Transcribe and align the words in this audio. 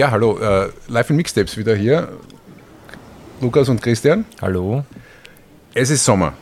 Ja, 0.00 0.10
hallo, 0.10 0.38
äh, 0.38 0.70
live 0.88 1.10
in 1.10 1.16
Mixtapes 1.16 1.58
wieder 1.58 1.76
hier. 1.76 2.08
Lukas 3.42 3.68
und 3.68 3.82
Christian. 3.82 4.24
Hallo. 4.40 4.82
Es 5.74 5.90
ist 5.90 6.06
Sommer. 6.06 6.32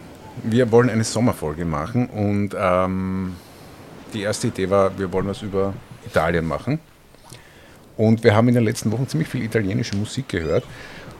Wir 0.45 0.71
wollen 0.71 0.89
eine 0.89 1.03
Sommerfolge 1.03 1.65
machen 1.65 2.09
und 2.09 2.55
ähm, 2.57 3.35
die 4.15 4.23
erste 4.23 4.47
Idee 4.47 4.71
war, 4.71 4.97
wir 4.97 5.13
wollen 5.13 5.27
was 5.27 5.43
über 5.43 5.75
Italien 6.07 6.47
machen. 6.47 6.79
Und 7.97 8.23
wir 8.23 8.37
haben 8.37 8.47
in 8.47 8.55
den 8.55 8.63
letzten 8.63 8.93
Wochen 8.93 9.09
ziemlich 9.09 9.29
viel 9.29 9.43
italienische 9.43 9.97
Musik 9.97 10.29
gehört 10.29 10.63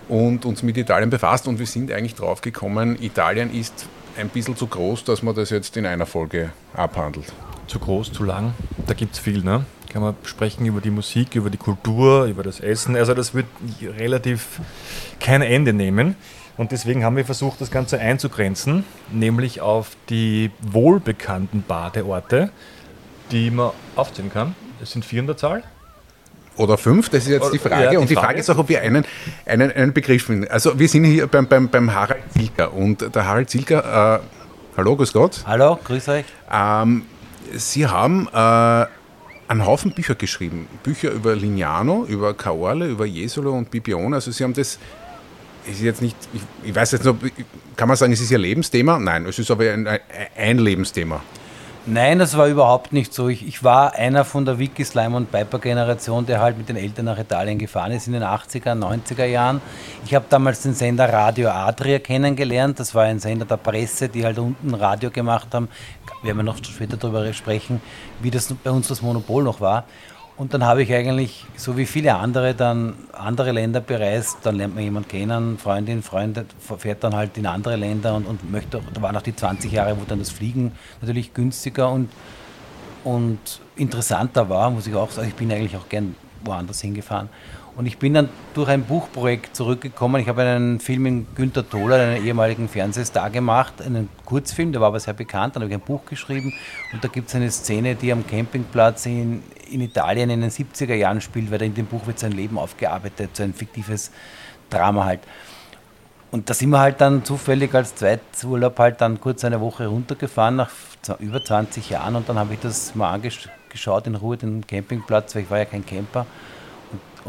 und 0.09 0.45
uns 0.45 0.63
mit 0.63 0.77
Italien 0.77 1.11
befasst 1.11 1.49
und 1.49 1.59
wir 1.59 1.67
sind 1.67 1.91
eigentlich 1.91 2.15
drauf 2.15 2.41
gekommen, 2.41 3.03
Italien 3.03 3.53
ist 3.53 3.89
ein 4.17 4.29
bisschen 4.29 4.57
zu 4.57 4.69
groß, 4.69 5.03
dass 5.03 5.25
man 5.25 5.35
das 5.35 5.51
jetzt 5.51 5.77
in 5.77 5.87
einer 5.87 6.07
Folge 6.07 6.51
abhandelt. 6.73 7.33
Zu 7.67 7.81
groß, 7.81 8.13
zu 8.13 8.23
lang, 8.23 8.55
da 8.87 8.95
gibt 8.95 9.15
es 9.15 9.19
viel, 9.19 9.43
ne? 9.43 9.67
Kann 9.89 10.03
man 10.03 10.15
sprechen 10.25 10.67
über 10.67 10.81
die 10.81 10.91
Musik, 10.91 11.35
über 11.35 11.49
die 11.49 11.57
Kultur, 11.57 12.25
über 12.25 12.43
das 12.43 12.61
Essen. 12.61 12.95
Also 12.95 13.15
das 13.15 13.35
wird 13.35 13.47
relativ 13.99 14.61
kein 15.19 15.43
Ende 15.43 15.73
nehmen. 15.73 16.17
Und 16.59 16.73
deswegen 16.73 17.05
haben 17.05 17.17
wir 17.17 17.25
versucht, 17.25 17.61
das 17.61 17.71
Ganze 17.71 18.01
einzugrenzen, 18.01 18.85
nämlich 19.13 19.61
auf 19.61 19.97
die 20.11 20.51
wohlbekannten 20.61 21.63
Badeorte, 21.63 22.51
die 23.31 23.51
man 23.51 23.71
aufzählen 23.95 24.33
kann. 24.33 24.55
Es 24.83 24.91
sind 24.91 25.05
vier 25.05 25.21
in 25.21 25.27
der 25.27 25.37
Zahl. 25.37 25.63
Oder 26.57 26.77
fünf, 26.77 27.09
das 27.09 27.23
ist 27.23 27.31
jetzt 27.31 27.53
die 27.53 27.59
Frage. 27.59 27.85
Ja, 27.85 27.91
die 27.91 27.97
und 27.97 28.11
die 28.11 28.15
Frage. 28.15 28.27
Frage 28.27 28.41
ist 28.41 28.51
auch, 28.51 28.59
ob 28.59 28.69
wir 28.69 28.81
einen, 28.83 29.05
einen, 29.47 29.71
einen 29.71 29.93
Begriff 29.93 30.25
finden. 30.25 30.49
Also 30.49 30.77
wir 30.77 30.89
sind 30.89 31.05
hier 31.05 31.29
beim, 31.29 31.47
beim, 31.47 31.69
beim 31.69 31.95
Harald 31.95 32.25
Zilker 32.33 32.75
und 32.75 33.15
der 33.15 33.25
Harald 33.25 33.49
Zilker, 33.49 34.21
äh, 34.21 34.77
hallo, 34.77 34.97
grüß 34.97 35.13
Gott. 35.13 35.45
Hallo, 35.47 35.79
grüß 35.83 36.09
euch. 36.09 36.25
Ähm, 36.53 37.05
Sie 37.55 37.87
haben 37.87 38.29
äh, 38.35 38.87
einen 39.49 39.67
Haufen 39.67 39.93
Bücher 39.93 40.15
geschrieben. 40.15 40.69
Bücher 40.83 41.11
über 41.11 41.35
Lignano, 41.35 42.05
über 42.05 42.35
Caorle, 42.35 42.87
über 42.87 43.07
Jesolo 43.07 43.57
und 43.57 43.71
Bibione. 43.71 44.17
Also 44.17 44.31
Sie 44.31 44.45
haben 44.45 44.55
das 44.55 44.79
ist 45.67 45.83
jetzt 45.83 46.03
nicht, 46.03 46.17
ich, 46.33 46.41
ich 46.65 46.75
weiß 46.75 46.93
jetzt 46.93 47.05
noch, 47.05 47.17
kann 47.77 47.89
man 47.89 47.97
sagen, 47.97 48.13
es 48.13 48.21
ist 48.21 48.31
Ihr 48.31 48.39
Lebensthema? 48.39 48.99
Nein, 48.99 49.27
es 49.27 49.39
ist 49.39 49.51
aber 49.51 49.71
ein, 49.71 49.87
ein 50.37 50.59
Lebensthema. 50.59 51.23
Nein, 51.91 52.19
das 52.19 52.37
war 52.37 52.49
überhaupt 52.49 52.93
nicht 52.93 53.15
so. 53.15 53.29
Ich, 53.29 53.47
ich 53.49 53.65
war 53.65 53.95
einer 53.95 54.27
von 54.27 54.45
der 54.45 54.59
Wiki 54.59 54.85
Slime 54.85 55.17
und 55.17 55.33
Piper 55.33 55.59
Generation, 55.59 56.27
der 56.27 56.39
halt 56.39 56.59
mit 56.59 56.69
den 56.69 56.77
Eltern 56.77 57.07
nach 57.07 57.19
Italien 57.19 57.59
gefahren 57.59 57.93
ist 57.93 58.07
in 58.07 58.13
den 58.13 58.25
80er, 58.25 58.75
90er 58.75 59.25
Jahren. 59.25 59.63
Ich 60.05 60.15
habe 60.15 60.27
damals 60.29 60.61
den 60.61 60.75
Sender 60.75 61.11
Radio 61.11 61.49
Adria 61.49 61.99
kennengelernt. 61.99 62.79
Das 62.79 62.95
war 62.95 63.05
ein 63.05 63.21
Sender 63.21 63.47
der 63.47 63.57
Presse, 63.57 64.11
die 64.11 64.23
halt 64.23 64.39
unten 64.39 64.75
Radio 64.75 65.11
gemacht 65.11 65.49
haben. 65.55 65.69
Wir 66.23 66.37
werden 66.37 66.45
noch 66.45 66.63
später 66.63 66.99
darüber 66.99 67.33
sprechen, 67.33 67.81
wie 68.21 68.31
das 68.31 68.53
bei 68.53 68.71
uns 68.71 68.89
das 68.89 69.01
Monopol 69.01 69.43
noch 69.43 69.63
war. 69.63 69.85
Und 70.39 70.55
dann 70.55 70.65
habe 70.65 70.85
ich 70.85 70.95
eigentlich, 70.95 71.45
so 71.57 71.77
wie 71.77 71.85
viele 71.85 72.15
andere, 72.15 72.55
dann 72.55 72.95
andere 73.13 73.51
Länder 73.51 73.81
bereist. 73.81 74.39
Dann 74.45 74.55
lernt 74.55 74.77
man 74.77 74.85
jemanden 74.85 75.09
kennen, 75.09 75.59
Freundin, 75.59 76.01
Freund 76.01 76.45
fährt 76.79 77.03
dann 77.03 77.17
halt 77.17 77.37
in 77.37 77.47
andere 77.47 77.75
Länder 77.75 78.15
und, 78.15 78.25
und 78.25 78.49
möchte, 78.49 78.81
da 78.95 79.03
waren 79.03 79.17
auch 79.17 79.23
die 79.23 79.35
20 79.35 79.73
Jahre, 79.73 79.97
wo 79.99 80.05
dann 80.05 80.21
das 80.21 80.31
Fliegen 80.31 80.73
natürlich 81.01 81.35
günstiger 81.35 81.91
und, 81.91 82.09
und 83.03 83.61
interessanter 83.75 84.49
war, 84.49 84.71
muss 84.71 84.87
ich 84.87 84.95
auch 84.95 85.11
sagen. 85.11 85.27
Ich 85.27 85.35
bin 85.35 85.51
eigentlich 85.51 85.77
auch 85.77 85.89
gern 85.89 86.15
woanders 86.45 86.81
hingefahren. 86.83 87.29
Und 87.79 87.87
ich 87.87 87.97
bin 87.97 88.13
dann 88.13 88.29
durch 88.55 88.69
ein 88.71 88.83
Buchprojekt 88.83 89.55
zurückgekommen. 89.55 90.21
Ich 90.21 90.27
habe 90.27 90.43
einen 90.43 90.81
Film 90.81 91.03
mit 91.03 91.37
Günter 91.37 91.67
Tholer, 91.67 91.95
einen 91.95 92.27
ehemaligen 92.27 92.69
Fernsehstar, 92.69 93.31
gemacht, 93.31 93.81
einen 93.81 94.09
Kurzfilm, 94.25 94.73
der 94.73 94.81
war 94.81 94.89
aber 94.89 94.99
sehr 94.99 95.15
bekannt. 95.15 95.55
Dann 95.55 95.63
habe 95.63 95.73
ich 95.73 95.79
ein 95.79 95.87
Buch 95.87 96.05
geschrieben 96.05 96.53
und 96.93 97.05
da 97.05 97.07
gibt 97.07 97.29
es 97.29 97.37
eine 97.37 97.49
Szene, 97.53 97.95
die 97.95 98.11
am 98.11 98.27
Campingplatz 98.27 99.07
in, 99.07 99.45
in 99.71 99.81
Italien 99.81 100.29
in 100.29 100.41
den 100.41 100.51
70er 100.51 100.95
Jahren 100.95 101.21
spielt, 101.21 101.53
weil 101.53 101.63
in 101.63 101.73
dem 101.73 101.87
Buch 101.87 102.05
wird 102.09 102.19
sein 102.19 102.33
Leben 102.33 102.59
aufgearbeitet, 102.59 103.37
so 103.37 103.45
ein 103.45 103.55
fiktives 103.55 104.11
Drama 104.71 105.05
halt. 105.05 105.21
Und 106.33 106.51
da 106.51 106.55
sind 106.55 106.71
wir 106.71 106.81
halt 106.81 107.01
dann 107.01 107.25
zufällig 107.25 107.73
als 107.77 107.95
Zweiturlaub 107.95 108.77
halt 108.77 109.01
dann 109.01 109.21
kurz 109.21 109.45
eine 109.45 109.61
Woche 109.61 109.87
runtergefahren 109.87 110.57
nach 110.57 110.71
über 111.21 111.45
20 111.45 111.91
Jahren 111.91 112.17
und 112.17 112.29
dann 112.29 112.41
habe 112.41 112.55
ich 112.55 112.61
das 112.61 112.97
mal 112.97 113.13
angeschaut 113.13 114.09
in 114.09 114.17
Ruhe, 114.17 114.37
den 114.37 114.67
Campingplatz, 114.67 115.37
weil 115.37 115.43
ich 115.43 115.51
war 115.51 115.59
ja 115.59 115.65
kein 115.65 115.87
Camper 115.87 116.27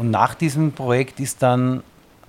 und 0.00 0.10
nach 0.10 0.34
diesem 0.34 0.72
Projekt 0.72 1.20
ist 1.20 1.42
dann, 1.42 1.82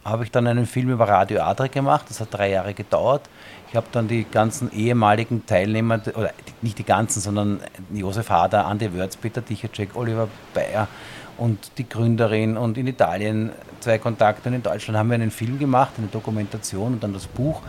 habe 0.04 0.26
ich 0.26 0.32
dann 0.32 0.46
einen 0.46 0.66
Film 0.66 0.90
über 0.90 1.08
Radio 1.08 1.42
Adre 1.42 1.70
gemacht. 1.70 2.06
Das 2.10 2.20
hat 2.20 2.28
drei 2.34 2.50
Jahre 2.50 2.74
gedauert. 2.74 3.22
Ich 3.70 3.78
habe 3.78 3.88
dann 3.94 4.10
die 4.10 4.26
ganzen 4.30 4.74
ehemaligen 4.74 5.46
Teilnehmer, 5.46 6.02
oder 6.16 6.34
nicht 6.62 6.80
die 6.80 6.84
ganzen, 6.84 7.22
sondern 7.22 7.62
Josef 7.94 8.30
Hader, 8.30 8.66
Andi 8.66 8.94
Wörz, 8.94 9.16
Peter 9.16 9.44
Tichacek, 9.44 9.96
Oliver 9.96 10.28
Bayer 10.54 10.90
und 11.38 11.72
die 11.78 11.88
Gründerin 11.88 12.58
und 12.58 12.78
in 12.78 12.88
Italien 12.88 13.52
zwei 13.80 14.00
Kontakte 14.00 14.50
und 14.50 14.56
in 14.56 14.64
Deutschland 14.64 15.00
haben 15.00 15.08
wir 15.08 15.16
einen 15.16 15.32
Film 15.32 15.58
gemacht, 15.58 15.94
eine 15.98 16.08
Dokumentation 16.08 16.96
und 16.96 17.04
dann 17.04 17.14
das 17.14 17.26
Buch. 17.26 17.62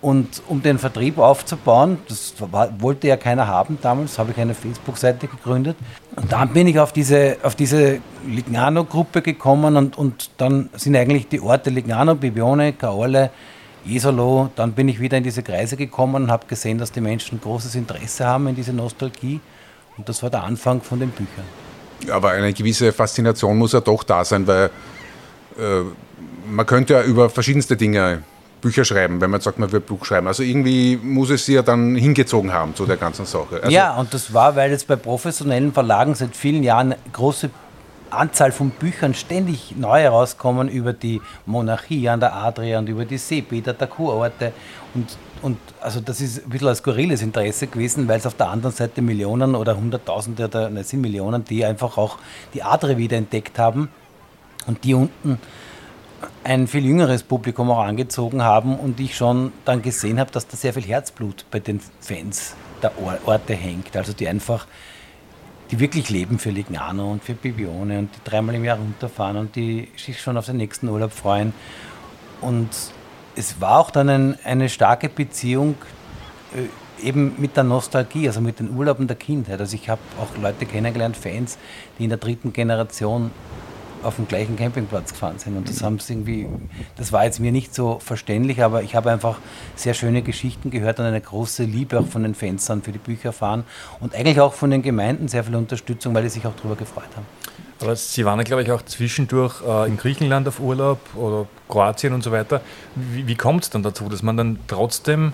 Und 0.00 0.42
um 0.46 0.62
den 0.62 0.78
Vertrieb 0.78 1.18
aufzubauen, 1.18 1.98
das 2.08 2.34
war, 2.38 2.70
wollte 2.80 3.08
ja 3.08 3.16
keiner 3.16 3.48
haben 3.48 3.78
damals, 3.82 4.16
habe 4.18 4.30
ich 4.30 4.38
eine 4.38 4.54
Facebook-Seite 4.54 5.26
gegründet. 5.26 5.76
Und 6.14 6.30
dann 6.30 6.52
bin 6.52 6.68
ich 6.68 6.78
auf 6.78 6.92
diese, 6.92 7.36
auf 7.42 7.56
diese 7.56 7.98
Lignano-Gruppe 8.24 9.22
gekommen 9.22 9.76
und, 9.76 9.98
und 9.98 10.30
dann 10.36 10.70
sind 10.74 10.94
eigentlich 10.94 11.26
die 11.28 11.40
Orte 11.40 11.70
Lignano, 11.70 12.14
Bibione, 12.14 12.74
Caorle, 12.74 13.30
Jesolo, 13.84 14.50
dann 14.54 14.72
bin 14.72 14.88
ich 14.88 15.00
wieder 15.00 15.16
in 15.18 15.24
diese 15.24 15.42
Kreise 15.42 15.76
gekommen 15.76 16.24
und 16.24 16.30
habe 16.30 16.46
gesehen, 16.46 16.78
dass 16.78 16.92
die 16.92 17.00
Menschen 17.00 17.40
großes 17.40 17.74
Interesse 17.74 18.24
haben 18.24 18.46
in 18.46 18.54
diese 18.54 18.72
Nostalgie. 18.72 19.40
Und 19.96 20.08
das 20.08 20.22
war 20.22 20.30
der 20.30 20.44
Anfang 20.44 20.80
von 20.80 21.00
den 21.00 21.10
Büchern. 21.10 21.44
Aber 22.10 22.30
eine 22.30 22.52
gewisse 22.52 22.92
Faszination 22.92 23.58
muss 23.58 23.72
ja 23.72 23.80
doch 23.80 24.04
da 24.04 24.24
sein, 24.24 24.46
weil 24.46 24.70
äh, 25.58 25.82
man 26.48 26.66
könnte 26.66 26.92
ja 26.94 27.02
über 27.02 27.28
verschiedenste 27.28 27.76
Dinge 27.76 28.22
Bücher 28.60 28.84
schreiben, 28.84 29.20
wenn 29.20 29.30
man 29.30 29.40
sagt, 29.40 29.58
man 29.58 29.70
will 29.72 29.80
Buch 29.80 30.04
schreiben. 30.04 30.26
Also 30.26 30.42
irgendwie 30.42 30.96
muss 30.96 31.30
es 31.30 31.46
sie 31.46 31.54
ja 31.54 31.62
dann 31.62 31.94
hingezogen 31.94 32.52
haben 32.52 32.74
zu 32.74 32.86
der 32.86 32.96
ganzen 32.96 33.26
Sache. 33.26 33.60
Also 33.62 33.70
ja, 33.70 33.94
und 33.96 34.12
das 34.12 34.32
war, 34.34 34.56
weil 34.56 34.70
jetzt 34.70 34.86
bei 34.86 34.96
professionellen 34.96 35.72
Verlagen 35.72 36.14
seit 36.14 36.36
vielen 36.36 36.62
Jahren 36.62 36.92
eine 36.92 36.96
große 37.12 37.50
Anzahl 38.10 38.52
von 38.52 38.70
Büchern 38.70 39.14
ständig 39.14 39.74
neu 39.76 40.00
herauskommen 40.00 40.68
über 40.68 40.92
die 40.92 41.20
Monarchie 41.46 42.08
an 42.08 42.20
der 42.20 42.34
Adria 42.34 42.78
und 42.78 42.88
über 42.88 43.04
die 43.04 43.18
Seebäder 43.18 43.74
der 43.74 43.86
Kurorte. 43.86 44.52
Und, 44.94 45.16
und 45.42 45.58
also 45.80 46.00
das 46.00 46.20
ist 46.20 46.44
ein 46.44 46.50
bisschen 46.50 46.68
ein 46.68 46.74
skurriles 46.74 47.22
Interesse 47.22 47.66
gewesen, 47.66 48.08
weil 48.08 48.18
es 48.18 48.26
auf 48.26 48.34
der 48.34 48.48
anderen 48.48 48.74
Seite 48.74 49.02
Millionen 49.02 49.54
oder 49.54 49.76
Hunderttausende 49.76 50.46
oder 50.46 50.70
ne, 50.70 50.84
sind 50.84 51.00
Millionen, 51.00 51.44
die 51.44 51.64
einfach 51.64 51.98
auch 51.98 52.18
die 52.54 52.62
Adria 52.62 52.96
wieder 52.96 53.16
entdeckt 53.16 53.58
haben 53.58 53.88
und 54.66 54.84
die 54.84 54.94
unten 54.94 55.38
ein 56.44 56.66
viel 56.66 56.84
jüngeres 56.84 57.22
Publikum 57.22 57.70
auch 57.70 57.80
angezogen 57.80 58.42
haben 58.42 58.78
und 58.78 58.98
ich 59.00 59.16
schon 59.16 59.52
dann 59.64 59.82
gesehen 59.82 60.18
habe, 60.18 60.30
dass 60.30 60.46
da 60.48 60.56
sehr 60.56 60.72
viel 60.72 60.84
Herzblut 60.84 61.44
bei 61.50 61.60
den 61.60 61.80
Fans 62.00 62.54
der 62.82 62.92
Orte 63.24 63.54
hängt. 63.54 63.96
Also 63.96 64.12
die 64.12 64.28
einfach, 64.28 64.66
die 65.70 65.78
wirklich 65.78 66.10
leben 66.10 66.38
für 66.38 66.50
Lignano 66.50 67.10
und 67.10 67.22
für 67.22 67.34
Bibione 67.34 67.98
und 67.98 68.10
die 68.14 68.28
dreimal 68.28 68.54
im 68.54 68.64
Jahr 68.64 68.78
runterfahren 68.78 69.36
und 69.36 69.56
die 69.56 69.88
sich 69.96 70.20
schon 70.20 70.36
auf 70.36 70.46
den 70.46 70.56
nächsten 70.56 70.88
Urlaub 70.88 71.12
freuen. 71.12 71.52
Und 72.40 72.70
es 73.36 73.60
war 73.60 73.78
auch 73.78 73.90
dann 73.90 74.08
ein, 74.08 74.38
eine 74.44 74.68
starke 74.68 75.08
Beziehung 75.08 75.76
äh, 76.54 77.06
eben 77.06 77.34
mit 77.38 77.56
der 77.56 77.64
Nostalgie, 77.64 78.26
also 78.26 78.40
mit 78.40 78.58
den 78.58 78.76
Urlauben 78.76 79.06
der 79.06 79.16
Kindheit. 79.16 79.60
Also 79.60 79.76
ich 79.76 79.88
habe 79.88 80.00
auch 80.20 80.40
Leute 80.40 80.66
kennengelernt, 80.66 81.16
Fans, 81.16 81.58
die 81.98 82.04
in 82.04 82.10
der 82.10 82.18
dritten 82.18 82.52
Generation 82.52 83.30
auf 84.02 84.16
dem 84.16 84.28
gleichen 84.28 84.56
Campingplatz 84.56 85.12
gefahren 85.12 85.38
sind. 85.38 85.56
Und 85.56 85.68
das 85.68 85.82
haben 85.82 85.98
sie 85.98 86.14
irgendwie, 86.14 86.48
das 86.96 87.12
war 87.12 87.24
jetzt 87.24 87.40
mir 87.40 87.52
nicht 87.52 87.74
so 87.74 87.98
verständlich, 87.98 88.62
aber 88.62 88.82
ich 88.82 88.94
habe 88.94 89.10
einfach 89.10 89.38
sehr 89.76 89.94
schöne 89.94 90.22
Geschichten 90.22 90.70
gehört 90.70 90.98
und 90.98 91.06
eine 91.06 91.20
große 91.20 91.64
Liebe 91.64 91.98
auch 92.00 92.06
von 92.06 92.22
den 92.22 92.34
Fenstern 92.34 92.82
für 92.82 92.92
die 92.92 92.98
Bücher 92.98 93.26
erfahren 93.26 93.64
und 94.00 94.14
eigentlich 94.14 94.40
auch 94.40 94.54
von 94.54 94.70
den 94.70 94.82
Gemeinden 94.82 95.28
sehr 95.28 95.44
viel 95.44 95.56
Unterstützung, 95.56 96.14
weil 96.14 96.22
die 96.22 96.28
sich 96.28 96.46
auch 96.46 96.54
darüber 96.56 96.76
gefreut 96.76 97.08
haben. 97.16 97.26
Aber 97.80 97.94
Sie 97.94 98.24
waren 98.24 98.38
ja, 98.38 98.44
glaube 98.44 98.62
ich, 98.62 98.72
auch 98.72 98.82
zwischendurch 98.82 99.62
äh, 99.66 99.86
in 99.86 99.96
Griechenland 99.96 100.48
auf 100.48 100.58
Urlaub 100.58 100.98
oder 101.14 101.46
Kroatien 101.68 102.12
und 102.12 102.24
so 102.24 102.32
weiter. 102.32 102.60
Wie, 102.96 103.26
wie 103.26 103.36
kommt 103.36 103.64
es 103.64 103.70
dann 103.70 103.82
dazu, 103.82 104.08
dass 104.08 104.22
man 104.22 104.36
dann 104.36 104.58
trotzdem 104.66 105.32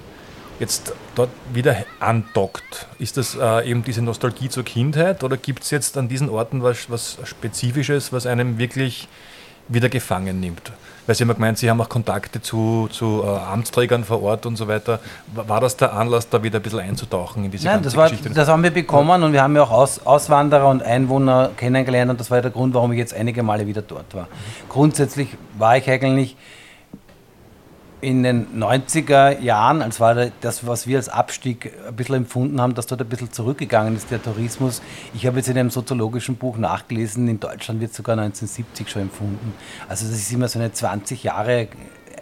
jetzt 0.60 0.92
dort 1.14 1.30
wieder 1.52 1.76
andockt? 2.00 2.86
Ist 2.98 3.16
das 3.16 3.36
äh, 3.40 3.68
eben 3.68 3.84
diese 3.84 4.02
Nostalgie 4.02 4.48
zur 4.48 4.64
Kindheit 4.64 5.24
oder 5.24 5.36
gibt 5.36 5.64
es 5.64 5.70
jetzt 5.70 5.96
an 5.96 6.08
diesen 6.08 6.28
Orten 6.28 6.62
was, 6.62 6.90
was 6.90 7.18
Spezifisches, 7.24 8.12
was 8.12 8.26
einem 8.26 8.58
wirklich 8.58 9.08
wieder 9.68 9.88
gefangen 9.88 10.40
nimmt? 10.40 10.72
Weil 11.06 11.14
Sie 11.14 11.24
haben 11.24 11.34
gemeint, 11.34 11.58
Sie 11.58 11.68
haben 11.68 11.80
auch 11.80 11.88
Kontakte 11.88 12.40
zu, 12.40 12.88
zu 12.90 13.22
äh, 13.24 13.28
Amtsträgern 13.28 14.04
vor 14.04 14.22
Ort 14.22 14.46
und 14.46 14.56
so 14.56 14.68
weiter. 14.68 15.00
War 15.34 15.60
das 15.60 15.76
der 15.76 15.92
Anlass, 15.92 16.30
da 16.30 16.42
wieder 16.42 16.60
ein 16.60 16.62
bisschen 16.62 16.80
einzutauchen 16.80 17.44
in 17.44 17.50
diese 17.50 17.66
Nein, 17.66 17.74
ganze 17.74 17.88
das, 17.88 17.96
war, 17.96 18.08
Geschichte? 18.08 18.30
das 18.30 18.48
haben 18.48 18.62
wir 18.62 18.70
bekommen 18.70 19.22
und 19.22 19.32
wir 19.34 19.42
haben 19.42 19.54
ja 19.54 19.62
auch 19.64 19.70
Aus, 19.70 20.06
Auswanderer 20.06 20.68
und 20.68 20.82
Einwohner 20.82 21.50
kennengelernt 21.56 22.10
und 22.10 22.20
das 22.20 22.30
war 22.30 22.38
ja 22.38 22.42
der 22.42 22.52
Grund, 22.52 22.72
warum 22.72 22.92
ich 22.92 22.98
jetzt 22.98 23.12
einige 23.12 23.42
Male 23.42 23.66
wieder 23.66 23.82
dort 23.82 24.14
war. 24.14 24.28
Grundsätzlich 24.70 25.36
war 25.58 25.76
ich 25.76 25.90
eigentlich 25.90 26.36
in 28.04 28.22
den 28.22 28.62
90er 28.62 29.40
Jahren, 29.40 29.80
als 29.80 29.98
war 29.98 30.14
das, 30.40 30.66
was 30.66 30.86
wir 30.86 30.98
als 30.98 31.08
Abstieg 31.08 31.72
ein 31.88 31.96
bisschen 31.96 32.16
empfunden 32.16 32.60
haben, 32.60 32.74
dass 32.74 32.86
dort 32.86 33.00
ein 33.00 33.08
bisschen 33.08 33.32
zurückgegangen 33.32 33.96
ist, 33.96 34.10
der 34.10 34.22
Tourismus. 34.22 34.82
Ich 35.14 35.26
habe 35.26 35.38
jetzt 35.38 35.48
in 35.48 35.56
einem 35.56 35.70
soziologischen 35.70 36.36
Buch 36.36 36.58
nachgelesen, 36.58 37.26
in 37.28 37.40
Deutschland 37.40 37.80
wird 37.80 37.94
sogar 37.94 38.18
1970 38.18 38.90
schon 38.90 39.02
empfunden. 39.02 39.54
Also 39.88 40.06
das 40.06 40.16
ist 40.16 40.30
immer 40.32 40.48
so 40.48 40.58
eine 40.58 40.70
20 40.70 41.24
Jahre, 41.24 41.68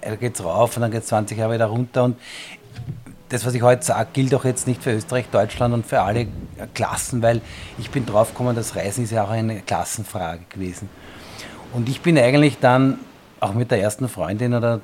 da 0.01 0.15
geht 0.15 0.37
es 0.37 0.45
rauf 0.45 0.77
und 0.77 0.83
dann 0.83 0.93
geht 0.93 1.03
es 1.03 1.09
20 1.09 1.37
Jahre 1.37 1.55
wieder 1.55 1.67
runter. 1.67 2.05
Und 2.05 2.17
das, 3.29 3.45
was 3.45 3.55
ich 3.55 3.63
heute 3.63 3.83
sage, 3.83 4.11
gilt 4.13 4.35
auch 4.35 4.45
jetzt 4.45 4.69
nicht 4.69 4.83
für 4.83 4.93
Österreich, 4.93 5.27
Deutschland 5.33 5.75
und 5.75 5.85
für 5.85 6.03
alle 6.03 6.29
Klassen, 6.75 7.23
weil 7.23 7.41
ich 7.79 7.91
bin 7.91 8.07
draufgekommen, 8.07 8.55
das 8.55 8.77
Reisen 8.77 9.03
ist 9.03 9.11
ja 9.11 9.25
auch 9.25 9.31
eine 9.31 9.63
Klassenfrage 9.63 10.43
gewesen. 10.49 10.89
Und 11.73 11.89
ich 11.89 12.03
bin 12.03 12.17
eigentlich 12.19 12.59
dann 12.61 12.99
auch 13.43 13.55
mit 13.55 13.73
der 13.73 13.81
ersten 13.81 14.09
Freundin 14.09 14.55
oder 14.55 14.81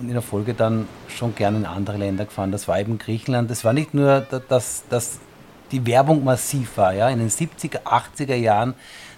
in 0.00 0.12
der 0.12 0.22
Folge 0.22 0.54
dann 0.54 0.86
schon 1.08 1.34
gerne 1.34 1.58
in 1.58 1.66
andere 1.66 1.96
Länder 1.96 2.24
gefahren. 2.24 2.52
Das 2.52 2.68
war 2.68 2.78
eben 2.78 2.98
Griechenland. 2.98 3.50
Das 3.50 3.64
war 3.64 3.72
nicht 3.72 3.94
nur, 3.94 4.20
dass, 4.20 4.84
dass 4.88 5.18
die 5.72 5.84
Werbung 5.86 6.22
massiv 6.22 6.76
war. 6.76 6.94
Ja? 6.94 7.08
In 7.08 7.18
den 7.18 7.30
70er, 7.30 7.82
80er 7.82 8.36
Jahren, 8.36 8.74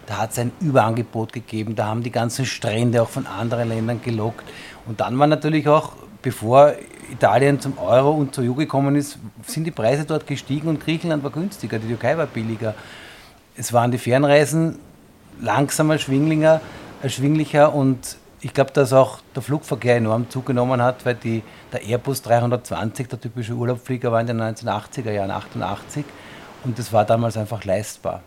da 0.07 0.19
hat 0.19 0.31
es 0.31 0.39
ein 0.39 0.53
Überangebot 0.61 1.35
gegeben. 1.35 1.77
Da 1.77 1.85
haben 1.87 2.03
die 2.03 2.11
ganzen 2.11 2.47
Strände 2.47 3.03
auch 3.03 3.11
von 3.11 3.27
anderen 3.27 3.69
Ländern 3.69 4.01
gelockt. 4.03 4.45
Und 4.87 5.01
dann 5.01 5.19
war 5.19 5.27
natürlich 5.27 5.69
auch, 5.69 5.93
bevor 6.23 6.73
Italien 7.11 7.61
zum 7.61 7.77
Euro 7.77 8.13
und 8.13 8.35
zur 8.35 8.45
EU 8.45 8.55
gekommen 8.55 8.97
ist, 8.97 9.19
sind 9.47 9.65
die 9.65 9.71
Preise 9.71 10.07
dort 10.07 10.27
gestiegen 10.27 10.69
und 10.69 10.81
Griechenland 10.81 11.23
war 11.23 11.31
günstiger, 11.31 11.79
die 11.79 11.89
Türkei 11.89 12.17
war 12.17 12.27
billiger. 12.27 12.75
Es 13.55 13.75
waren 13.75 13.91
die 13.91 13.99
Fernreisen 13.99 14.79
langsamer, 15.41 15.99
schwinglicher, 15.99 16.63
erschwinglicher 17.03 17.75
und 17.75 18.17
ich 18.44 18.53
glaube, 18.53 18.73
dass 18.73 18.93
auch 18.93 19.21
der 19.37 19.43
Flugverkehr 19.43 19.97
enorm 19.97 20.29
zugenommen 20.29 20.83
hat, 20.83 21.06
weil 21.06 21.15
die, 21.15 21.43
der 21.73 21.83
Airbus 21.85 22.23
320, 22.23 23.09
der 23.09 23.21
typische 23.21 23.55
Urlaubflieger, 23.55 24.11
war 24.11 24.21
in 24.21 24.27
den 24.27 24.41
1980er 24.41 25.12
Jahren, 25.12 25.31
88. 25.31 26.05
Und 26.65 26.77
das 26.77 26.93
war 26.93 27.05
damals 27.05 27.37
einfach 27.37 27.65
leistbar. 27.65 28.23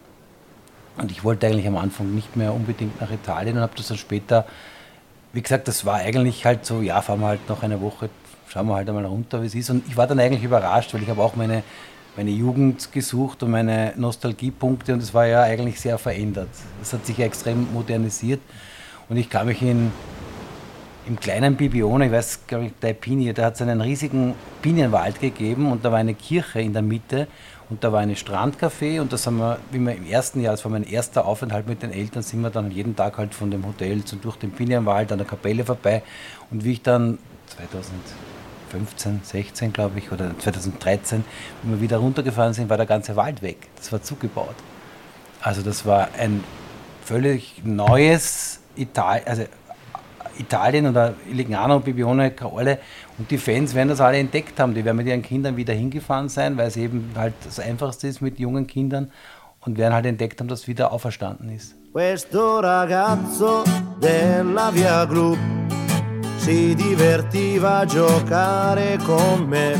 Und 0.98 1.12
ich 1.12 1.26
wollte 1.26 1.48
eigentlich 1.48 1.68
am 1.68 1.76
Anfang 1.76 2.16
nicht 2.16 2.38
mehr 2.38 2.54
unbedingt 2.54 3.02
nach 3.02 3.12
Italien 3.12 3.58
und 3.58 3.64
habe 3.64 3.74
das 3.76 3.90
dann 3.90 3.98
später, 3.98 4.46
wie 5.34 5.42
gesagt, 5.42 5.68
das 5.68 5.86
war 5.86 5.96
eigentlich 5.96 6.46
halt 6.46 6.66
so, 6.66 6.82
ja, 6.82 7.02
fahren 7.02 7.20
wir 7.20 7.28
halt 7.28 7.50
noch 7.50 7.62
eine 7.62 7.82
Woche, 7.82 8.10
schauen 8.48 8.68
wir 8.68 8.76
halt 8.76 8.88
einmal 8.88 9.06
runter, 9.06 9.42
wie 9.42 9.48
es 9.48 9.56
ist. 9.56 9.70
Und 9.70 9.86
ich 9.86 9.98
war 9.98 10.08
dann 10.08 10.20
eigentlich 10.20 10.44
überrascht, 10.44 10.94
weil 10.94 11.04
ich 11.04 11.10
habe 11.10 11.22
auch 11.22 11.36
meine, 11.36 11.64
meine 12.16 12.32
Jugend 12.32 12.90
gesucht 12.94 13.44
und 13.44 13.52
meine 13.52 13.92
Nostalgiepunkte 13.98 14.94
und 14.94 15.04
es 15.04 15.14
war 15.14 15.26
ja 15.26 15.42
eigentlich 15.42 15.82
sehr 15.82 15.98
verändert. 15.98 16.48
Es 16.82 16.94
hat 16.94 17.06
sich 17.06 17.18
ja 17.18 17.26
extrem 17.26 17.74
modernisiert. 17.74 18.40
Und 19.08 19.18
ich 19.18 19.30
kann 19.30 19.46
mich 19.46 19.62
in, 19.62 19.92
im 21.06 21.20
kleinen 21.20 21.56
Bibione, 21.56 22.08
ich 22.08 22.12
weiß, 22.12 22.40
glaube 22.48 22.66
ich, 22.66 22.74
der 22.82 22.94
Pini, 22.94 23.32
da 23.34 23.46
hat 23.46 23.56
es 23.56 23.62
einen 23.62 23.82
riesigen 23.82 24.34
Pinienwald 24.62 25.20
gegeben 25.20 25.72
und 25.72 25.86
da 25.86 25.92
war 25.92 26.00
eine 26.00 26.16
Kirche 26.16 26.62
in 26.62 26.74
der 26.74 26.82
Mitte 26.82 27.28
und 27.70 27.84
da 27.84 27.92
war 27.92 28.00
ein 28.00 28.16
Strandcafé 28.16 29.00
und 29.00 29.14
das 29.14 29.28
haben 29.28 29.38
wir, 29.38 29.60
wie 29.72 29.80
wir 29.80 29.96
im 29.96 30.08
ersten 30.08 30.42
Jahr, 30.42 30.54
das 30.54 30.66
war 30.66 30.72
mein 30.72 30.84
erster 30.84 31.26
Aufenthalt 31.26 31.68
mit 31.68 31.84
den 31.84 31.92
Eltern, 31.92 32.24
sind 32.24 32.42
wir 32.42 32.50
dann 32.50 32.72
jeden 32.72 32.96
Tag 32.96 33.18
halt 33.18 33.36
von 33.36 33.52
dem 33.52 33.66
Hotel 33.66 34.04
zu, 34.04 34.16
durch 34.16 34.38
den 34.38 34.52
Pinienwald 34.52 35.12
an 35.12 35.20
der 35.20 35.28
Kapelle 35.28 35.64
vorbei 35.64 36.02
und 36.50 36.64
wie 36.64 36.74
ich 36.74 36.82
dann 36.82 37.20
2015, 38.72 39.22
16 39.24 39.74
glaube 39.74 40.00
ich, 40.00 40.12
oder 40.12 40.38
2013, 40.38 41.24
wenn 41.62 41.74
wir 41.74 41.82
wieder 41.82 41.98
runtergefahren 41.98 42.54
sind, 42.54 42.70
war 42.70 42.78
der 42.78 42.88
ganze 42.88 43.16
Wald 43.16 43.44
weg. 43.44 43.68
Das 43.76 43.92
war 43.92 44.02
zugebaut. 44.02 44.56
Also 45.42 45.62
das 45.62 45.86
war 45.86 46.10
ein 46.18 46.44
völlig 47.04 47.62
neues 47.64 48.62
Italien, 48.76 49.28
also 49.28 49.44
Italien 50.38 50.88
oder 50.88 51.14
Lignano, 51.32 51.80
Bibione, 51.80 52.32
Caole 52.32 52.80
und 53.18 53.32
die 53.32 53.38
Fans 53.38 53.74
werden 53.74 53.90
das 53.90 54.02
alle 54.02 54.18
entdeckt 54.18 54.60
haben. 54.60 54.74
Die 54.74 54.84
werden 54.84 54.98
mit 54.98 55.08
ihren 55.08 55.22
Kindern 55.22 55.56
wieder 55.56 55.74
hingefahren 55.74 56.30
sein, 56.30 56.58
weil 56.58 56.68
es 56.68 56.78
eben 56.78 57.12
halt 57.16 57.34
das 57.44 57.60
Einfachste 57.60 58.08
ist 58.08 58.22
mit 58.22 58.40
jungen 58.40 58.68
Kindern 58.68 59.12
und 59.62 59.78
werden 59.78 59.94
halt 59.94 60.06
entdeckt 60.06 60.40
haben, 60.40 60.48
dass 60.48 60.68
wieder 60.68 60.92
auferstanden 60.92 61.50
ist. 61.50 61.76
Questo 61.92 62.60
ragazzo 62.60 63.64
della 64.02 64.70
Via 64.74 65.06
Gru 65.06 65.38
si 66.38 66.76
divertiva 66.76 67.80
a 67.80 67.86
giocare 67.86 68.98
con 69.06 69.48
me, 69.48 69.76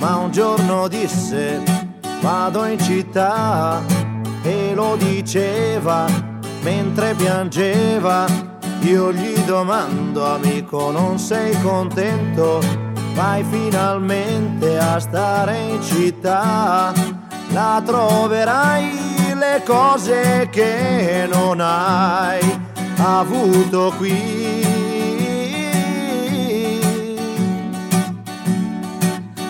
ma 0.00 0.16
un 0.16 0.32
giorno 0.32 0.88
disse 0.88 1.60
vado 2.20 2.64
in 2.64 2.78
città 2.80 3.80
e 4.42 4.74
lo 4.74 4.96
diceva 4.96 6.31
mentre 6.62 7.14
piangeva. 7.14 8.26
Io 8.80 9.12
gli 9.12 9.38
domando, 9.44 10.26
amico, 10.26 10.90
non 10.90 11.18
sei 11.18 11.54
contento? 11.60 12.60
Vai 13.14 13.44
finalmente 13.44 14.78
a 14.78 14.98
stare 14.98 15.58
in 15.58 15.82
città, 15.82 16.92
la 17.50 17.82
troverai 17.84 19.34
le 19.34 19.62
cose 19.64 20.48
che 20.50 21.28
non 21.30 21.60
hai 21.60 22.40
avuto 22.96 23.92
qui. 23.98 24.40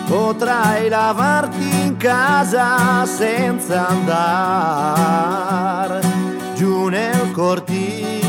Potrai 0.05 0.89
lavarti 0.89 1.85
in 1.85 1.95
casa 1.97 3.05
senza 3.05 3.87
andare 3.87 6.12
giù 6.55 6.87
nel 6.87 7.31
cortile. 7.31 8.21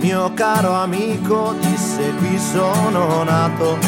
Mio 0.00 0.32
caro 0.34 0.72
amico 0.72 1.54
disse 1.60 2.12
qui 2.18 2.38
sono 2.38 3.22
nato 3.24 3.78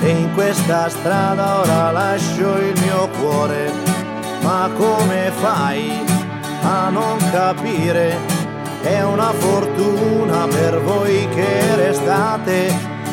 e 0.00 0.08
in 0.08 0.34
questa 0.34 0.88
strada 0.88 1.60
ora 1.60 1.90
lascio 1.90 2.56
il 2.58 2.78
mio 2.80 3.08
cuore. 3.20 3.72
Ma 4.42 4.68
come 4.76 5.30
fai 5.36 6.04
a 6.62 6.88
non 6.88 7.18
capire? 7.30 8.16
È 8.82 9.02
una 9.02 9.32
fortuna 9.32 10.46
per 10.46 10.80
voi 10.80 11.28
che 11.34 11.76
restate 11.76 12.72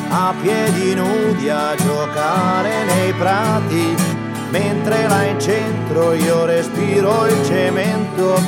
a 0.09 0.33
piedi 0.41 0.95
nudi 0.95 1.49
a 1.49 1.75
giocare 1.75 2.85
nei 2.85 3.13
prati 3.13 4.16
mentre 4.51 5.07
là 5.07 5.23
in 5.23 5.39
centro 5.39 6.13
io 6.13 6.45
respiro 6.45 7.25
il 7.25 7.45
cemento, 7.45 8.39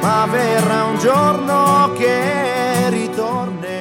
ma 0.00 0.26
verrà 0.30 0.84
un 0.84 0.98
giorno 0.98 1.92
che 1.96 2.88
ritornerò. 2.90 3.76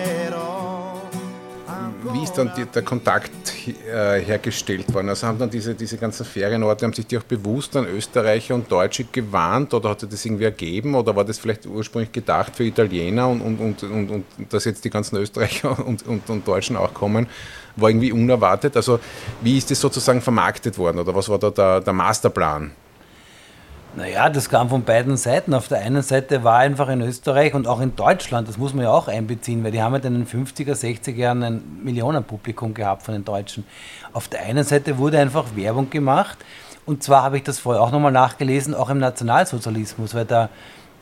Wie 2.12 2.24
ist 2.24 2.38
dann 2.38 2.52
der 2.74 2.84
Kontakt 2.84 3.32
äh, 3.68 4.22
hergestellt 4.22 4.92
worden? 4.94 5.10
Also 5.10 5.28
haben 5.28 5.38
dann 5.38 5.50
diese, 5.50 5.76
diese 5.76 5.98
ganzen 5.98 6.26
Ferienorte, 6.26 6.86
haben 6.86 6.94
sich 6.94 7.06
die 7.06 7.18
auch 7.18 7.24
bewusst 7.24 7.76
an 7.76 7.86
Österreicher 7.86 8.56
und 8.56 8.72
Deutsche 8.72 9.04
gewarnt 9.04 9.74
oder 9.74 9.90
hat 9.90 10.04
das 10.04 10.26
irgendwie 10.26 10.46
ergeben 10.46 10.96
oder 10.96 11.16
war 11.16 11.26
das 11.26 11.38
vielleicht 11.38 11.66
ursprünglich 11.66 12.12
gedacht 12.12 12.56
für 12.56 12.64
Italiener 12.64 13.28
und, 13.28 13.42
und, 13.42 13.60
und, 13.60 13.84
und, 13.84 14.10
und 14.10 14.26
dass 14.50 14.66
jetzt 14.66 14.86
die 14.86 14.90
ganzen 14.90 15.18
Österreicher 15.18 15.78
und, 15.86 16.08
und, 16.08 16.30
und 16.30 16.48
Deutschen 16.48 16.78
auch 16.78 16.94
kommen? 16.94 17.28
War 17.78 17.90
irgendwie 17.90 18.12
unerwartet. 18.12 18.76
Also 18.76 19.00
wie 19.42 19.58
ist 19.58 19.72
das 19.72 19.80
sozusagen 19.80 20.22
vermarktet 20.22 20.78
worden 20.78 21.00
oder 21.00 21.16
was 21.16 21.30
war 21.30 21.40
da 21.40 21.50
der, 21.50 21.82
der 21.82 21.94
Masterplan? 21.94 22.72
Naja, 23.96 24.30
das 24.30 24.48
kam 24.48 24.70
von 24.70 24.84
beiden 24.84 25.18
Seiten. 25.18 25.56
Auf 25.56 25.70
der 25.70 25.80
einen 25.80 26.04
Seite 26.04 26.44
war 26.44 26.60
einfach 26.60 26.88
in 26.90 27.02
Österreich 27.02 27.56
und 27.56 27.66
auch 27.66 27.80
in 27.80 27.96
Deutschland, 27.96 28.48
das 28.48 28.58
muss 28.58 28.76
man 28.76 28.84
ja 28.84 28.92
auch 28.92 29.08
einbeziehen, 29.08 29.64
weil 29.64 29.72
die 29.72 29.82
haben 29.82 29.96
ja 29.96 30.02
in 30.02 30.26
den 30.26 30.28
50er, 30.28 30.74
60er 30.74 31.16
Jahren 31.16 31.42
ein 31.42 31.80
Millionenpublikum 31.84 32.76
gehabt 32.76 33.02
von 33.02 33.16
den 33.16 33.26
Deutschen. 33.26 33.64
Auf 34.14 34.28
der 34.28 34.42
einen 34.44 34.64
Seite 34.64 35.00
wurde 35.00 35.18
einfach 35.18 35.56
Werbung 35.56 35.90
gemacht 35.90 36.38
und 36.88 37.04
zwar 37.04 37.22
habe 37.22 37.36
ich 37.36 37.44
das 37.44 37.60
vorher 37.60 37.84
auch 37.84 37.92
nochmal 37.92 38.14
nachgelesen, 38.14 38.74
auch 38.74 38.90
im 38.90 38.98
Nationalsozialismus, 39.00 40.16
weil 40.16 40.24
da 40.24 40.48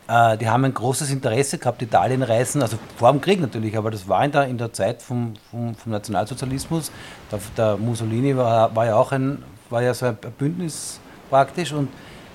äh, 0.07 0.37
die 0.37 0.47
haben 0.47 0.65
ein 0.65 0.73
großes 0.73 1.09
Interesse 1.11 1.57
gehabt, 1.57 1.81
Italienreisen, 1.81 2.61
also 2.61 2.77
vor 2.97 3.11
dem 3.11 3.21
Krieg 3.21 3.41
natürlich, 3.41 3.77
aber 3.77 3.91
das 3.91 4.07
war 4.07 4.23
in 4.23 4.31
der, 4.31 4.47
in 4.47 4.57
der 4.57 4.71
Zeit 4.71 5.01
vom, 5.01 5.33
vom, 5.49 5.75
vom 5.75 5.91
Nationalsozialismus. 5.91 6.91
Der, 7.31 7.39
der 7.57 7.77
Mussolini 7.77 8.35
war, 8.37 8.75
war, 8.75 8.85
ja 8.85 8.95
auch 8.95 9.11
ein, 9.11 9.43
war 9.69 9.81
ja 9.81 9.93
so 9.93 10.05
ein 10.07 10.17
Bündnis 10.37 10.99
praktisch 11.29 11.73
und 11.73 11.89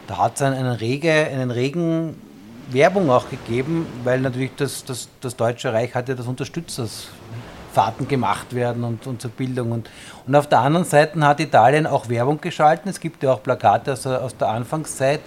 da 0.07 0.19
hat 0.19 0.35
es 0.37 0.43
einen, 0.43 0.67
rege, 0.73 1.13
einen 1.13 1.51
regen 1.51 2.17
Werbung 2.71 3.11
auch 3.11 3.29
gegeben, 3.31 3.87
weil 4.05 4.21
natürlich 4.21 4.51
das, 4.57 4.85
das, 4.85 5.09
das 5.21 5.37
Deutsche 5.37 5.73
Reich 5.73 5.95
hatte 5.95 6.17
das 6.17 6.27
unterstützt, 6.27 6.79
dass 6.79 7.09
Fahrten 7.73 8.09
gemacht 8.09 8.55
werden 8.55 8.83
und, 8.83 9.07
und 9.07 9.23
zur 9.23 9.31
Bildung. 9.31 9.71
Und, 9.73 9.91
und 10.27 10.35
auf 10.35 10.49
der 10.49 10.61
anderen 10.61 10.85
Seite 10.85 11.21
hat 11.25 11.39
Italien 11.41 11.87
auch 11.87 12.09
Werbung 12.09 12.41
geschalten. 12.41 12.91
Es 12.91 12.99
gibt 12.99 13.23
ja 13.23 13.33
auch 13.33 13.43
Plakate 13.43 13.93
aus 13.93 14.07
aus 14.07 14.37
der 14.37 14.49
Anfangszeit, 14.49 15.21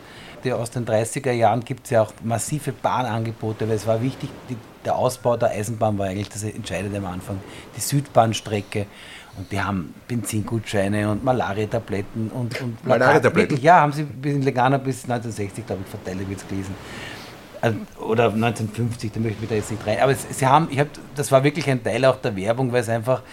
heute 0.43 0.57
aus 0.57 0.71
den 0.71 0.85
30er 0.85 1.31
Jahren 1.31 1.63
gibt 1.63 1.85
es 1.85 1.91
ja 1.91 2.01
auch 2.01 2.13
massive 2.23 2.71
Bahnangebote, 2.71 3.67
weil 3.67 3.75
es 3.75 3.87
war 3.87 4.01
wichtig, 4.01 4.29
die, 4.49 4.57
der 4.83 4.95
Ausbau 4.95 5.37
der 5.37 5.51
Eisenbahn 5.51 5.97
war 5.97 6.07
eigentlich 6.07 6.29
das 6.29 6.43
Entscheidende 6.43 6.97
am 6.97 7.05
Anfang. 7.05 7.39
Die 7.75 7.81
Südbahnstrecke. 7.81 8.85
Und 9.35 9.51
die 9.51 9.59
haben 9.59 9.95
Benzingutscheine 10.07 11.09
und 11.09 11.23
Malaria-Tabletten 11.23 12.29
und, 12.29 12.61
und 12.61 12.85
Malaria-Tabletten? 12.85 13.59
Ja, 13.61 13.81
haben 13.81 13.91
sie 13.91 14.05
in 14.23 14.43
Legana 14.43 14.77
bis 14.77 15.03
1960, 15.03 15.65
glaube 15.65 15.81
ich, 15.83 15.89
verteilt, 15.89 16.21
ich 16.21 16.29
jetzt 16.29 16.47
gelesen. 16.47 16.75
Also, 17.59 17.77
oder 17.99 18.25
1950, 18.25 19.11
da 19.11 19.19
möchte 19.19 19.35
ich 19.35 19.41
mich 19.41 19.49
da 19.49 19.55
jetzt 19.55 19.71
nicht 19.71 19.87
rein. 19.87 19.97
Aber 20.01 20.11
es, 20.11 20.27
sie 20.29 20.45
haben, 20.45 20.67
ich 20.69 20.79
hab, 20.79 20.87
das 21.15 21.31
war 21.31 21.43
wirklich 21.43 21.67
ein 21.67 21.83
Teil 21.83 22.05
auch 22.05 22.17
der 22.17 22.35
Werbung, 22.35 22.71
weil 22.71 22.81
es 22.81 22.89
einfach 22.89 23.23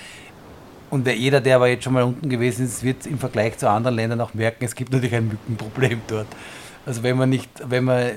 und 0.88 1.07
jeder, 1.07 1.40
der 1.40 1.57
aber 1.57 1.69
jetzt 1.69 1.85
schon 1.85 1.93
mal 1.93 2.02
unten 2.02 2.29
gewesen 2.29 2.64
ist, 2.64 2.83
wird 2.83 3.07
im 3.07 3.19
Vergleich 3.19 3.59
zu 3.59 3.69
anderen 3.69 3.95
Ländern 3.95 4.21
auch 4.21 4.35
merken, 4.35 4.64
es 4.64 4.75
gibt 4.75 4.90
natürlich 4.90 5.14
ein 5.14 5.29
Mückenproblem 5.29 6.00
dort. 6.09 6.26
Also 6.87 7.02
wenn 7.02 7.16
man 7.16 7.28
nicht, 7.28 7.50
wenn 7.64 7.84
man, 7.84 8.10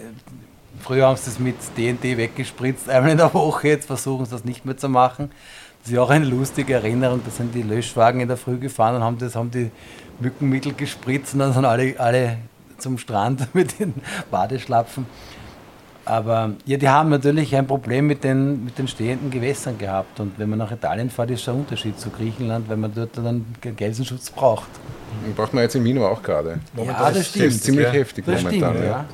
früher 0.82 1.08
haben 1.08 1.18
sie 1.18 1.26
das 1.26 1.40
mit 1.40 1.56
DNT 1.78 2.18
weggespritzt, 2.18 2.90
einmal 2.90 3.12
in 3.12 3.18
der 3.18 3.34
Woche, 3.34 3.68
jetzt 3.68 3.86
versuchen 3.86 4.26
sie 4.26 4.32
das 4.32 4.46
nicht 4.46 4.66
mehr 4.66 4.78
zu 4.78 4.90
machen. 4.90 5.32
Das 5.82 5.90
ist 5.90 5.96
ja 5.96 6.02
auch 6.02 6.10
eine 6.10 6.26
lustige 6.26 6.76
Erinnerung, 6.76 7.22
da 7.26 7.32
sind 7.32 7.54
die 7.54 7.62
Löschwagen 7.62 8.22
in 8.22 8.30
der 8.30 8.38
Früh 8.38 8.58
gefahren 8.58 8.96
und 8.96 9.04
haben, 9.04 9.18
das, 9.18 9.36
haben 9.36 9.52
die 9.52 9.70
Mückenmittel 10.20 10.74
gespritzt 10.74 11.34
und 11.34 11.40
dann 11.40 11.54
sind 11.54 11.66
alle, 11.66 12.00
alle 12.00 12.38
zum 12.78 12.98
Strand 12.98 13.48
mit 13.54 13.80
den 13.80 13.94
Badeschlapfen. 14.32 15.06
Aber 16.06 16.52
ja, 16.66 16.78
die 16.78 16.90
haben 16.90 17.10
natürlich 17.10 17.56
ein 17.56 17.66
Problem 17.66 18.08
mit 18.08 18.24
den, 18.24 18.66
mit 18.66 18.78
den 18.78 18.88
stehenden 18.88 19.32
Gewässern 19.32 19.78
gehabt. 19.78 20.20
Und 20.20 20.38
wenn 20.38 20.50
man 20.50 20.60
nach 20.60 20.72
Italien 20.72 21.10
fährt, 21.10 21.32
ist 21.32 21.48
der 21.48 21.54
Unterschied 21.56 22.00
zu 22.00 22.10
Griechenland, 22.10 22.68
weil 22.70 22.78
man 22.78 22.94
dort 22.94 23.16
dann 23.18 23.46
Gelsenschutz 23.62 24.30
braucht. 24.30 24.68
Den 25.26 25.34
braucht 25.34 25.54
man 25.54 25.64
jetzt 25.64 25.76
in 25.76 25.84
Wien 25.86 25.98
auch 26.00 26.22
gerade. 26.22 26.60
Ja, 26.76 26.84
das 26.86 27.14
Das 27.18 27.28
stimmt. 27.30 27.46
ist 27.46 27.64
ziemlich 27.64 27.86
ja. 27.86 27.92
heftig 27.92 28.26
Das 28.26 28.44
momentan. 28.44 28.74
stimmt, 28.74 28.86
ja. 28.86 29.06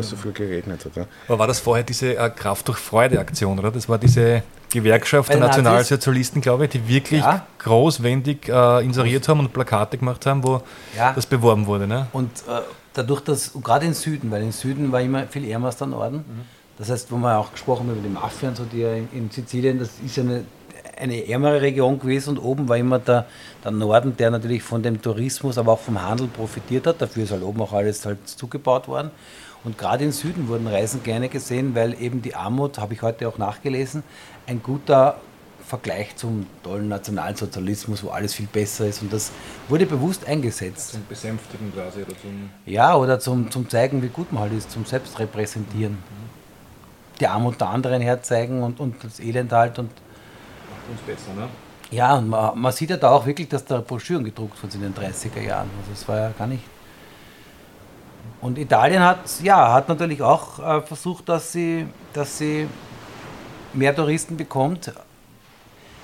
es 0.00 0.08
so 0.10 0.16
viel 0.16 0.32
geregnet 0.32 0.84
hat. 0.84 0.96
Ja. 0.96 1.04
Aber 1.28 1.38
war 1.38 1.46
das 1.46 1.60
vorher 1.60 1.84
diese 1.84 2.16
äh, 2.16 2.30
Kraft 2.30 2.66
durch 2.66 2.78
Freude-Aktion, 2.78 3.58
oder? 3.58 3.70
Das 3.70 3.88
war 3.88 3.98
diese 3.98 4.42
Gewerkschaft 4.72 5.28
der? 5.32 5.38
Nationalsozialisten, 5.38 6.40
glaube 6.40 6.64
ich, 6.64 6.70
die 6.70 6.88
wirklich 6.88 7.20
Ja. 7.20 7.46
großwendig 7.60 8.48
äh, 8.48 8.84
inseriert 8.84 9.28
haben 9.28 9.40
und 9.40 9.52
Plakate 9.52 9.98
gemacht 9.98 10.26
haben, 10.26 10.42
wo 10.42 10.62
Ja. 10.96 11.12
das 11.12 11.26
beworben 11.26 11.66
wurde. 11.66 11.86
Ne? 11.86 12.06
Und 12.12 12.30
äh, 12.48 12.60
dadurch, 12.94 13.20
dass, 13.20 13.52
gerade 13.62 13.86
im 13.86 13.92
Süden, 13.92 14.30
weil 14.30 14.42
im 14.42 14.52
Süden 14.52 14.90
war 14.92 15.00
immer 15.00 15.26
viel 15.26 15.48
ärmer 15.48 15.66
als 15.66 15.76
der 15.76 15.88
Norden. 15.88 16.24
Das 16.78 16.90
heißt, 16.90 17.12
wo 17.12 17.16
wir 17.16 17.38
auch 17.38 17.52
gesprochen 17.52 17.88
haben 17.88 17.98
über 17.98 18.08
die 18.08 18.14
Mafia 18.14 18.48
und 18.48 18.56
so, 18.56 18.64
die 18.64 18.80
ja 18.80 18.94
in, 18.94 19.08
in 19.12 19.30
Sizilien, 19.30 19.78
das 19.78 19.90
ist 20.04 20.16
ja 20.16 20.22
eine, 20.22 20.44
eine 20.96 21.28
ärmere 21.28 21.60
Region 21.60 21.98
gewesen 21.98 22.30
und 22.30 22.38
oben 22.38 22.68
war 22.68 22.76
immer 22.76 22.98
der, 22.98 23.26
der 23.62 23.70
Norden, 23.70 24.16
der 24.16 24.30
natürlich 24.30 24.62
von 24.62 24.82
dem 24.82 25.00
Tourismus, 25.00 25.58
aber 25.58 25.72
auch 25.72 25.80
vom 25.80 26.00
Handel 26.02 26.26
profitiert 26.26 26.86
hat. 26.86 27.00
Dafür 27.00 27.24
ist 27.24 27.32
halt 27.32 27.42
oben 27.42 27.60
auch 27.62 27.72
alles 27.72 28.04
halt 28.06 28.26
zugebaut 28.28 28.88
worden. 28.88 29.10
Und 29.62 29.78
gerade 29.78 30.04
im 30.04 30.12
Süden 30.12 30.48
wurden 30.48 30.66
Reisen 30.66 31.02
gerne 31.02 31.28
gesehen, 31.28 31.74
weil 31.74 32.00
eben 32.00 32.22
die 32.22 32.34
Armut, 32.34 32.78
habe 32.78 32.94
ich 32.94 33.02
heute 33.02 33.28
auch 33.28 33.38
nachgelesen, 33.38 34.02
ein 34.46 34.62
guter 34.62 35.16
Vergleich 35.66 36.14
zum 36.16 36.46
tollen 36.62 36.88
Nationalsozialismus, 36.88 38.04
wo 38.04 38.10
alles 38.10 38.34
viel 38.34 38.46
besser 38.46 38.86
ist. 38.86 39.02
Und 39.02 39.12
das 39.12 39.32
wurde 39.68 39.86
bewusst 39.86 40.26
eingesetzt. 40.26 40.92
Zum 40.92 41.06
Besänftigen 41.08 41.72
quasi 41.72 42.02
oder 42.02 42.18
zum. 42.20 42.50
Ja, 42.66 42.96
oder 42.96 43.18
zum, 43.18 43.50
zum 43.50 43.68
Zeigen, 43.68 44.02
wie 44.02 44.08
gut 44.08 44.32
man 44.32 44.42
halt 44.42 44.52
ist, 44.52 44.70
zum 44.70 44.84
Selbstrepräsentieren. 44.84 45.98
Die 47.20 47.26
Armut 47.26 47.60
der 47.60 47.68
anderen 47.68 48.02
herzeigen 48.02 48.62
und, 48.62 48.80
und 48.80 49.02
das 49.02 49.20
Elend 49.20 49.52
halt. 49.52 49.78
Und, 49.78 49.90
Uns 50.90 51.00
besser, 51.06 51.32
ne? 51.34 51.48
ja, 51.90 52.14
und 52.14 52.28
man, 52.28 52.58
man 52.58 52.72
sieht 52.72 52.90
ja 52.90 52.96
da 52.96 53.10
auch 53.10 53.24
wirklich, 53.24 53.48
dass 53.48 53.64
da 53.64 53.80
Broschüren 53.80 54.24
gedruckt 54.24 54.62
wurden 54.62 54.82
in 54.82 54.92
den 54.92 54.94
30er 54.94 55.40
Jahren. 55.40 55.70
Also 55.80 55.92
es 55.92 56.06
war 56.08 56.18
ja 56.18 56.30
gar 56.36 56.46
nicht. 56.46 56.64
Und 58.40 58.58
Italien 58.58 59.02
hat, 59.02 59.20
ja, 59.42 59.72
hat 59.72 59.88
natürlich 59.88 60.20
auch 60.20 60.58
äh, 60.58 60.82
versucht, 60.82 61.28
dass 61.28 61.52
sie, 61.52 61.86
dass 62.12 62.36
sie 62.36 62.68
mehr 63.72 63.94
Touristen 63.94 64.36
bekommt. 64.36 64.92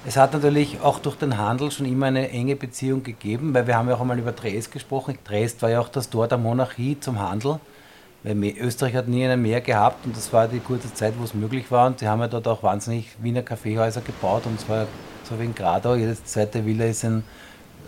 Es 0.07 0.16
hat 0.16 0.33
natürlich 0.33 0.80
auch 0.80 0.99
durch 0.99 1.16
den 1.16 1.37
Handel 1.37 1.71
schon 1.71 1.85
immer 1.85 2.07
eine 2.07 2.30
enge 2.30 2.57
Beziehung 2.57 3.02
gegeben, 3.02 3.52
weil 3.52 3.66
wir 3.66 3.76
haben 3.76 3.88
ja 3.88 3.97
auch 3.97 4.00
einmal 4.00 4.19
über 4.19 4.33
Dresd 4.33 4.73
gesprochen. 4.73 5.19
Dresd 5.25 5.61
war 5.61 5.69
ja 5.69 5.80
auch 5.80 5.90
das 5.90 6.09
Tor 6.09 6.26
der 6.26 6.38
Monarchie 6.38 6.99
zum 6.99 7.21
Handel, 7.21 7.61
weil 8.23 8.54
Österreich 8.59 8.95
hat 8.95 9.09
nie 9.09 9.26
ein 9.26 9.42
Meer 9.42 9.61
gehabt 9.61 10.07
und 10.07 10.16
das 10.16 10.33
war 10.33 10.49
die 10.49 10.61
kurze 10.61 10.92
Zeit, 10.95 11.14
wo 11.19 11.25
es 11.25 11.35
möglich 11.35 11.71
war. 11.71 11.87
Und 11.87 11.99
sie 11.99 12.09
haben 12.09 12.21
ja 12.21 12.28
dort 12.28 12.49
auch 12.49 12.62
wahnsinnig 12.62 13.11
Wiener 13.21 13.42
Kaffeehäuser 13.42 14.00
gebaut 14.00 14.47
und 14.47 14.59
zwar 14.59 14.87
so 15.28 15.38
wie 15.38 15.45
in 15.45 15.54
Gradau, 15.54 15.95
jede 15.95 16.16
zweite 16.25 16.64
Villa 16.64 16.87
ist 16.87 17.04
ein 17.04 17.23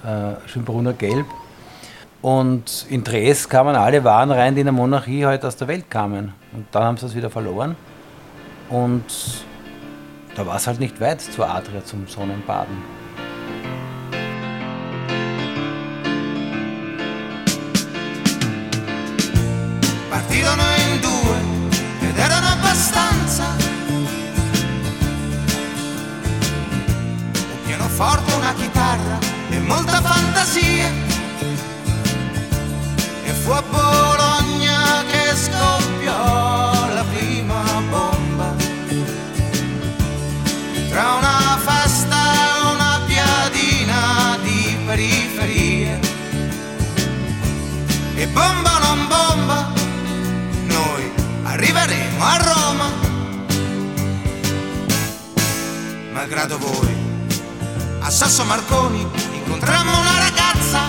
äh, 0.04 0.48
Schönbrunner 0.48 0.92
Gelb. 0.92 1.26
Und 2.20 2.86
in 2.90 3.02
Dresd 3.02 3.48
kamen 3.48 3.74
alle 3.74 4.04
Waren 4.04 4.30
rein, 4.30 4.54
die 4.54 4.60
in 4.60 4.66
der 4.66 4.72
Monarchie 4.72 5.24
halt 5.24 5.44
aus 5.44 5.56
der 5.56 5.66
Welt 5.66 5.90
kamen. 5.90 6.34
Und 6.52 6.66
dann 6.72 6.84
haben 6.84 6.96
sie 6.98 7.06
es 7.06 7.16
wieder 7.16 7.30
verloren. 7.30 7.74
Und 8.68 9.02
da 10.34 10.46
war 10.46 10.56
es 10.56 10.66
halt 10.66 10.80
nicht 10.80 11.00
weit 11.00 11.20
zur 11.20 11.48
Adria 11.48 11.84
zum 11.84 12.06
Sonnenbaden. 12.06 13.02
partirono 20.32 20.62
in 20.76 21.00
due 21.00 22.08
ed 22.08 22.18
erano 22.18 22.46
abbastanza. 22.48 23.44
Un 27.52 27.62
pianoforte, 27.66 28.32
una 28.34 28.54
chitarra 28.54 29.18
e 29.50 29.58
molta 29.58 30.00
fantasia. 30.00 30.90
E 33.24 33.30
fu 33.32 33.50
a 33.50 33.62
Bologna 33.62 35.04
che 35.10 35.36
scoppiò 35.36 36.71
a 52.22 52.36
Roma. 52.38 52.90
Malgrado 56.12 56.56
voi, 56.58 56.94
a 58.00 58.10
Sasso 58.10 58.44
Marconi 58.44 59.06
incontrammo 59.32 59.90
una 59.98 60.18
ragazza 60.18 60.80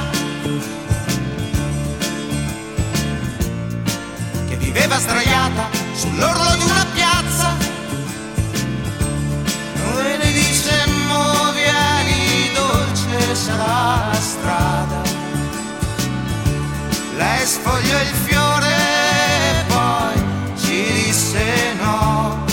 che 4.48 4.56
viveva 4.58 5.00
sdraiata 5.00 5.70
sull'orlo 5.94 6.56
di 6.56 6.64
una 6.64 6.86
piazza. 6.94 7.56
Noi 9.74 10.18
le 10.18 10.32
dicemmo 10.32 11.52
vieni 11.54 12.52
dolce 12.54 13.36
sarà 13.36 14.10
la 14.12 14.20
strada 14.20 15.04
lei 17.18 17.46
sfogliò 17.46 18.02
il 18.02 18.14
disse 21.34 21.74
no. 21.80 22.46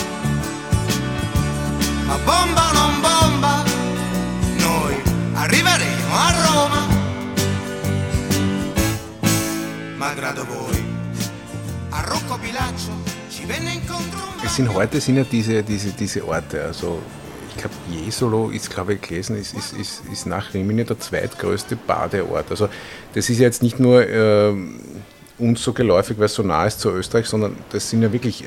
Ma 2.06 2.16
bomba 2.24 2.62
o 2.68 2.72
non 2.72 3.00
bomba, 3.00 3.64
noi 4.58 4.94
arriveremo 5.34 6.14
a 6.14 6.30
Roma. 6.46 6.86
Malgrado 9.96 10.44
voi, 10.46 10.82
a 11.90 12.00
Rocco 12.02 12.38
Pilaccio 12.38 12.92
ci 13.28 13.44
venne 13.44 13.72
incontro 13.72 14.18
un 14.18 14.44
Es 14.44 14.54
sind 14.54 14.72
heute 14.72 15.00
sind 15.00 15.18
ja 15.18 15.24
diese, 15.24 15.62
diese, 15.62 15.92
diese 15.92 16.26
Orte, 16.26 16.64
also 16.64 17.02
ich 17.50 17.56
glaube 17.56 17.74
Jesolo 17.90 18.48
ist, 18.50 18.70
glaube 18.70 18.94
ich, 18.94 19.02
gelesen, 19.02 19.36
ist, 19.36 19.52
ist, 19.54 19.74
ist, 19.74 20.02
ist 20.10 20.26
nach 20.26 20.54
Rimini 20.54 20.84
der 20.84 20.98
zweitgrößte 20.98 21.76
Badeort. 21.76 22.50
Also 22.50 22.68
das 23.12 23.28
ist 23.28 23.38
ja 23.38 23.44
jetzt 23.44 23.62
nicht 23.62 23.78
nur 23.78 24.08
ähm, 24.08 24.80
uns 25.40 25.62
so 25.62 25.72
geläufig, 25.72 26.18
weil 26.18 26.26
es 26.26 26.34
so 26.34 26.42
nah 26.42 26.66
ist 26.66 26.80
zu 26.80 26.90
Österreich, 26.90 27.26
sondern 27.26 27.56
das 27.70 27.88
sind 27.90 28.02
ja 28.02 28.12
wirklich, 28.12 28.44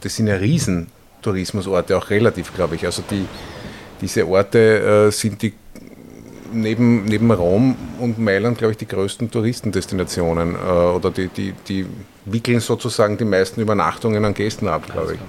das 0.00 0.16
sind 0.16 0.26
ja 0.28 0.36
Riesentourismusorte, 0.36 1.96
auch 1.96 2.10
relativ, 2.10 2.54
glaube 2.54 2.76
ich. 2.76 2.86
Also 2.86 3.02
die, 3.10 3.26
diese 4.00 4.26
Orte 4.26 5.08
äh, 5.08 5.10
sind 5.10 5.42
die 5.42 5.54
neben, 6.52 7.04
neben 7.04 7.30
Rom 7.30 7.76
und 8.00 8.18
Mailand, 8.18 8.58
glaube 8.58 8.72
ich, 8.72 8.78
die 8.78 8.86
größten 8.86 9.30
Touristendestinationen 9.30 10.54
äh, 10.54 10.58
oder 10.58 11.10
die, 11.10 11.28
die, 11.28 11.52
die 11.68 11.86
wickeln 12.24 12.60
sozusagen 12.60 13.16
die 13.18 13.24
meisten 13.24 13.60
Übernachtungen 13.60 14.24
an 14.24 14.34
Gästen 14.34 14.68
ab, 14.68 14.86
glaube 14.90 15.14
ich. 15.14 15.20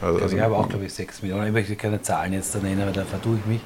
Also, 0.00 0.18
Also 0.24 0.36
ich 0.36 0.42
habe 0.42 0.56
auch, 0.56 0.68
glaube 0.68 0.84
ich, 0.84 0.92
6 0.92 1.22
Millionen. 1.22 1.46
Ich 1.46 1.52
möchte 1.52 1.76
keine 1.76 2.02
Zahlen 2.02 2.32
jetzt 2.32 2.54
da 2.54 2.58
nennen, 2.58 2.84
weil 2.84 2.92
da 2.92 3.04
verdue 3.04 3.38
ich 3.38 3.46
mich. 3.46 3.60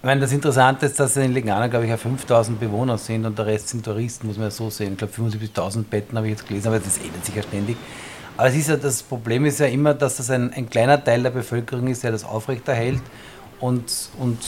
Ich 0.00 0.06
meine, 0.06 0.22
das 0.22 0.32
Interessante 0.32 0.86
ist, 0.86 0.98
dass 0.98 1.14
in 1.18 1.34
Legana, 1.34 1.66
glaube 1.66 1.84
ich, 1.84 1.90
ja 1.90 1.98
5000 1.98 2.58
Bewohner 2.58 2.96
sind 2.96 3.26
und 3.26 3.38
der 3.38 3.44
Rest 3.44 3.68
sind 3.68 3.84
Touristen, 3.84 4.28
muss 4.28 4.38
man 4.38 4.46
ja 4.46 4.50
so 4.50 4.70
sehen. 4.70 4.92
Ich 4.92 4.98
glaube, 4.98 5.12
75.000 5.12 5.84
Betten 5.84 6.16
habe 6.16 6.26
ich 6.26 6.30
jetzt 6.30 6.48
gelesen, 6.48 6.68
aber 6.68 6.78
das 6.78 6.96
ändert 6.96 7.22
sich 7.22 7.34
ja 7.34 7.42
ständig. 7.42 7.76
Aber 8.38 8.48
es 8.48 8.56
ist 8.56 8.70
ja, 8.70 8.78
das 8.78 9.02
Problem 9.02 9.44
ist 9.44 9.60
ja 9.60 9.66
immer, 9.66 9.92
dass 9.92 10.16
das 10.16 10.30
ein, 10.30 10.54
ein 10.54 10.70
kleiner 10.70 11.04
Teil 11.04 11.22
der 11.22 11.28
Bevölkerung 11.28 11.86
ist, 11.88 12.02
der 12.02 12.12
das 12.12 12.24
aufrechterhält 12.24 13.02
und, 13.60 14.08
und 14.18 14.38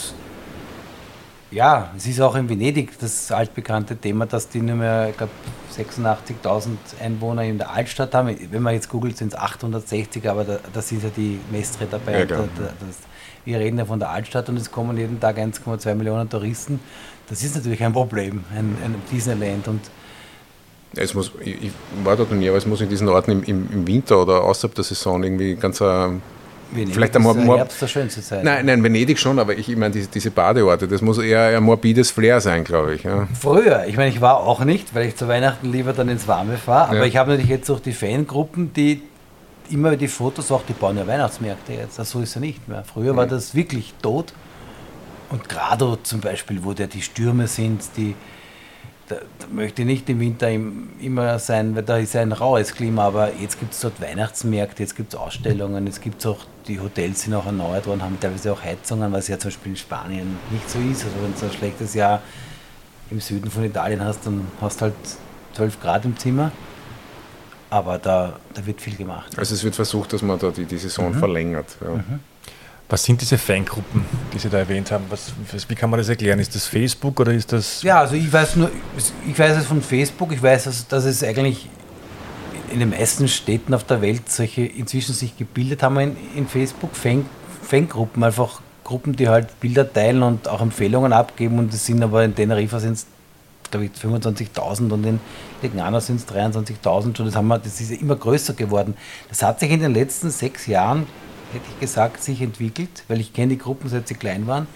Ja, 1.53 1.91
es 1.97 2.07
ist 2.07 2.19
auch 2.21 2.35
in 2.35 2.49
Venedig 2.49 2.99
das 2.99 3.31
altbekannte 3.31 3.95
Thema, 3.97 4.25
dass 4.25 4.49
die 4.49 4.61
nur 4.63 4.77
mehr, 4.77 5.11
ich 5.11 5.17
glaube, 5.19 5.33
86.000 5.77 6.69
Einwohner 7.03 7.45
in 7.45 7.59
der 7.59 7.71
Altstadt 7.71 8.15
haben. 8.15 8.35
Wenn 8.51 8.63
man 8.63 8.73
jetzt 8.75 8.89
googelt, 8.89 9.19
sind 9.19 9.35
es 9.35 9.39
860, 9.39 10.29
aber 10.29 10.45
da, 10.45 10.59
das 10.73 10.91
ist 10.93 11.03
ja 11.03 11.11
die 11.15 11.39
Mestre 11.51 11.87
dabei. 11.91 12.21
Ja. 12.21 12.25
Da- 12.25 12.37
da- 12.37 12.73
das, 12.81 12.97
wir 13.45 13.59
reden 13.59 13.77
ja 13.79 13.85
von 13.85 13.99
der 13.99 14.09
Altstadt 14.11 14.49
und 14.49 14.57
es 14.57 14.71
kommen 14.71 14.97
jeden 14.97 15.21
Tag 15.21 15.37
1,2 15.39 15.95
Millionen 15.95 16.29
Touristen. 16.31 16.81
Das 17.29 17.43
ist 17.43 17.55
natürlich 17.55 17.83
ein 17.85 17.93
Problem, 17.93 18.45
ein, 18.55 18.77
ein 18.85 18.95
Disneyland. 19.11 19.69
Und 19.69 19.81
Es 20.97 21.13
muss, 21.13 21.33
ich, 21.45 21.71
war 22.03 22.17
dort 22.17 22.31
noch 22.31 22.39
nie, 22.39 22.49
aber 22.49 22.59
es 22.59 22.67
muss 22.67 22.81
in 22.81 22.89
diesen 22.89 23.09
Orten 23.09 23.31
im, 23.31 23.43
im, 23.43 23.69
im 23.73 23.87
Winter 23.87 24.23
oder 24.23 24.43
außerhalb 24.43 24.75
der 24.75 24.85
Saison 24.85 25.23
irgendwie 25.23 25.55
ganz 25.57 25.83
ein 25.83 26.23
Venedig 26.75 26.95
Vielleicht 26.95 27.15
ist 27.17 27.25
der 27.25 27.57
Herbst 27.57 27.83
der 27.83 27.87
schönste 27.87 28.23
Zeit. 28.23 28.45
Nein, 28.45 28.67
nein, 28.67 28.83
Venedig 28.83 29.19
schon, 29.19 29.39
aber 29.39 29.57
ich, 29.57 29.69
ich 29.69 29.77
meine, 29.77 29.93
diese, 29.93 30.09
diese 30.09 30.31
Badeorte, 30.31 30.89
das 30.89 31.03
muss 31.03 31.19
eher 31.19 31.57
ein 31.57 31.63
morbides 31.63 32.11
Flair 32.11 32.41
sein, 32.41 32.65
glaube 32.65 32.95
ich. 32.95 33.03
Ja. 33.05 33.29
Früher, 33.39 33.85
ich 33.87 33.97
meine, 33.97 34.11
ich 34.11 34.21
war 34.21 34.39
auch 34.41 34.65
nicht, 34.65 34.95
weil 34.95 35.07
ich 35.09 35.17
zu 35.17 35.29
Weihnachten 35.29 35.71
lieber 35.71 35.93
dann 35.93 36.09
ins 36.09 36.27
Warme 36.29 36.57
fahre, 36.57 36.89
aber 36.89 36.99
Ja. 36.99 37.05
ich 37.05 37.17
habe 37.17 37.31
natürlich 37.31 37.51
jetzt 37.51 37.71
auch 37.71 37.81
die 37.81 37.93
Fangruppen, 37.93 38.73
die 38.73 39.03
immer 39.71 39.97
die 39.97 40.09
Fotos 40.09 40.51
auch, 40.53 40.63
die 40.69 40.73
bauen 40.75 40.97
ja 40.99 41.07
Weihnachtsmärkte 41.07 41.73
jetzt, 41.73 41.99
also 41.99 42.19
so 42.19 42.23
ist 42.23 42.35
ja 42.35 42.41
nicht 42.41 42.69
mehr. 42.69 42.85
Früher 42.85 43.17
war 43.17 43.27
das 43.27 43.55
wirklich 43.55 43.95
tot 44.03 44.33
und 45.31 45.49
Grado 45.49 45.97
zum 46.03 46.21
Beispiel, 46.21 46.63
wo 46.63 46.73
ja 46.73 46.87
die 46.87 47.01
Stürme 47.01 47.47
sind, 47.47 47.83
die, 47.97 48.15
da, 49.09 49.17
da 49.17 49.47
möchte 49.51 49.83
ich 49.83 49.89
nicht 49.89 50.09
im 50.11 50.21
Winter 50.21 50.51
im, 50.51 50.91
immer 51.01 51.39
sein, 51.39 51.75
weil 51.75 51.85
da 51.85 51.97
ist 51.97 52.13
ja 52.13 52.21
ein 52.21 52.33
raues 52.33 52.75
Klima, 52.75 53.07
aber 53.07 53.31
jetzt 53.41 53.59
gibt 53.61 53.73
es 53.73 53.81
dort 53.81 54.01
Weihnachtsmärkte, 54.01 54.83
jetzt 54.83 54.95
gibt 54.97 55.15
es 55.15 55.19
Ausstellungen, 55.19 55.87
es 55.87 56.01
gibt 56.03 56.27
auch, 56.27 56.39
die 56.67 56.81
Hotels 56.81 57.23
sind 57.23 57.35
auch 57.35 57.47
erneuert 57.47 57.87
worden, 57.87 58.03
haben 58.03 58.19
teilweise 58.21 58.53
auch 58.53 58.63
Heizungen, 58.63 59.13
was 59.13 59.29
ja 59.29 59.39
zum 59.39 59.51
Beispiel 59.51 59.73
in 59.73 59.77
Spanien 59.77 60.37
nicht 60.51 60.69
so 60.69 60.79
ist. 60.79 61.05
Also 61.05 61.17
wenn 61.23 61.35
du 61.35 61.47
ein 61.47 61.53
schlechtes 61.53 61.95
Jahr 61.95 62.21
im 63.11 63.21
Süden 63.21 63.51
von 63.51 63.65
Italien 63.65 64.03
hast, 64.05 64.27
dann 64.27 64.47
hast 64.61 64.81
du 64.81 64.87
halt 64.87 64.95
12 65.55 65.81
Grad 65.81 66.05
im 66.05 66.17
Zimmer. 66.17 66.53
Aber 67.71 67.99
da, 67.99 68.35
da 68.53 68.67
wird 68.67 68.81
viel 68.81 68.97
gemacht. 68.97 69.39
Also 69.39 69.55
es 69.55 69.65
wird 69.65 69.75
versucht, 69.75 70.13
dass 70.13 70.23
man 70.23 70.39
da 70.39 70.51
die, 70.51 70.67
die 70.67 70.77
Saison 70.77 71.15
verlängert. 71.15 71.77
Ja. 71.81 72.05
Was 72.89 73.05
sind 73.05 73.19
diese 73.23 73.39
Fangruppen, 73.39 74.05
die 74.35 74.39
Sie 74.39 74.51
da 74.51 74.59
erwähnt 74.59 74.91
haben? 74.91 75.07
Was, 75.09 75.33
was, 75.51 75.69
wie 75.71 75.75
kann 75.75 75.89
man 75.89 75.99
das 75.99 76.11
erklären? 76.11 76.39
Ist 76.39 76.55
das 76.55 76.67
Facebook 76.67 77.19
oder 77.21 77.33
ist 77.33 77.51
das. 77.51 77.83
Ja, 77.83 78.01
also 78.01 78.15
ich 78.15 78.31
weiß 78.31 78.57
nur, 78.57 78.71
ich 79.27 79.39
weiß 79.39 79.57
es 79.57 79.65
von 79.65 79.81
Facebook, 79.81 80.31
ich 80.33 80.43
weiß, 80.43 80.65
dass, 80.65 80.87
dass 80.87 81.05
es 81.07 81.25
eigentlich 81.25 81.71
in 82.73 82.81
den 82.81 82.91
meisten 82.91 83.29
Städten 83.29 83.75
auf 83.75 83.85
der 83.85 84.03
Welt 84.03 84.31
solche 84.31 84.63
inzwischen 84.63 85.15
sich 85.15 85.37
gebildet 85.37 85.83
haben 85.83 85.99
in, 85.99 86.17
in 86.35 86.49
Facebook, 86.49 86.97
Fan, 86.97 87.27
Fangruppen, 87.63 88.25
einfach 88.25 88.61
Gruppen, 88.85 89.15
die 89.15 89.29
halt 89.29 89.61
Bilder 89.61 89.91
teilen 89.91 90.23
und 90.23 90.49
auch 90.49 90.61
Empfehlungen 90.61 91.13
abgeben 91.13 91.59
und 91.59 91.73
es 91.73 91.87
sind 91.87 92.03
aber 92.03 92.25
in 92.25 92.35
Teneriffa 92.35 92.81
sind 92.81 92.95
es 92.95 93.07
glaube 93.71 93.87
ich 93.87 93.93
25.000 93.93 94.91
und 94.91 95.05
in 95.05 95.21
Legnano 95.63 95.99
sind 96.01 96.17
es 96.17 96.29
23.000 96.29 97.17
schon, 97.17 97.27
das, 97.27 97.37
haben 97.37 97.49
wir, 97.49 97.59
das 97.59 97.81
ist 97.81 97.91
ja 97.91 97.97
immer 97.97 98.17
größer 98.17 98.55
geworden. 98.55 98.95
Das 99.29 99.43
hat 99.43 99.61
sich 99.61 99.71
in 99.71 99.81
den 99.81 99.95
letzten 99.95 100.31
sechs 100.31 100.67
Jahren, 100.67 101.07
hätte 101.53 101.65
ich 101.73 101.81
gesagt, 101.81 102.23
sich 102.23 102.43
entwickelt, 102.43 103.05
weil 103.09 103.21
ich 103.21 103.33
kenne 103.33 103.49
die 103.49 103.59
Gruppen, 103.59 103.89
seit 103.89 104.09
sie 104.09 104.15
klein 104.15 104.47
waren. 104.47 104.67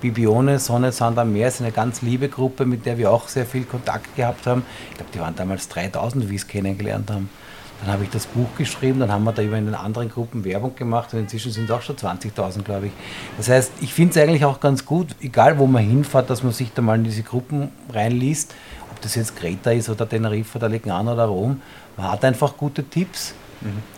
Bibione, 0.00 0.58
Sonne, 0.58 0.92
Sand 0.92 1.18
am 1.18 1.32
Meer 1.32 1.48
ist 1.48 1.60
eine 1.60 1.72
ganz 1.72 2.02
liebe 2.02 2.28
Gruppe, 2.28 2.66
mit 2.66 2.84
der 2.86 2.98
wir 2.98 3.10
auch 3.10 3.28
sehr 3.28 3.46
viel 3.46 3.64
Kontakt 3.64 4.14
gehabt 4.16 4.46
haben. 4.46 4.62
Ich 4.90 4.96
glaube, 4.96 5.10
die 5.12 5.20
waren 5.20 5.34
damals 5.34 5.68
3000, 5.68 6.24
wie 6.24 6.30
wir 6.30 6.36
es 6.36 6.46
kennengelernt 6.46 7.10
haben. 7.10 7.30
Dann 7.80 7.92
habe 7.92 8.04
ich 8.04 8.10
das 8.10 8.26
Buch 8.26 8.48
geschrieben, 8.56 9.00
dann 9.00 9.12
haben 9.12 9.24
wir 9.24 9.32
da 9.32 9.42
über 9.42 9.58
in 9.58 9.66
den 9.66 9.74
anderen 9.74 10.08
Gruppen 10.08 10.44
Werbung 10.44 10.74
gemacht 10.74 11.12
und 11.12 11.20
inzwischen 11.20 11.52
sind 11.52 11.64
es 11.64 11.70
auch 11.70 11.82
schon 11.82 11.96
20.000, 11.96 12.62
glaube 12.62 12.86
ich. 12.86 12.92
Das 13.36 13.48
heißt, 13.48 13.72
ich 13.80 13.92
finde 13.92 14.18
es 14.18 14.26
eigentlich 14.26 14.44
auch 14.44 14.60
ganz 14.60 14.84
gut, 14.84 15.08
egal 15.20 15.58
wo 15.58 15.66
man 15.66 15.84
hinfährt, 15.84 16.30
dass 16.30 16.42
man 16.42 16.52
sich 16.52 16.72
da 16.72 16.82
mal 16.82 16.96
in 16.96 17.04
diese 17.04 17.22
Gruppen 17.22 17.70
reinliest, 17.92 18.54
ob 18.90 19.00
das 19.02 19.14
jetzt 19.14 19.36
Kreta 19.36 19.72
ist 19.72 19.90
oder 19.90 20.08
Teneriffa 20.08 20.58
oder 20.58 20.68
Legnano 20.68 21.12
oder 21.12 21.26
Rom. 21.26 21.60
Man 21.96 22.10
hat 22.10 22.24
einfach 22.24 22.56
gute 22.56 22.82
Tipps. 22.82 23.34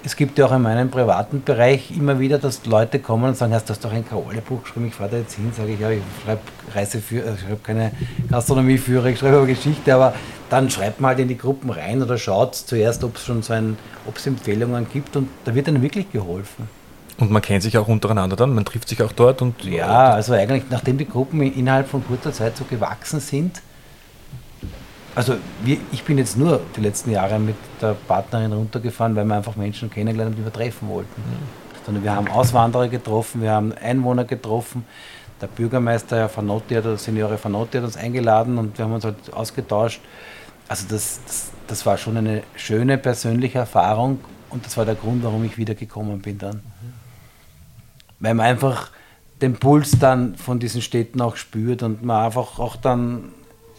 Es 0.04 0.16
gibt 0.16 0.38
ja 0.38 0.46
auch 0.46 0.52
in 0.52 0.62
meinem 0.62 0.90
privaten 0.90 1.42
Bereich 1.42 1.90
immer 1.90 2.20
wieder, 2.20 2.38
dass 2.38 2.64
Leute 2.66 2.98
kommen 2.98 3.24
und 3.24 3.36
sagen, 3.36 3.52
hast 3.52 3.68
du 3.68 3.74
hast 3.74 3.84
doch 3.84 3.92
ein 3.92 4.08
Kaole-Buch 4.08 4.62
geschrieben, 4.62 4.86
ich 4.86 4.94
fahre 4.94 5.10
da 5.10 5.16
jetzt 5.18 5.34
hin, 5.34 5.52
sage 5.56 5.72
ich, 5.72 5.80
ja, 5.80 5.90
ich 5.90 6.00
schreibe 6.24 6.40
Reiseführer, 6.74 7.34
ich 7.34 7.40
schreibe 7.40 7.60
keine 7.62 7.92
Gastronomieführer, 8.30 9.06
ich 9.06 9.18
schreibe 9.18 9.36
aber 9.36 9.46
Geschichte, 9.46 9.94
aber 9.94 10.14
dann 10.48 10.70
schreibt 10.70 11.00
man 11.00 11.10
halt 11.10 11.20
in 11.20 11.28
die 11.28 11.36
Gruppen 11.36 11.70
rein 11.70 12.02
oder 12.02 12.18
schaut 12.18 12.54
zuerst, 12.54 13.04
ob 13.04 13.16
es 13.16 13.24
schon 13.24 13.42
so 13.42 13.52
ein, 13.52 13.76
ob 14.06 14.16
es 14.16 14.26
Empfehlungen 14.26 14.86
gibt 14.90 15.16
und 15.16 15.28
da 15.44 15.54
wird 15.54 15.68
dann 15.68 15.82
wirklich 15.82 16.10
geholfen. 16.10 16.68
Und 17.18 17.32
man 17.32 17.42
kennt 17.42 17.64
sich 17.64 17.76
auch 17.76 17.88
untereinander 17.88 18.36
dann, 18.36 18.54
man 18.54 18.64
trifft 18.64 18.88
sich 18.88 19.02
auch 19.02 19.12
dort 19.12 19.42
und. 19.42 19.64
Ja, 19.64 20.12
also 20.12 20.34
eigentlich, 20.34 20.64
nachdem 20.70 20.98
die 20.98 21.08
Gruppen 21.08 21.42
innerhalb 21.42 21.88
von 21.88 22.06
kurzer 22.06 22.32
Zeit 22.32 22.56
so 22.56 22.64
gewachsen 22.64 23.18
sind, 23.18 23.60
also 25.14 25.36
wir, 25.62 25.78
ich 25.92 26.04
bin 26.04 26.18
jetzt 26.18 26.36
nur 26.36 26.60
die 26.76 26.80
letzten 26.80 27.10
Jahre 27.10 27.38
mit 27.38 27.56
der 27.80 27.94
Partnerin 28.06 28.52
runtergefahren, 28.52 29.16
weil 29.16 29.24
wir 29.24 29.34
einfach 29.34 29.56
Menschen 29.56 29.90
kennengelernt 29.90 30.32
haben, 30.32 30.38
die 30.38 30.44
wir 30.44 30.52
treffen 30.52 30.88
wollten. 30.88 31.22
Sondern 31.84 32.04
wir 32.04 32.14
haben 32.14 32.28
Auswanderer 32.28 32.88
getroffen, 32.88 33.42
wir 33.42 33.52
haben 33.52 33.72
Einwohner 33.72 34.24
getroffen. 34.24 34.84
Der 35.40 35.46
Bürgermeister 35.46 36.16
Herr 36.16 36.28
Fanotti 36.28 36.74
hat, 36.74 36.84
oder 36.84 36.96
Signore 36.96 37.38
Fanotti 37.38 37.78
hat 37.78 37.84
uns 37.84 37.96
eingeladen 37.96 38.58
und 38.58 38.76
wir 38.76 38.84
haben 38.84 38.92
uns 38.92 39.04
halt 39.04 39.32
ausgetauscht. 39.32 40.00
Also 40.68 40.86
das, 40.88 41.20
das, 41.26 41.50
das 41.66 41.86
war 41.86 41.96
schon 41.96 42.16
eine 42.16 42.42
schöne 42.56 42.98
persönliche 42.98 43.58
Erfahrung 43.58 44.18
und 44.50 44.66
das 44.66 44.76
war 44.76 44.84
der 44.84 44.96
Grund, 44.96 45.22
warum 45.22 45.44
ich 45.44 45.56
wieder 45.56 45.74
gekommen 45.74 46.20
bin 46.20 46.38
dann 46.38 46.62
weil 48.20 48.34
man 48.34 48.46
einfach 48.46 48.90
den 49.40 49.54
Puls 49.54 49.98
dann 49.98 50.34
von 50.34 50.58
diesen 50.58 50.82
Städten 50.82 51.20
auch 51.20 51.36
spürt 51.36 51.82
und 51.82 52.02
man 52.02 52.24
einfach 52.24 52.58
auch 52.58 52.76
dann 52.76 53.32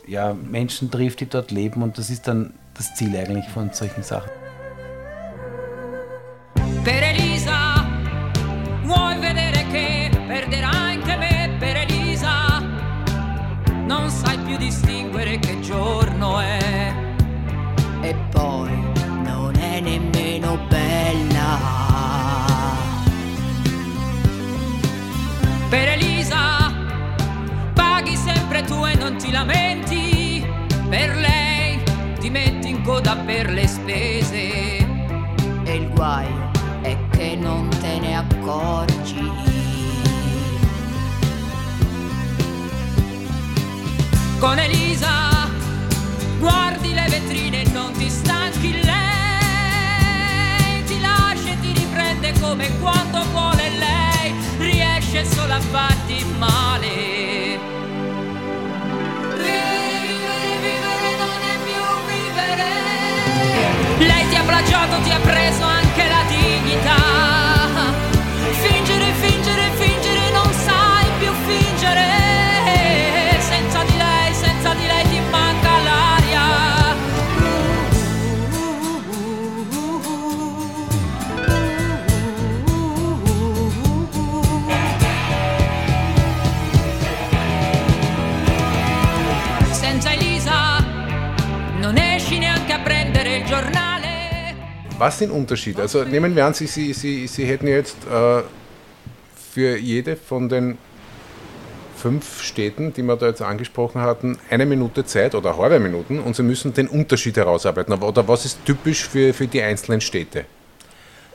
ja, 0.10 0.34
Menschen 0.34 0.90
trifft, 0.90 1.20
die 1.20 1.28
dort 1.28 1.52
leben 1.52 1.84
und 1.84 1.98
das 1.98 2.10
ist 2.10 2.28
dann 2.28 2.54
das 2.74 2.96
Ziel 2.96 3.16
eigentlich 3.16 3.48
von 3.50 3.72
solchen 3.72 4.04
Sachen. 4.04 4.32
Coda 32.84 33.16
per 33.16 33.50
le 33.50 33.68
spese. 33.68 34.78
E 35.64 35.76
il 35.76 35.90
guaio 35.90 36.52
è 36.82 36.98
che 37.12 37.36
non 37.36 37.70
te 37.80 38.00
ne 38.00 38.18
accorgi. 38.18 39.32
Con 44.40 44.58
Elisa 44.58 45.48
guardi 46.40 46.94
le 46.94 47.08
vetrine 47.10 47.64
e 47.64 47.70
non 47.72 47.92
ti 47.92 48.10
stanchi 48.10 48.72
lei 48.72 50.84
ti 50.86 51.00
lascia 51.02 51.52
e 51.52 51.60
ti 51.60 51.74
riprende 51.74 52.32
come 52.40 52.70
quando 52.80 53.22
vuole 53.32 53.70
lei 53.78 54.34
riesce 54.60 55.26
solo 55.26 55.54
a 55.54 55.60
farti 55.60 56.24
male 56.38 57.79
plagiato 64.80 65.02
ti 65.02 65.12
ha 65.12 65.20
preso 65.20 65.64
anche 65.64 66.08
la 66.08 66.24
dignità. 66.28 66.96
Fingere 68.62 69.12
fingere 69.20 69.72
fingere 69.76 70.32
non 70.32 70.54
sai 70.54 71.06
più 71.20 71.32
fingere. 71.46 72.08
Senza 73.40 73.84
di 73.84 73.98
lei 73.98 74.34
senza 74.34 74.74
di 74.74 74.86
lei 74.86 75.10
ti 75.10 75.20
manca 75.30 75.70
l'aria. 75.84 76.98
Senza 89.72 90.12
Elisa 90.14 90.84
non 91.80 91.98
esci 91.98 92.38
neanche 92.38 92.74
a 92.74 92.80
prendere 92.80 93.38
il 93.38 93.46
giornale 93.46 93.89
Was 95.00 95.18
sind 95.18 95.32
Unterschiede? 95.32 95.82
Also 95.82 96.04
nehmen 96.04 96.36
wir 96.36 96.46
an, 96.46 96.54
Sie, 96.54 96.68
Sie, 96.68 96.94
Sie, 96.94 97.26
Sie 97.26 97.46
hätten 97.46 97.68
jetzt 97.68 97.96
äh, 98.06 98.42
für 99.52 99.78
jede 99.78 100.18
von 100.18 100.50
den 100.50 100.78
fünf 101.96 102.44
Städten, 102.44 102.94
die 102.94 103.02
wir 103.02 103.16
da 103.16 103.28
jetzt 103.28 103.42
angesprochen 103.42 104.02
hatten, 104.02 104.38
eine 104.50 104.66
Minute 104.66 105.06
Zeit 105.06 105.36
oder 105.36 105.58
halbe 105.58 105.80
Minuten 105.80 106.20
und 106.20 106.36
Sie 106.36 106.44
müssen 106.44 106.74
den 106.74 106.88
Unterschied 106.88 107.38
herausarbeiten. 107.38 107.94
Oder 107.94 108.28
was 108.28 108.44
ist 108.46 108.64
typisch 108.66 109.08
für, 109.08 109.34
für 109.34 109.48
die 109.48 109.62
einzelnen 109.62 110.02
Städte? 110.02 110.46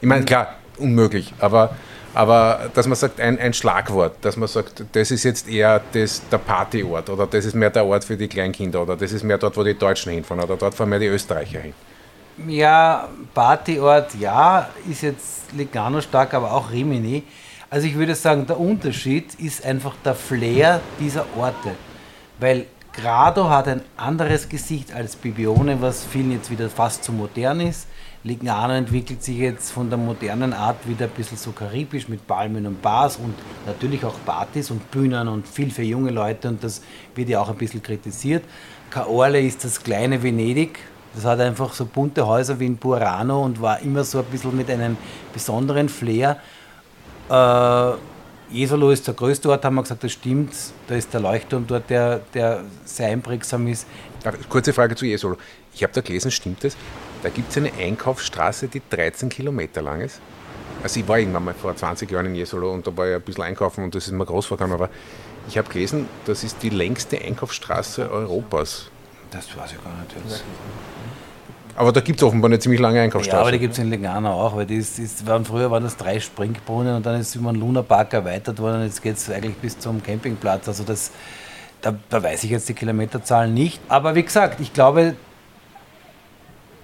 Ich 0.01 0.07
meine, 0.07 0.25
klar, 0.25 0.57
unmöglich, 0.79 1.33
aber 1.39 1.75
Aber 2.17 2.71
dass 2.75 2.87
man 2.87 2.95
sagt, 2.95 3.21
ein, 3.21 3.41
ein 3.41 3.53
Schlagwort, 3.53 4.17
dass 4.21 4.37
man 4.37 4.47
sagt, 4.47 4.85
das 4.93 5.11
ist 5.11 5.25
jetzt 5.25 5.49
eher 5.49 5.81
das, 5.93 6.23
der 6.31 6.39
Partyort 6.39 7.11
oder 7.11 7.27
das 7.27 7.45
ist 7.45 7.55
mehr 7.55 7.71
der 7.71 7.85
Ort 7.85 8.05
für 8.05 8.17
die 8.17 8.29
Kleinkinder 8.29 8.83
oder 8.83 8.97
das 8.97 9.11
ist 9.13 9.25
mehr 9.25 9.37
dort, 9.37 9.57
wo 9.57 9.65
die 9.65 9.75
Deutschen 9.75 10.13
hinfahren 10.13 10.45
oder 10.45 10.57
dort 10.57 10.77
fahren 10.77 10.91
mehr 10.91 11.01
die 11.01 11.09
Österreicher 11.09 11.59
hin. 11.59 11.75
Ja, 12.49 13.09
Partyort, 13.33 14.15
ja, 14.17 14.69
ist 14.91 15.03
jetzt 15.03 15.53
Legano 15.53 16.01
stark, 16.01 16.35
aber 16.35 16.53
auch 16.53 16.71
Rimini. 16.73 17.23
Also 17.71 17.87
ich 17.87 17.95
würde 17.95 18.15
sagen, 18.17 18.45
der 18.47 18.59
Unterschied 18.59 19.35
ist 19.35 19.65
einfach 19.65 19.95
der 20.05 20.17
Flair 20.17 20.81
dieser 20.99 21.27
Orte. 21.37 21.77
Weil 22.41 22.67
Grado 22.93 23.49
hat 23.49 23.69
ein 23.69 23.83
anderes 23.97 24.49
Gesicht 24.49 24.93
als 24.93 25.15
Bibione, 25.15 25.81
was 25.81 26.05
vielen 26.05 26.33
jetzt 26.33 26.51
wieder 26.51 26.69
fast 26.69 27.05
zu 27.05 27.13
modern 27.13 27.61
ist. 27.61 27.87
Lignano 28.25 28.75
entwickelt 28.75 29.23
sich 29.23 29.37
jetzt 29.37 29.71
von 29.71 29.89
der 29.89 29.99
modernen 29.99 30.53
Art 30.53 30.89
wieder 30.89 31.07
ein 31.07 31.11
bisschen 31.13 31.37
so 31.37 31.53
karibisch 31.53 32.09
mit 32.09 32.27
Palmen 32.27 32.67
und 32.67 32.81
Bars 32.81 33.17
und 33.17 33.35
natürlich 33.67 34.05
auch 34.05 34.15
Partys 34.25 34.71
und 34.71 34.91
Bühnen 34.91 35.29
und 35.29 35.47
viel 35.47 35.71
für 35.71 35.83
junge 35.83 36.11
Leute 36.11 36.49
und 36.49 36.65
das 36.65 36.83
wird 37.15 37.29
ja 37.29 37.41
auch 37.41 37.51
ein 37.51 37.57
bisschen 37.57 37.83
kritisiert. 37.83 38.45
Caorle 38.91 39.41
ist 39.41 39.65
das 39.65 39.83
kleine 39.83 40.23
Venedig. 40.23 40.79
Das 41.15 41.25
hat 41.25 41.41
einfach 41.41 41.73
so 41.75 41.85
bunte 41.87 42.27
Häuser 42.27 42.59
wie 42.59 42.67
in 42.67 42.77
Burano 42.77 43.45
und 43.45 43.61
war 43.61 43.81
immer 43.81 44.05
so 44.05 44.19
ein 44.19 44.25
bisschen 44.25 44.57
mit 44.57 44.69
einem 44.71 44.97
besonderen 45.33 45.89
Flair. 45.89 46.39
Äh, 47.31 47.93
Jesolo 48.51 48.91
ist 48.91 49.07
der 49.07 49.15
größte 49.15 49.49
Ort, 49.49 49.65
haben 49.65 49.75
wir 49.75 49.83
gesagt, 49.83 50.05
das 50.05 50.13
stimmt. 50.13 50.53
Da 50.87 50.95
ist 50.95 51.13
der 51.13 51.21
Leuchtturm 51.21 51.67
dort, 51.67 51.89
der, 51.89 52.21
der 52.35 52.65
sehr 52.85 53.09
einprägsam 53.09 53.67
ist. 53.69 53.87
Kurze 54.49 54.73
Frage 54.73 54.95
zu 54.97 55.07
Jesolo. 55.07 55.37
Ich 55.73 55.83
habe 55.83 55.93
da 55.93 56.01
gelesen, 56.01 56.31
stimmt 56.31 56.63
das? 56.65 56.77
Da 57.23 57.31
gibt 57.31 57.51
es 57.51 57.57
eine 57.57 57.73
Einkaufsstraße, 57.73 58.69
die 58.69 58.83
13 58.91 59.29
Kilometer 59.29 59.83
lang 59.83 60.01
ist. 60.01 60.21
Also 60.83 61.01
ich 61.01 61.09
war 61.09 61.19
irgendwann 61.19 61.45
mal 61.45 61.55
vor 61.55 61.75
20 61.75 62.11
Jahren 62.11 62.27
in 62.27 62.35
Jesolo 62.35 62.73
und 62.73 62.87
da 62.87 62.95
war 62.97 63.09
ich 63.09 63.15
ein 63.15 63.23
bisschen 63.23 63.45
einkaufen 63.45 63.85
und 63.85 63.95
das 63.95 64.07
ist 64.07 64.13
mir 64.13 64.27
groß 64.27 64.47
vorgekommen, 64.47 64.75
aber 64.75 64.91
ich 65.49 65.57
habe 65.57 65.69
gelesen, 65.71 66.09
das 66.27 66.45
ist 66.45 66.63
die 66.63 66.69
längste 66.69 67.19
Einkaufsstraße 67.19 68.11
Europas. 68.11 68.91
Das 69.35 69.47
weiß 69.57 69.73
ich 69.73 69.83
gar 69.83 69.93
nicht. 69.99 70.15
Jetzt. 70.29 70.45
Aber 71.77 71.91
da 71.91 72.01
gibt 72.01 72.21
es 72.21 72.23
offenbar 72.23 72.51
eine 72.51 72.61
ziemlich 72.61 72.81
lange 72.81 73.01
Einkaufsstraße. 73.01 73.37
Ja, 73.37 73.41
aber 73.41 73.51
die 73.51 73.59
gibt 73.59 73.73
es 73.73 73.81
in 73.81 73.91
Legano 73.91 74.31
auch, 74.31 74.55
weil 74.55 74.67
das, 74.67 74.95
das 74.95 75.27
waren, 75.27 75.45
früher 75.45 75.73
waren 75.73 75.83
das 75.83 75.97
drei 75.97 76.21
Springbrunnen 76.21 76.95
und 76.95 77.05
dann 77.05 77.21
ist 77.21 77.35
über 77.35 77.51
den 77.51 77.61
Luna 77.61 77.83
Park 77.83 78.13
erweitert 78.13 78.61
worden 78.61 78.77
und 78.77 78.85
jetzt 78.85 79.03
geht 79.03 79.17
es 79.17 79.29
eigentlich 79.29 79.57
bis 79.57 79.77
zum 79.77 80.01
Campingplatz. 80.01 80.69
Also 80.69 80.85
das, 80.85 81.11
da, 81.81 81.95
da 82.09 82.23
weiß 82.23 82.45
ich 82.45 82.51
jetzt 82.51 82.69
die 82.69 82.75
Kilometerzahlen 82.75 83.53
nicht. 83.53 83.81
Aber 83.89 84.15
wie 84.15 84.23
gesagt, 84.23 84.61
ich 84.61 84.73
glaube, 84.73 85.17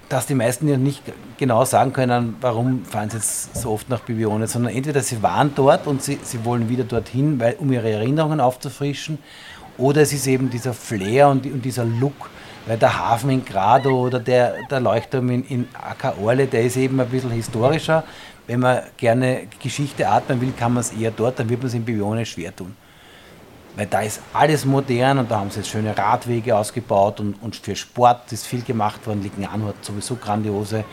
dass 0.08 0.26
die 0.26 0.34
meisten 0.34 0.66
ja 0.66 0.76
nicht 0.76 1.04
genau 1.38 1.64
sagen 1.64 1.92
können, 1.92 2.36
warum 2.40 2.84
fahren 2.84 3.10
sie 3.10 3.18
jetzt 3.18 3.54
so 3.56 3.70
oft 3.70 3.88
nach 3.88 4.00
Bibione, 4.00 4.48
sondern 4.48 4.74
entweder 4.74 5.02
sie 5.02 5.22
waren 5.22 5.52
dort 5.54 5.86
und 5.86 6.02
sie, 6.02 6.18
sie 6.24 6.44
wollen 6.44 6.68
wieder 6.68 6.82
dorthin, 6.82 7.38
weil, 7.38 7.54
um 7.60 7.70
ihre 7.70 7.88
Erinnerungen 7.88 8.40
aufzufrischen, 8.40 9.18
oder 9.78 10.02
es 10.02 10.12
ist 10.12 10.26
eben 10.26 10.50
dieser 10.50 10.74
Flair 10.74 11.28
und, 11.28 11.46
und 11.46 11.64
dieser 11.64 11.84
Look, 11.84 12.28
weil 12.70 12.78
der 12.78 12.96
Hafen 12.96 13.30
in 13.30 13.44
Grado 13.44 14.06
oder 14.06 14.20
der, 14.20 14.54
der 14.70 14.78
Leuchtturm 14.78 15.28
in, 15.30 15.44
in 15.46 15.68
Orle, 16.22 16.46
der 16.46 16.62
ist 16.62 16.76
eben 16.76 17.00
ein 17.00 17.08
bisschen 17.08 17.32
historischer. 17.32 18.04
Wenn 18.46 18.60
man 18.60 18.82
gerne 18.96 19.48
Geschichte 19.60 20.08
atmen 20.08 20.40
will, 20.40 20.52
kann 20.56 20.74
man 20.74 20.82
es 20.82 20.92
eher 20.92 21.10
dort, 21.10 21.40
dann 21.40 21.48
wird 21.48 21.58
man 21.58 21.66
es 21.66 21.74
in 21.74 21.84
Bibione 21.84 22.24
schwer 22.24 22.54
tun. 22.54 22.76
Weil 23.74 23.86
da 23.86 24.02
ist 24.02 24.20
alles 24.32 24.64
modern 24.64 25.18
und 25.18 25.28
da 25.28 25.40
haben 25.40 25.50
sie 25.50 25.58
jetzt 25.58 25.68
schöne 25.68 25.98
Radwege 25.98 26.56
ausgebaut 26.56 27.18
und, 27.18 27.42
und 27.42 27.56
für 27.56 27.74
Sport 27.74 28.30
ist 28.30 28.46
viel 28.46 28.62
gemacht 28.62 29.04
worden. 29.04 29.24
Lignano 29.24 29.66
hat 29.66 29.84
sowieso 29.84 30.14
grandiose 30.14 30.84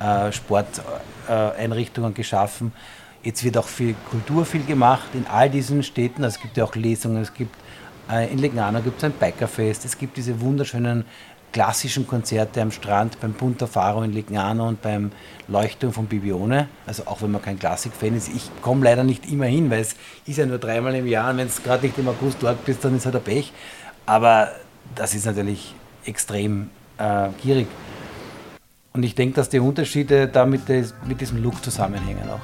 äh, 0.00 0.30
Sporteinrichtungen 0.30 2.10
äh, 2.10 2.14
geschaffen. 2.14 2.74
Jetzt 3.22 3.42
wird 3.42 3.56
auch 3.56 3.68
viel 3.68 3.94
Kultur 4.10 4.44
viel 4.44 4.64
gemacht 4.64 5.08
in 5.14 5.26
all 5.26 5.48
diesen 5.48 5.82
Städten. 5.82 6.24
Es 6.24 6.38
gibt 6.38 6.58
ja 6.58 6.64
auch 6.64 6.74
Lesungen, 6.74 7.22
es 7.22 7.32
gibt 7.32 7.56
in 8.30 8.38
Lignano 8.38 8.80
gibt 8.80 8.98
es 8.98 9.04
ein 9.04 9.12
Bikerfest, 9.12 9.84
es 9.84 9.96
gibt 9.96 10.16
diese 10.16 10.40
wunderschönen 10.40 11.04
klassischen 11.52 12.06
Konzerte 12.06 12.62
am 12.62 12.70
Strand 12.70 13.20
beim 13.20 13.34
Punta 13.34 13.66
Faro 13.66 14.02
in 14.02 14.12
Lignano 14.12 14.66
und 14.66 14.80
beim 14.80 15.12
Leuchtturm 15.48 15.92
von 15.92 16.06
Bibione. 16.06 16.68
Also 16.86 17.06
auch 17.06 17.22
wenn 17.22 17.30
man 17.30 17.42
kein 17.42 17.58
Klassik-Fan 17.58 18.16
ist. 18.16 18.28
Ich 18.34 18.50
komme 18.62 18.84
leider 18.84 19.04
nicht 19.04 19.30
immer 19.30 19.44
hin, 19.44 19.70
weil 19.70 19.80
es 19.80 19.94
ist 20.26 20.38
ja 20.38 20.46
nur 20.46 20.58
dreimal 20.58 20.94
im 20.94 21.06
Jahr 21.06 21.30
und 21.30 21.36
wenn 21.36 21.46
es 21.46 21.62
gerade 21.62 21.86
nicht 21.86 21.98
im 21.98 22.08
August 22.08 22.38
dort 22.40 22.64
bist, 22.64 22.84
dann 22.84 22.96
ist 22.96 23.04
halt 23.04 23.16
ein 23.16 23.22
Pech. 23.22 23.52
Aber 24.06 24.50
das 24.94 25.14
ist 25.14 25.26
natürlich 25.26 25.74
extrem 26.04 26.70
äh, 26.98 27.28
gierig. 27.42 27.68
Und 28.94 29.02
ich 29.04 29.14
denke, 29.14 29.36
dass 29.36 29.48
die 29.48 29.60
Unterschiede 29.60 30.28
da 30.28 30.44
mit, 30.44 30.68
des, 30.68 30.94
mit 31.06 31.20
diesem 31.20 31.42
Look 31.42 31.62
zusammenhängen 31.62 32.28
auch. 32.28 32.40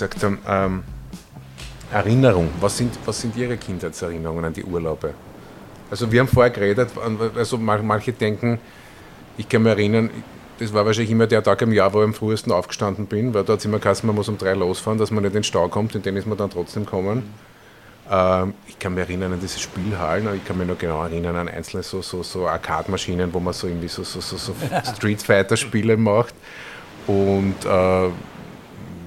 Gesagt 0.00 0.22
haben, 0.22 0.38
ähm, 0.46 0.82
Erinnerung, 1.90 2.50
was 2.60 2.76
sind, 2.76 2.98
was 3.04 3.20
sind 3.20 3.36
Ihre 3.36 3.56
Kindheitserinnerungen 3.56 4.44
an 4.44 4.52
die 4.52 4.64
Urlaube? 4.64 5.14
Also 5.90 6.10
wir 6.12 6.20
haben 6.20 6.28
vorher 6.28 6.50
geredet, 6.50 6.90
also 7.34 7.56
manche 7.56 8.12
denken, 8.12 8.58
ich 9.38 9.48
kann 9.48 9.62
mich 9.62 9.72
erinnern, 9.72 10.10
das 10.58 10.74
war 10.74 10.84
wahrscheinlich 10.84 11.12
immer 11.12 11.26
der 11.26 11.42
Tag 11.42 11.62
im 11.62 11.72
Jahr, 11.72 11.92
wo 11.92 12.00
ich 12.00 12.04
am 12.04 12.14
frühesten 12.14 12.52
aufgestanden 12.52 13.06
bin, 13.06 13.32
weil 13.32 13.44
da 13.44 13.54
hat 13.54 13.60
es 13.60 13.64
immer 13.64 13.78
geheißen, 13.78 14.06
man 14.06 14.16
muss 14.16 14.28
um 14.28 14.36
drei 14.36 14.54
losfahren, 14.54 14.98
dass 14.98 15.10
man 15.10 15.22
nicht 15.22 15.30
in 15.30 15.38
den 15.38 15.44
Stau 15.44 15.68
kommt, 15.68 15.94
in 15.94 16.02
den 16.02 16.16
ist 16.16 16.26
man 16.26 16.36
dann 16.36 16.50
trotzdem 16.50 16.84
kommen. 16.84 17.22
Ähm, 18.10 18.54
ich 18.66 18.78
kann 18.78 18.94
mich 18.94 19.04
erinnern 19.04 19.32
an 19.34 19.40
diese 19.40 19.58
Spielhallen, 19.58 20.28
ich 20.34 20.44
kann 20.44 20.58
mich 20.58 20.66
noch 20.66 20.78
genau 20.78 21.02
erinnern 21.04 21.36
an 21.36 21.48
einzelne 21.48 21.82
so, 21.82 22.02
so, 22.02 22.22
so 22.22 22.48
Arcade-Maschinen, 22.48 23.32
wo 23.32 23.40
man 23.40 23.54
so 23.54 23.66
irgendwie 23.66 23.88
so, 23.88 24.02
so, 24.02 24.20
so, 24.20 24.36
so 24.36 24.54
Street 24.96 25.22
Fighter-Spiele 25.22 25.96
macht. 25.96 26.34
Und 27.06 27.54
äh, 27.64 28.08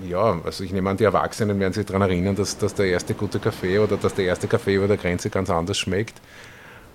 ja, 0.08 0.40
also 0.44 0.64
ich 0.64 0.72
nehme 0.72 0.90
an, 0.90 0.98
die 0.98 1.04
Erwachsenen 1.04 1.60
werden 1.60 1.74
sich 1.74 1.86
daran 1.86 2.04
erinnern, 2.04 2.36
dass, 2.36 2.58
dass 2.58 2.74
der 2.74 2.88
erste 2.88 3.14
gute 3.14 3.40
Kaffee 3.40 3.80
oder 3.80 3.98
dass 3.98 4.14
der 4.14 4.26
erste 4.26 4.48
Kaffee 4.48 4.76
über 4.76 4.88
der 4.88 4.98
Grenze 4.98 5.30
ganz 5.30 5.50
anders 5.50 5.78
schmeckt. 5.78 6.20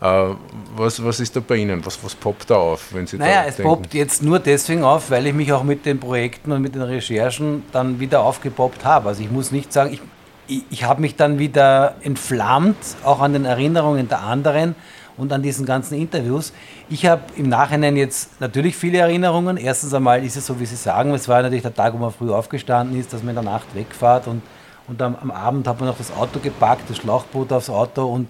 Äh, 0.01 0.35
was, 0.77 1.03
was 1.03 1.21
ist 1.21 1.35
da 1.37 1.41
bei 1.41 1.57
Ihnen? 1.57 1.85
Was, 1.85 2.03
was 2.05 2.15
poppt 2.15 2.51
da 2.51 2.57
auf, 2.57 2.93
wenn 2.93 3.07
Sie 3.07 3.17
naja, 3.17 3.45
es 3.47 3.57
poppt 3.57 3.95
jetzt 3.95 4.23
nur 4.23 4.39
deswegen 4.39 4.85
auf, 4.85 5.11
weil 5.11 5.27
ich 5.27 5.35
mich 5.35 5.53
auch 5.53 5.65
mit 5.65 5.87
den 5.87 5.99
Projekten 5.99 6.53
und 6.53 6.61
mit 6.61 6.75
den 6.75 6.83
Recherchen 6.83 7.63
dann 7.73 7.99
wieder 7.99 8.23
aufgepoppt 8.23 8.85
habe. 8.85 9.09
Also 9.09 9.23
ich 9.23 9.31
muss 9.31 9.53
nicht 9.53 9.73
sagen, 9.73 9.95
ich, 9.95 10.03
ich, 10.49 10.65
ich 10.71 10.85
habe 10.85 11.01
mich 11.01 11.17
dann 11.17 11.39
wieder 11.39 11.97
entflammt, 12.03 12.77
auch 13.05 13.21
an 13.21 13.33
den 13.33 13.47
Erinnerungen 13.47 14.09
der 14.09 14.21
anderen 14.21 14.75
und 15.17 15.33
an 15.33 15.43
diesen 15.43 15.67
ganzen 15.67 15.99
Interviews. 15.99 16.53
Ich 16.89 17.07
habe 17.07 17.23
im 17.37 17.49
Nachhinein 17.49 17.97
jetzt 17.97 18.41
natürlich 18.41 18.77
viele 18.77 18.99
Erinnerungen. 18.99 19.57
Erstens 19.57 19.95
einmal 19.95 20.25
ist 20.25 20.37
es 20.37 20.47
so, 20.47 20.59
wie 20.61 20.67
Sie 20.67 20.77
sagen, 20.77 21.13
es 21.15 21.29
war 21.29 21.43
natürlich 21.43 21.63
der 21.63 21.75
Tag, 21.75 21.95
wo 21.95 21.99
man 21.99 22.13
früh 22.13 22.31
aufgestanden 22.31 22.99
ist, 22.99 23.13
dass 23.13 23.23
man 23.23 23.31
in 23.31 23.43
der 23.43 23.53
Nacht 23.53 23.75
wegfahrt 23.75 24.27
und, 24.27 24.43
und 24.89 25.01
am, 25.01 25.17
am 25.17 25.31
Abend 25.31 25.67
hat 25.67 25.81
man 25.81 25.89
noch 25.89 25.99
das 25.99 26.13
Auto 26.13 26.39
gepackt, 26.41 26.89
das 26.89 26.99
Schlauchboot 26.99 27.53
aufs 27.53 27.71
Auto 27.71 28.05
und 28.07 28.29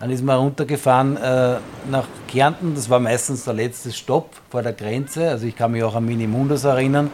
dann 0.00 0.10
ist 0.10 0.22
man 0.22 0.38
runtergefahren 0.38 1.16
äh, 1.16 1.56
nach 1.90 2.06
Kärnten. 2.28 2.74
Das 2.76 2.88
war 2.88 3.00
meistens 3.00 3.44
der 3.44 3.54
letzte 3.54 3.92
Stopp 3.92 4.30
vor 4.48 4.62
der 4.62 4.72
Grenze. 4.72 5.28
Also 5.28 5.46
ich 5.46 5.56
kann 5.56 5.72
mich 5.72 5.82
auch 5.82 5.96
an 5.96 6.04
Minimundus 6.04 6.62
erinnern, 6.62 7.10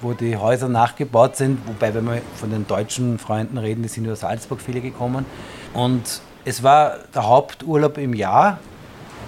wo 0.00 0.14
die 0.14 0.36
Häuser 0.36 0.70
nachgebaut 0.70 1.36
sind. 1.36 1.58
Wobei, 1.66 1.92
wenn 1.92 2.06
wir 2.06 2.22
von 2.36 2.50
den 2.50 2.66
deutschen 2.66 3.18
Freunden 3.18 3.58
reden, 3.58 3.82
die 3.82 3.88
sind 3.88 4.06
über 4.06 4.16
Salzburg 4.16 4.62
viele 4.62 4.80
gekommen. 4.80 5.26
Und 5.74 6.22
es 6.44 6.62
war 6.62 6.98
der 7.14 7.26
Haupturlaub 7.26 7.98
im 7.98 8.14
Jahr. 8.14 8.58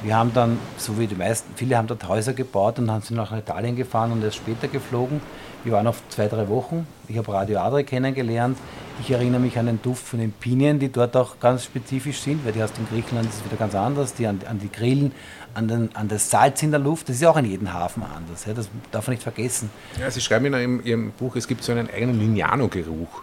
Wir 0.02 0.16
haben 0.16 0.32
dann, 0.34 0.58
so 0.76 0.98
wie 0.98 1.06
die 1.06 1.14
meisten, 1.14 1.52
viele 1.56 1.76
haben 1.76 1.86
dort 1.86 2.06
Häuser 2.06 2.34
gebaut 2.34 2.78
und 2.78 2.90
haben 2.90 3.02
sind 3.02 3.16
nach 3.16 3.32
Italien 3.32 3.76
gefahren 3.76 4.12
und 4.12 4.22
erst 4.22 4.36
später 4.36 4.68
geflogen. 4.68 5.20
Wir 5.64 5.72
waren 5.72 5.86
auf 5.86 6.00
zwei, 6.10 6.28
drei 6.28 6.48
Wochen. 6.48 6.86
Ich 7.08 7.16
habe 7.18 7.32
Radio 7.32 7.58
Adre 7.58 7.82
kennengelernt. 7.82 8.56
Ich 9.00 9.10
erinnere 9.10 9.40
mich 9.40 9.58
an 9.58 9.66
den 9.66 9.82
Duft 9.82 10.06
von 10.06 10.20
den 10.20 10.30
Pinien, 10.30 10.78
die 10.78 10.92
dort 10.92 11.16
auch 11.16 11.40
ganz 11.40 11.64
spezifisch 11.64 12.20
sind, 12.20 12.44
weil 12.44 12.52
die 12.52 12.60
du 12.60 12.66
in 12.78 12.88
Griechenland 12.88 13.28
ist 13.28 13.44
wieder 13.44 13.56
ganz 13.56 13.74
anders. 13.74 14.14
Die 14.14 14.26
an, 14.26 14.38
an 14.48 14.60
die 14.60 14.70
Grillen, 14.70 15.12
an, 15.54 15.66
den, 15.66 15.96
an 15.96 16.06
das 16.06 16.30
Salz 16.30 16.62
in 16.62 16.70
der 16.70 16.78
Luft, 16.78 17.08
das 17.08 17.16
ist 17.16 17.24
auch 17.24 17.36
in 17.36 17.46
jedem 17.46 17.72
Hafen 17.72 18.04
anders. 18.04 18.44
Ja, 18.44 18.54
das 18.54 18.68
darf 18.92 19.08
man 19.08 19.14
nicht 19.14 19.24
vergessen. 19.24 19.70
Ja, 19.98 20.08
Sie 20.10 20.20
schreiben 20.20 20.46
in 20.46 20.52
Ihrem, 20.52 20.80
Ihrem 20.84 21.10
Buch, 21.12 21.34
es 21.34 21.48
gibt 21.48 21.64
so 21.64 21.72
einen 21.72 21.90
eigenen 21.90 22.20
Lignano-Geruch. 22.20 23.22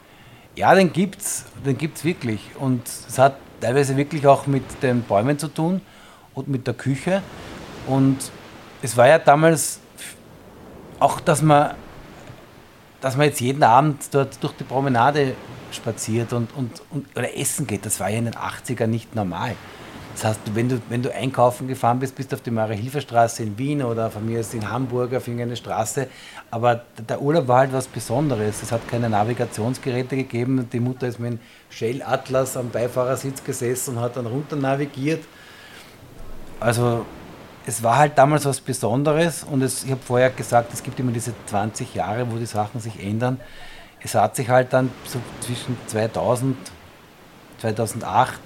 Ja, 0.56 0.76
den 0.76 0.92
gibt's, 0.92 1.46
den 1.66 1.78
gibt's 1.78 2.04
wirklich. 2.04 2.42
Und 2.60 2.88
es 2.88 3.18
hat 3.18 3.38
teilweise 3.64 3.96
wirklich 3.96 4.28
auch 4.28 4.46
mit 4.46 4.64
den 4.84 5.04
Bäumen 5.04 5.40
zu 5.40 5.48
tun 5.48 5.82
und 6.34 6.48
mit 6.48 6.68
der 6.68 6.74
Küche. 6.74 7.22
Und 7.88 8.18
es 8.82 8.98
war 8.98 9.08
ja 9.08 9.20
damals 9.20 9.80
auch, 11.00 11.20
dass 11.20 11.42
man, 11.42 11.76
dass 13.02 13.16
man 13.16 13.28
jetzt 13.28 13.40
jeden 13.40 13.64
Abend 13.64 14.14
dort 14.14 14.42
durch 14.44 14.54
die 14.54 14.66
Promenade 14.66 15.36
spaziert 15.72 16.34
und, 16.34 16.54
und, 16.56 16.82
und 16.92 17.08
oder 17.16 17.36
essen 17.38 17.66
geht. 17.66 17.86
Das 17.86 18.00
war 18.00 18.10
ja 18.10 18.18
in 18.18 18.26
den 18.26 18.36
80ern 18.36 18.88
nicht 18.88 19.16
normal. 19.16 19.56
Das 20.14 20.26
heißt, 20.26 20.40
wenn 20.54 20.70
du, 20.70 20.80
wenn 20.90 21.02
du 21.02 21.14
einkaufen 21.14 21.68
gefahren 21.68 22.00
bist, 22.00 22.16
bist 22.16 22.32
du 22.32 22.36
auf 22.36 22.42
die 22.42 22.52
Marie-Hilfer-Straße 22.52 23.44
in 23.44 23.58
Wien 23.58 23.82
oder 23.82 24.12
von 24.12 24.26
mir 24.26 24.40
ist 24.40 24.54
in 24.54 24.70
Hamburg 24.70 25.14
auf 25.14 25.28
irgendeine 25.28 25.56
Straße. 25.56 26.08
Aber 26.52 26.82
der 27.10 27.22
Urlaub 27.22 27.48
war 27.48 27.60
halt 27.60 27.74
was 27.74 27.88
Besonderes. 27.88 28.62
Es 28.62 28.72
hat 28.72 28.88
keine 28.88 29.10
Navigationsgeräte 29.10 30.16
gegeben. 30.16 30.70
Die 30.72 30.80
Mutter 30.80 31.08
ist 31.08 31.20
mit 31.20 31.32
einem 31.32 31.40
Shell 31.70 32.04
Atlas 32.04 32.56
am 32.56 32.70
Beifahrersitz 32.70 33.44
gesessen 33.44 33.98
und 33.98 34.04
hat 34.04 34.16
dann 34.16 34.28
runter 34.28 34.56
navigiert. 34.56 35.24
Also 36.60 37.06
es 37.66 37.82
war 37.82 37.98
halt 37.98 38.18
damals 38.18 38.46
was 38.46 38.62
Besonderes 38.62 39.44
und 39.44 39.62
es, 39.62 39.84
ich 39.84 39.92
habe 39.92 40.02
vorher 40.02 40.30
gesagt, 40.30 40.74
es 40.74 40.84
gibt 40.84 41.00
immer 41.00 41.12
diese 41.12 41.34
20 41.48 41.96
Jahre, 41.96 42.32
wo 42.32 42.38
die 42.38 42.46
Sachen 42.46 42.80
sich 42.80 43.04
ändern. 43.04 43.40
Es 44.00 44.16
hat 44.16 44.36
sich 44.36 44.50
halt 44.50 44.74
dann 44.74 44.92
so 45.06 45.20
zwischen 45.40 45.78
2000, 45.88 46.56
2008 47.60 48.40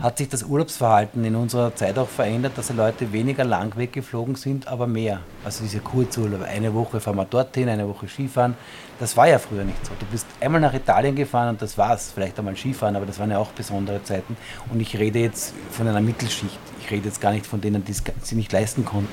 hat 0.00 0.18
sich 0.18 0.28
das 0.28 0.42
Urlaubsverhalten 0.42 1.24
in 1.24 1.36
unserer 1.36 1.74
Zeit 1.74 1.96
auch 1.98 2.08
verändert, 2.08 2.52
dass 2.56 2.68
die 2.68 2.72
Leute 2.72 3.12
weniger 3.12 3.44
lang 3.44 3.76
weggeflogen 3.76 4.34
sind, 4.34 4.66
aber 4.66 4.86
mehr. 4.86 5.20
Also 5.44 5.62
diese 5.62 5.78
Kurzurlaub, 5.78 6.42
eine 6.42 6.74
Woche 6.74 7.00
fahren 7.00 7.16
wir 7.16 7.24
dorthin, 7.24 7.68
eine 7.68 7.88
Woche 7.88 8.08
Skifahren. 8.08 8.56
Das 8.98 9.16
war 9.16 9.28
ja 9.28 9.38
früher 9.38 9.64
nicht 9.64 9.84
so. 9.86 9.92
Du 9.98 10.06
bist 10.06 10.26
einmal 10.40 10.60
nach 10.60 10.74
Italien 10.74 11.14
gefahren 11.14 11.50
und 11.50 11.62
das 11.62 11.78
war's. 11.78 12.10
Vielleicht 12.12 12.38
einmal 12.38 12.56
Skifahren, 12.56 12.96
aber 12.96 13.06
das 13.06 13.18
waren 13.18 13.30
ja 13.30 13.38
auch 13.38 13.50
besondere 13.52 14.02
Zeiten. 14.02 14.36
Und 14.72 14.80
ich 14.80 14.98
rede 14.98 15.20
jetzt 15.20 15.54
von 15.70 15.86
einer 15.86 16.00
Mittelschicht. 16.00 16.58
Ich 16.80 16.90
rede 16.90 17.06
jetzt 17.06 17.20
gar 17.20 17.32
nicht 17.32 17.46
von 17.46 17.60
denen, 17.60 17.84
die 17.84 17.92
es 17.92 18.02
sich 18.22 18.36
nicht 18.36 18.52
leisten 18.52 18.84
konnten. 18.84 19.08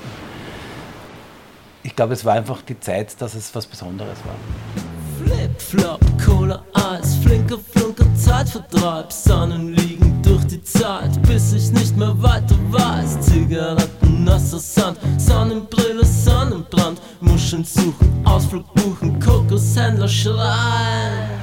Ich 1.82 1.96
glaube, 1.96 2.12
es 2.12 2.24
war 2.24 2.34
einfach 2.34 2.62
die 2.62 2.78
Zeit, 2.78 3.20
dass 3.20 3.34
es 3.34 3.54
was 3.54 3.66
Besonderes 3.66 4.18
war. 4.24 4.34
Flip-Flop, 5.24 6.00
Cola, 6.24 6.62
Eis, 6.74 7.16
flinker 7.16 7.58
Flunker, 7.58 8.04
Zeitvertreib, 8.14 9.12
Sonnenliegen 9.12 9.79
Zeit, 10.62 11.20
bis 11.22 11.52
ich 11.52 11.70
nicht 11.72 11.96
mehr 11.96 12.14
weiter 12.22 12.56
weiß. 12.70 13.20
Zigaretten, 13.20 14.24
nasser 14.24 14.58
Sand, 14.58 14.98
Sonnenbrille, 15.18 16.04
Sonnenbrand, 16.04 17.00
Muscheln 17.20 17.64
suchen, 17.64 18.24
Ausflug 18.24 18.72
buchen, 18.74 19.18
Kokoshändler 19.20 20.08
schreien. 20.08 21.40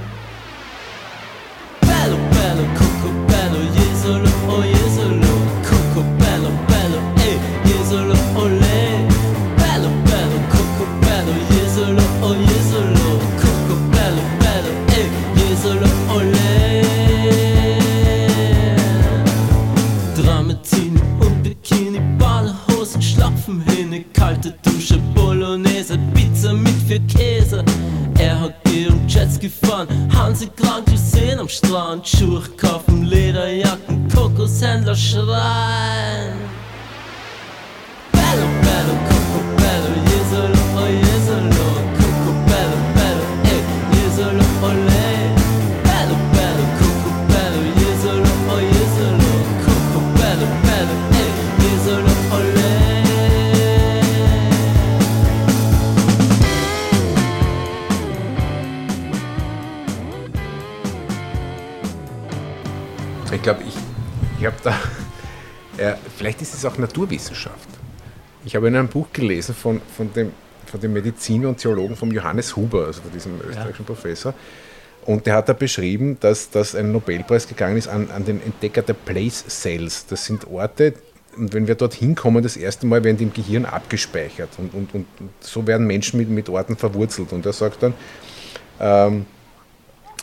Bello, 1.81 2.17
bello, 2.31 2.65
Coco, 2.77 3.09
bello, 3.27 3.59
Jesolo, 3.75 4.29
oh 4.49 4.61
Jesolo, 4.63 4.76
Vier 26.97 27.07
Käse. 27.07 27.63
Er 28.17 28.39
hat 28.39 28.55
ihren 28.73 29.07
Jets 29.07 29.39
gefahren, 29.39 29.87
Hansi 30.15 30.47
krank 30.55 30.87
gesehen 30.87 31.39
am 31.39 31.47
Strand, 31.47 32.07
Schuhe 32.07 32.41
kaufen, 32.57 33.03
Lederjacken, 33.03 34.07
Kokoshändler 34.09 34.95
schreien. 34.95 36.56
Ich 63.37 63.43
glaube, 63.43 63.61
ich, 63.67 63.75
ich 64.39 64.45
habe 64.47 64.55
da, 64.63 64.71
äh, 65.77 65.93
vielleicht 66.17 66.41
ist 66.41 66.55
es 66.55 66.65
auch 66.65 66.75
Naturwissenschaft. 66.79 67.69
Ich 68.43 68.55
habe 68.55 68.67
in 68.67 68.75
einem 68.75 68.87
Buch 68.87 69.09
gelesen 69.13 69.53
von, 69.53 69.79
von, 69.95 70.11
dem, 70.11 70.31
von 70.65 70.81
dem 70.81 70.93
Mediziner 70.93 71.49
und 71.49 71.59
Theologen 71.59 71.95
von 71.95 72.09
Johannes 72.09 72.55
Huber, 72.55 72.87
also 72.87 73.03
von 73.03 73.11
diesem 73.11 73.39
österreichischen 73.47 73.85
Professor. 73.85 74.33
Und 75.05 75.27
der 75.27 75.35
hat 75.35 75.49
da 75.49 75.53
beschrieben, 75.53 76.17
dass, 76.19 76.49
dass 76.49 76.73
ein 76.73 76.91
Nobelpreis 76.91 77.47
gegangen 77.47 77.77
ist 77.77 77.87
an, 77.87 78.09
an 78.09 78.25
den 78.25 78.41
Entdecker 78.41 78.81
der 78.81 78.95
Place 78.95 79.45
Cells. 79.47 80.07
Das 80.07 80.25
sind 80.25 80.47
Orte, 80.47 80.95
und 81.37 81.53
wenn 81.53 81.67
wir 81.67 81.75
dorthin 81.75 82.15
kommen, 82.15 82.41
das 82.41 82.57
erste 82.57 82.87
Mal 82.87 83.03
werden 83.03 83.17
die 83.17 83.25
im 83.25 83.33
Gehirn 83.33 83.65
abgespeichert. 83.65 84.49
Und, 84.57 84.73
und, 84.73 84.95
und 84.95 85.05
so 85.41 85.67
werden 85.67 85.85
Menschen 85.85 86.17
mit, 86.19 86.29
mit 86.29 86.49
Orten 86.49 86.75
verwurzelt. 86.75 87.31
Und 87.33 87.45
er 87.45 87.53
sagt 87.53 87.83
dann, 87.83 87.93
ähm, 88.79 89.27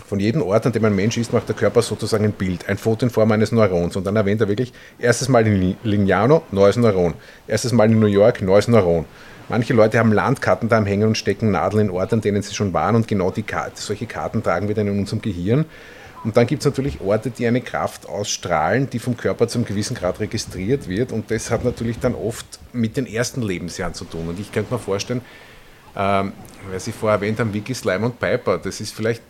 von 0.07 0.21
jedem 0.21 0.43
Ort, 0.43 0.67
an 0.67 0.73
dem 0.73 0.85
ein 0.85 0.95
Mensch 0.95 1.17
ist, 1.17 1.33
macht 1.33 1.49
der 1.49 1.57
Körper 1.57 1.81
sozusagen 1.81 2.25
ein 2.25 2.33
Bild, 2.33 2.69
ein 2.69 2.77
Foto 2.77 3.07
in 3.07 3.11
Form 3.11 3.33
eines 3.33 3.53
Neurons. 3.53 3.97
Und 3.97 4.07
dann 4.07 4.17
erwähnt 4.17 4.41
er 4.41 4.49
wirklich, 4.49 4.73
erstes 4.99 5.29
Mal 5.29 5.47
in 5.47 5.77
Lignano, 5.83 6.43
neues 6.51 6.77
Neuron. 6.77 7.15
Erstes 7.47 7.73
Mal 7.73 7.91
in 7.91 7.99
New 7.99 8.07
York, 8.07 8.43
neues 8.43 8.69
Neuron. 8.69 9.07
Manche 9.49 9.73
Leute 9.73 9.99
haben 9.99 10.13
Landkarten 10.13 10.69
da 10.69 10.79
am 10.79 10.87
Hängen 10.87 11.09
und 11.09 11.19
stecken 11.19 11.51
Nadeln 11.51 11.89
in 11.89 11.91
Orte, 11.91 12.17
an 12.17 12.21
denen 12.21 12.43
sie 12.43 12.55
schon 12.55 12.73
waren. 12.73 12.97
Und 12.97 13.09
genau 13.09 13.31
die 13.31 13.43
Karte, 13.43 13.81
solche 13.81 14.07
Karten 14.07 14.43
tragen 14.43 14.69
wir 14.69 14.75
dann 14.75 14.89
in 14.89 14.99
unserem 14.99 15.23
Gehirn. 15.23 15.65
Und 16.23 16.37
dann 16.37 16.47
gibt 16.47 16.63
es 16.63 16.67
natürlich 16.67 17.01
Orte, 17.03 17.31
die 17.31 17.47
eine 17.47 17.61
Kraft 17.61 18.09
ausstrahlen, 18.09 18.89
die 18.89 18.99
vom 18.99 19.17
Körper 19.17 19.49
zu 19.49 19.59
einem 19.59 19.67
gewissen 19.67 19.95
Grad 19.95 20.21
registriert 20.21 20.89
wird. 20.89 21.13
Und 21.13 21.31
das 21.31 21.51
hat 21.51 21.65
natürlich 21.65 21.99
dann 21.99 22.15
oft 22.15 22.47
mit 22.73 22.97
den 22.97 23.07
ersten 23.07 23.43
Lebensjahren 23.43 23.95
zu 23.95 24.05
tun. 24.05 24.29
Und 24.29 24.41
ich 24.41 24.51
könnte 24.51 24.73
mir 24.73 24.81
vorstellen, 24.81 25.21
ähm, 25.97 26.33
weil 26.71 26.81
Sie 26.81 26.93
vorher 26.93 27.17
erwähnt 27.17 27.41
haben, 27.41 27.53
Vicky, 27.53 27.75
Slime 27.75 28.07
und 28.07 28.19
Piper, 28.19 28.59
das 28.59 28.81
ist 28.81 28.95
vielleicht 28.95 29.23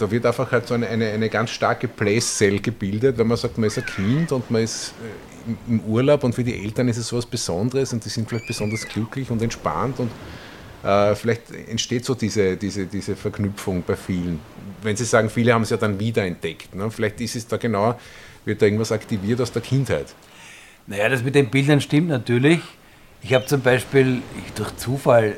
da 0.00 0.10
wird 0.10 0.24
einfach 0.24 0.50
halt 0.50 0.66
so 0.66 0.74
eine, 0.74 0.88
eine, 0.88 1.10
eine 1.10 1.28
ganz 1.28 1.50
starke 1.50 1.86
Place-Cell 1.86 2.60
gebildet, 2.60 3.18
wenn 3.18 3.26
man 3.26 3.36
sagt, 3.36 3.58
man 3.58 3.66
ist 3.66 3.78
ein 3.78 3.86
Kind 3.86 4.32
und 4.32 4.50
man 4.50 4.62
ist 4.62 4.94
äh, 5.02 5.70
im, 5.70 5.80
Urlaub 5.80 6.24
und 6.24 6.34
für 6.34 6.44
die 6.44 6.62
Eltern 6.62 6.88
ist 6.88 6.96
es 6.96 7.08
so 7.08 7.18
was 7.18 7.26
Besonderes 7.26 7.92
und 7.92 8.04
die 8.04 8.08
sind 8.08 8.28
vielleicht 8.28 8.46
besonders 8.46 8.86
glücklich 8.88 9.30
und 9.30 9.42
entspannt 9.42 10.00
und 10.00 10.10
äh, 10.82 11.14
vielleicht 11.14 11.50
entsteht 11.68 12.04
so 12.04 12.14
diese, 12.14 12.56
diese, 12.56 12.86
diese 12.86 13.14
Verknüpfung 13.14 13.82
bei 13.86 13.96
vielen. 13.96 14.40
Wenn 14.82 14.96
Sie 14.96 15.04
sagen, 15.04 15.28
viele 15.28 15.52
haben 15.52 15.62
es 15.62 15.70
ja 15.70 15.76
dann 15.76 16.00
wiederentdeckt. 16.00 16.74
Ne? 16.74 16.90
Vielleicht 16.90 17.20
ist 17.20 17.36
es 17.36 17.46
da 17.46 17.58
genau, 17.58 17.98
wird 18.44 18.62
da 18.62 18.66
irgendwas 18.66 18.92
aktiviert 18.92 19.40
aus 19.40 19.52
der 19.52 19.62
Kindheit. 19.62 20.06
Naja, 20.86 21.08
das 21.10 21.22
mit 21.22 21.34
den 21.34 21.50
Bildern 21.50 21.80
stimmt 21.80 22.08
natürlich. 22.08 22.60
Ich 23.22 23.34
habe 23.34 23.44
zum 23.44 23.60
Beispiel 23.60 24.22
ich, 24.38 24.52
durch 24.54 24.74
Zufall, 24.76 25.36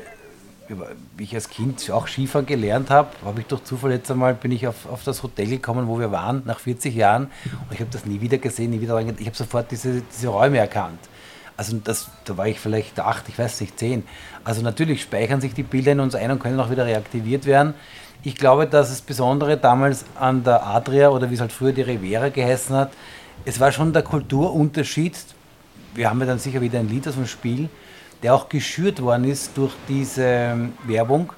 wie 1.17 1.23
ich 1.23 1.35
als 1.35 1.49
Kind 1.49 1.89
auch 1.91 2.07
Skifahren 2.07 2.45
gelernt 2.45 2.89
habe, 2.89 3.09
habe 3.25 3.41
ich 3.41 3.47
durch 3.47 3.63
Zufall 3.63 3.91
jetzt 3.91 4.09
einmal, 4.11 4.33
bin 4.33 4.51
ich 4.51 4.67
auf, 4.67 4.87
auf 4.89 5.03
das 5.03 5.23
Hotel 5.23 5.47
gekommen, 5.47 5.87
wo 5.87 5.99
wir 5.99 6.11
waren, 6.11 6.43
nach 6.45 6.59
40 6.59 6.95
Jahren. 6.95 7.25
Und 7.45 7.71
ich 7.71 7.79
habe 7.79 7.89
das 7.91 8.05
nie 8.05 8.21
wieder 8.21 8.37
gesehen, 8.37 8.71
nie 8.71 8.81
wieder 8.81 8.95
reingegangen. 8.95 9.21
Ich 9.21 9.27
habe 9.27 9.37
sofort 9.37 9.71
diese, 9.71 10.01
diese 10.01 10.27
Räume 10.27 10.57
erkannt. 10.57 10.99
Also 11.55 11.77
das, 11.83 12.09
da 12.25 12.37
war 12.37 12.47
ich 12.47 12.59
vielleicht 12.59 12.99
acht, 12.99 13.29
ich 13.29 13.37
weiß 13.37 13.61
nicht, 13.61 13.77
zehn. 13.77 14.03
Also 14.43 14.61
natürlich 14.61 15.03
speichern 15.03 15.39
sich 15.39 15.53
die 15.53 15.63
Bilder 15.63 15.91
in 15.91 15.99
uns 15.99 16.15
ein 16.15 16.31
und 16.31 16.39
können 16.39 16.59
auch 16.59 16.71
wieder 16.71 16.85
reaktiviert 16.85 17.45
werden. 17.45 17.73
Ich 18.23 18.35
glaube, 18.35 18.67
dass 18.67 18.89
das 18.89 19.01
Besondere 19.01 19.57
damals 19.57 20.05
an 20.19 20.43
der 20.43 20.65
Adria 20.65 21.09
oder 21.09 21.29
wie 21.29 21.35
es 21.35 21.41
halt 21.41 21.51
früher 21.51 21.73
die 21.73 21.81
Riviera 21.81 22.29
geheißen 22.29 22.75
hat, 22.75 22.91
es 23.45 23.59
war 23.59 23.71
schon 23.71 23.93
der 23.93 24.03
Kulturunterschied. 24.03 25.13
Wir 25.93 26.09
haben 26.09 26.19
ja 26.21 26.25
dann 26.25 26.39
sicher 26.39 26.61
wieder 26.61 26.79
ein 26.79 26.89
Lied 26.89 27.07
aus 27.07 27.15
dem 27.15 27.27
Spiel, 27.27 27.69
der 28.23 28.33
auch 28.33 28.49
geschürt 28.49 29.01
worden 29.01 29.25
ist 29.25 29.51
durch 29.55 29.73
diese 29.87 30.23
ähm, 30.23 30.73
Werbung. 30.87 31.33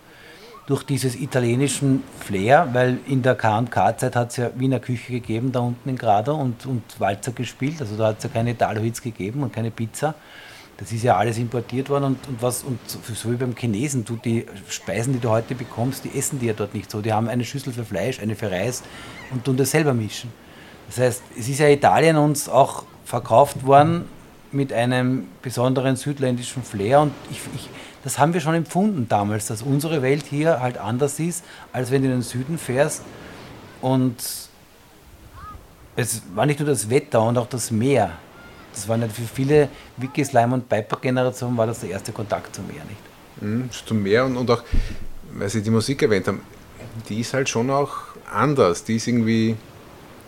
durch 0.67 0.83
dieses 0.83 1.15
italienischen 1.15 2.03
Flair, 2.19 2.67
weil 2.73 2.97
in 3.07 3.21
der 3.21 3.35
K&K-Zeit 3.35 4.15
hat 4.15 4.31
es 4.31 4.37
ja 4.37 4.49
Wiener 4.55 4.79
Küche 4.79 5.11
gegeben, 5.13 5.51
da 5.51 5.59
unten 5.59 5.89
in 5.89 5.95
Grado 5.95 6.35
und, 6.35 6.65
und 6.65 6.81
Walzer 6.99 7.33
gespielt, 7.33 7.79
also 7.81 7.95
da 7.95 8.07
hat 8.07 8.17
es 8.17 8.23
ja 8.23 8.29
keine 8.31 8.51
Italo-Hits 8.51 9.01
gegeben 9.01 9.43
und 9.43 9.53
keine 9.53 9.69
Pizza. 9.69 10.15
Das 10.77 10.91
ist 10.91 11.03
ja 11.03 11.15
alles 11.15 11.37
importiert 11.37 11.89
worden 11.89 12.05
und, 12.05 12.27
und, 12.27 12.41
was, 12.41 12.63
und 12.63 12.79
so, 12.89 12.99
so 13.13 13.31
wie 13.31 13.35
beim 13.35 13.55
Chinesen, 13.55 14.03
du, 14.03 14.17
die 14.17 14.45
Speisen, 14.67 15.13
die 15.13 15.19
du 15.19 15.29
heute 15.29 15.55
bekommst, 15.55 16.03
die 16.03 16.17
essen 16.17 16.39
die 16.39 16.47
ja 16.47 16.53
dort 16.53 16.73
nicht 16.73 16.91
so. 16.91 16.99
Die 17.01 17.13
haben 17.13 17.29
eine 17.29 17.45
Schüssel 17.45 17.71
für 17.71 17.85
Fleisch, 17.85 18.19
eine 18.19 18.35
für 18.35 18.51
Reis 18.51 18.83
und 19.31 19.45
tun 19.45 19.55
das 19.55 19.71
selber 19.71 19.93
mischen. 19.93 20.33
Das 20.87 20.97
heißt, 20.97 21.23
es 21.37 21.47
ist 21.47 21.59
ja 21.59 21.69
Italien 21.69 22.17
uns 22.17 22.49
auch 22.49 22.83
verkauft 23.05 23.65
worden 23.65 24.05
mit 24.55 24.71
einem 24.71 25.27
besonderen 25.41 25.95
südländischen 25.95 26.63
Flair 26.63 27.01
und 27.01 27.11
ich, 27.29 27.39
ich, 27.55 27.69
das 28.03 28.17
haben 28.17 28.33
wir 28.33 28.41
schon 28.41 28.55
empfunden 28.55 29.07
damals, 29.09 29.47
dass 29.47 29.61
unsere 29.61 30.01
Welt 30.01 30.25
hier 30.29 30.61
halt 30.61 30.77
anders 30.77 31.19
ist, 31.19 31.43
als 31.73 31.91
wenn 31.91 32.01
du 32.01 32.07
in 32.07 32.15
den 32.15 32.21
Süden 32.21 32.57
fährst 32.57 33.01
und 33.81 34.15
es 35.97 36.21
war 36.33 36.45
nicht 36.45 36.59
nur 36.59 36.69
das 36.69 36.89
Wetter 36.89 37.21
und 37.21 37.37
auch 37.37 37.47
das 37.47 37.71
Meer. 37.71 38.11
Das 38.73 38.87
war 38.87 38.97
nicht 38.97 39.15
für 39.15 39.21
viele 39.21 39.69
Wiki, 39.97 40.23
Slime 40.25 40.53
und 40.55 40.67
Piper 40.67 40.97
Generationen 40.97 41.55
war 41.57 41.67
das 41.67 41.81
der 41.81 41.91
erste 41.91 42.11
Kontakt 42.11 42.55
zum 42.55 42.67
Meer 42.67 42.83
nicht. 42.83 43.41
Mhm, 43.41 43.69
zum 43.71 44.03
Meer 44.03 44.25
und, 44.25 44.37
und 44.37 44.49
auch, 44.51 44.63
weil 45.33 45.49
Sie 45.49 45.61
die 45.61 45.69
Musik 45.69 46.01
erwähnt 46.01 46.27
haben, 46.27 46.41
die 47.07 47.21
ist 47.21 47.33
halt 47.33 47.47
schon 47.49 47.69
auch 47.69 47.91
anders. 48.31 48.83
Die 48.83 48.97
ist 48.97 49.07
irgendwie 49.07 49.55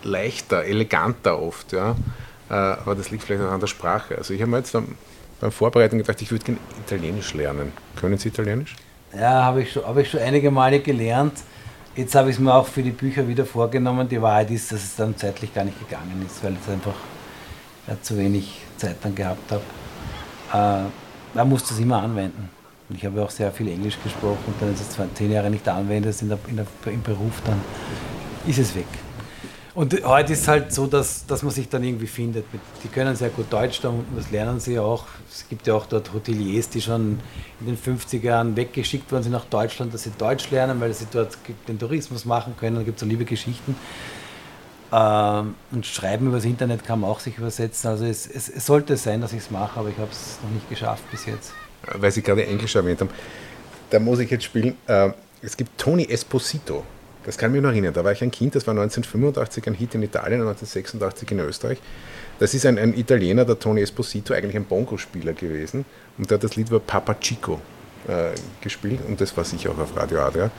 leichter, 0.04 0.64
eleganter 0.64 1.40
oft. 1.40 1.74
Ja? 1.74 1.96
Äh, 2.50 2.54
aber 2.54 2.96
das 2.96 3.12
liegt 3.12 3.24
vielleicht 3.24 3.44
auch 3.44 3.52
an 3.52 3.60
der 3.60 3.68
Sprache. 3.68 4.18
Also 4.18 4.34
ich 4.34 4.42
habe 4.42 4.52
mir 4.52 4.58
jetzt 4.58 4.74
beim, 4.74 4.96
Vorbereiten 5.52 5.98
gedacht, 5.98 6.22
ich 6.22 6.32
würde 6.32 6.46
gerne 6.46 6.60
Italienisch 6.86 7.34
lernen. 7.34 7.72
Können 7.96 8.18
Sie 8.18 8.30
Italienisch? 8.30 8.76
Ja, 9.14 9.44
habe 9.44 9.62
ich, 9.62 9.72
schon, 9.72 9.86
hab 9.86 9.98
ich 9.98 10.10
schon 10.10 10.20
einige 10.20 10.50
Male 10.50 10.80
gelernt. 10.80 11.34
Jetzt 11.96 12.16
habe 12.16 12.30
ich 12.30 12.36
es 12.36 12.40
mir 12.40 12.54
auch 12.54 12.68
für 12.68 12.84
die 12.84 12.92
Bücher 12.92 13.28
wieder 13.28 13.46
vorgenommen. 13.46 14.08
Die 14.10 14.22
Wahrheit 14.22 14.52
ist, 14.52 14.72
dass 14.72 14.84
es 14.84 14.96
dann 14.96 15.16
zeitlich 15.18 15.54
gar 15.54 15.64
nicht 15.64 15.80
gegangen 15.80 16.24
ist, 16.26 16.44
weil 16.44 16.54
ich 16.54 16.72
einfach 16.72 16.96
ja, 17.88 17.96
zu 18.02 18.18
wenig 18.18 18.62
Zeit 18.78 18.98
dann 19.02 19.16
gehabt 19.16 19.52
habe. 19.52 20.86
Äh, 20.86 20.90
man 21.36 21.50
muss 21.50 21.64
das 21.64 21.80
immer 21.80 22.02
anwenden. 22.02 22.50
Und 22.90 22.96
ich 22.96 23.06
habe 23.06 23.22
auch 23.22 23.30
sehr 23.30 23.52
viel 23.52 23.68
Englisch 23.68 23.98
gesprochen 24.02 24.44
und 24.48 24.62
dann 24.62 24.74
ist 24.74 24.82
es 24.82 24.92
zwar 24.92 25.14
zehn 25.14 25.32
Jahre 25.32 25.50
nicht 25.50 25.68
anwendest 25.68 26.22
in 26.22 26.30
der, 26.30 26.40
in 26.48 26.56
der, 26.56 26.66
im 26.86 27.02
Beruf, 27.02 27.42
dann 27.46 27.60
ist 28.46 28.60
es 28.60 28.76
weg. 28.76 28.88
Und 29.78 29.94
heute 30.06 30.34
ist 30.34 30.48
halt 30.48 30.74
so, 30.74 30.88
dass, 30.88 31.28
dass 31.28 31.44
man 31.44 31.52
sich 31.52 31.70
dann 31.70 31.84
irgendwie 31.84 32.08
findet. 32.08 32.46
Die 32.84 32.88
können 32.88 33.16
sehr 33.16 33.30
gut 33.30 33.46
Deutsch 33.54 33.80
da 33.80 33.90
unten, 33.90 34.16
das 34.16 34.32
lernen 34.32 34.60
sie 34.60 34.80
auch. 34.80 35.06
Es 35.32 35.48
gibt 35.48 35.68
ja 35.68 35.76
auch 35.76 35.86
dort 35.86 36.12
Hoteliers, 36.16 36.68
die 36.70 36.82
schon 36.82 37.20
in 37.60 37.68
den 37.68 37.78
50er 37.78 38.24
Jahren 38.24 38.56
weggeschickt 38.56 39.12
worden 39.12 39.22
sind 39.22 39.34
nach 39.34 39.46
Deutschland, 39.46 39.94
dass 39.94 40.02
sie 40.02 40.12
Deutsch 40.18 40.50
lernen, 40.50 40.82
weil 40.82 40.92
sie 40.96 41.06
dort 41.12 41.38
den 41.68 41.78
Tourismus 41.78 42.26
machen 42.26 42.56
können. 42.60 42.78
Da 42.78 42.82
gibt 42.82 42.98
es 42.98 43.02
so 43.02 43.06
liebe 43.06 43.24
Geschichten. 43.24 43.76
Ähm, 44.92 45.54
und 45.72 45.86
Schreiben 45.86 46.26
übers 46.26 46.46
Internet 46.46 46.84
kann 46.84 47.02
man 47.02 47.12
auch 47.12 47.20
sich 47.20 47.38
übersetzen. 47.38 47.92
Also 47.92 48.06
es, 48.06 48.26
es, 48.26 48.50
es 48.50 48.66
sollte 48.66 48.98
sein, 48.98 49.22
dass 49.22 49.32
ich 49.32 49.42
es 49.42 49.52
mache, 49.52 49.80
aber 49.80 49.90
ich 49.90 49.98
habe 50.00 50.10
es 50.10 50.40
noch 50.42 50.50
nicht 50.50 50.68
geschafft 50.72 51.04
bis 51.12 51.28
jetzt. 51.28 51.52
Weil 51.84 52.10
Sie 52.10 52.24
gerade 52.24 52.44
Englisch 52.48 52.76
erwähnt 52.76 53.02
haben, 53.02 53.12
da 53.92 54.00
muss 54.00 54.18
ich 54.18 54.32
jetzt 54.32 54.46
spielen. 54.46 54.76
Äh, 54.88 55.12
es 55.44 55.56
gibt 55.56 55.78
Tony 55.78 56.06
Esposito. 56.10 56.84
Das 57.28 57.38
kann 57.38 57.52
ich 57.52 57.56
mich 57.56 57.62
noch 57.62 57.72
erinnern. 57.72 57.94
Da 57.94 58.06
war 58.06 58.14
ich 58.14 58.24
ein 58.24 58.32
Kind, 58.32 58.56
das 58.56 58.66
war 58.66 58.72
1985 58.72 59.68
ein 59.68 59.74
Hit 59.74 59.94
in 59.96 60.02
Italien 60.02 60.40
und 60.40 60.48
1986 60.48 61.32
in 61.32 61.40
Österreich. 61.42 61.78
Das 62.40 62.54
ist 62.54 62.66
ein, 62.66 62.80
ein 62.80 62.98
Italiener, 62.98 63.44
der 63.44 63.60
Tony 63.60 63.82
Esposito, 63.82 64.34
eigentlich 64.34 64.56
ein 64.56 64.64
Bongo-Spieler 64.64 65.34
gewesen. 65.34 65.84
Und 66.18 66.32
der 66.32 66.36
hat 66.36 66.46
das 66.46 66.56
Lied 66.56 66.70
über 66.70 66.80
Papa 66.80 67.16
Chico 67.16 67.60
äh, 68.08 68.30
gespielt 68.62 69.02
und 69.06 69.20
das 69.20 69.36
war 69.36 69.44
sicher 69.44 69.72
auch 69.72 69.78
auf 69.78 69.98
Radio 69.98 70.22
Adria. 70.22 70.50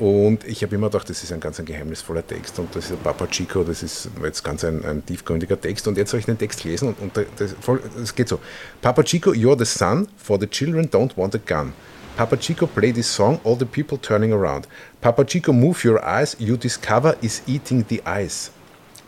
Und 0.00 0.42
ich 0.44 0.64
habe 0.64 0.74
immer 0.74 0.88
gedacht, 0.88 1.08
das 1.08 1.22
ist 1.22 1.32
ein 1.32 1.38
ganz 1.38 1.60
ein 1.60 1.66
geheimnisvoller 1.66 2.26
Text 2.26 2.58
und 2.58 2.74
das 2.74 2.90
ist 2.90 3.00
Papa 3.04 3.28
Chico, 3.28 3.62
das 3.62 3.84
ist 3.84 4.08
jetzt 4.24 4.42
ganz 4.42 4.64
ein, 4.64 4.84
ein 4.84 5.06
tiefgründiger 5.06 5.60
Text. 5.60 5.86
Und 5.86 5.96
jetzt 5.96 6.12
habe 6.12 6.18
ich 6.18 6.26
den 6.26 6.36
Text 6.36 6.64
gelesen 6.64 6.96
und, 6.98 7.12
das 7.14 8.12
geht 8.12 8.28
so. 8.28 8.40
Papa 8.80 9.04
Chico, 9.04 9.30
you're 9.30 9.56
the 9.56 9.64
son, 9.64 10.08
for 10.16 10.40
the 10.40 10.48
children 10.48 10.90
don't 10.90 11.16
want 11.16 11.36
a 11.36 11.38
gun. 11.38 11.72
Papa 12.16 12.36
Chico, 12.36 12.66
play 12.66 12.90
this 12.92 13.06
song, 13.06 13.40
all 13.44 13.56
the 13.56 13.66
people 13.66 13.96
turning 13.98 14.32
around. 14.32 14.66
Papa 15.00 15.24
Chico, 15.24 15.52
move 15.52 15.82
your 15.84 16.04
eyes, 16.04 16.36
you 16.38 16.56
discover 16.56 17.16
is 17.22 17.42
eating 17.46 17.84
the 17.88 18.02
ice. 18.04 18.50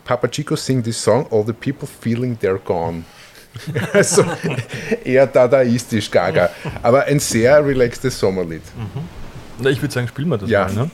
Papa 0.04 0.28
Chico, 0.28 0.54
sing 0.56 0.82
this 0.82 0.96
song, 0.96 1.26
all 1.30 1.42
the 1.44 1.52
people 1.52 1.86
feeling 1.86 2.36
they're 2.40 2.58
gone. 2.58 3.04
also 3.94 4.24
eher 5.04 5.26
dadaistisch, 5.26 6.10
gaga. 6.10 6.50
Aber 6.82 7.04
ein 7.04 7.20
sehr 7.20 7.64
relaxtes 7.64 8.18
Sommerlied. 8.18 8.62
Mhm. 8.76 9.62
Na, 9.62 9.70
ich 9.70 9.80
würde 9.80 9.94
sagen, 9.94 10.08
spielen 10.08 10.28
wir 10.30 10.38
das 10.38 10.50
Ja. 10.50 10.66
mal. 10.66 10.74
Ne? 10.74 10.90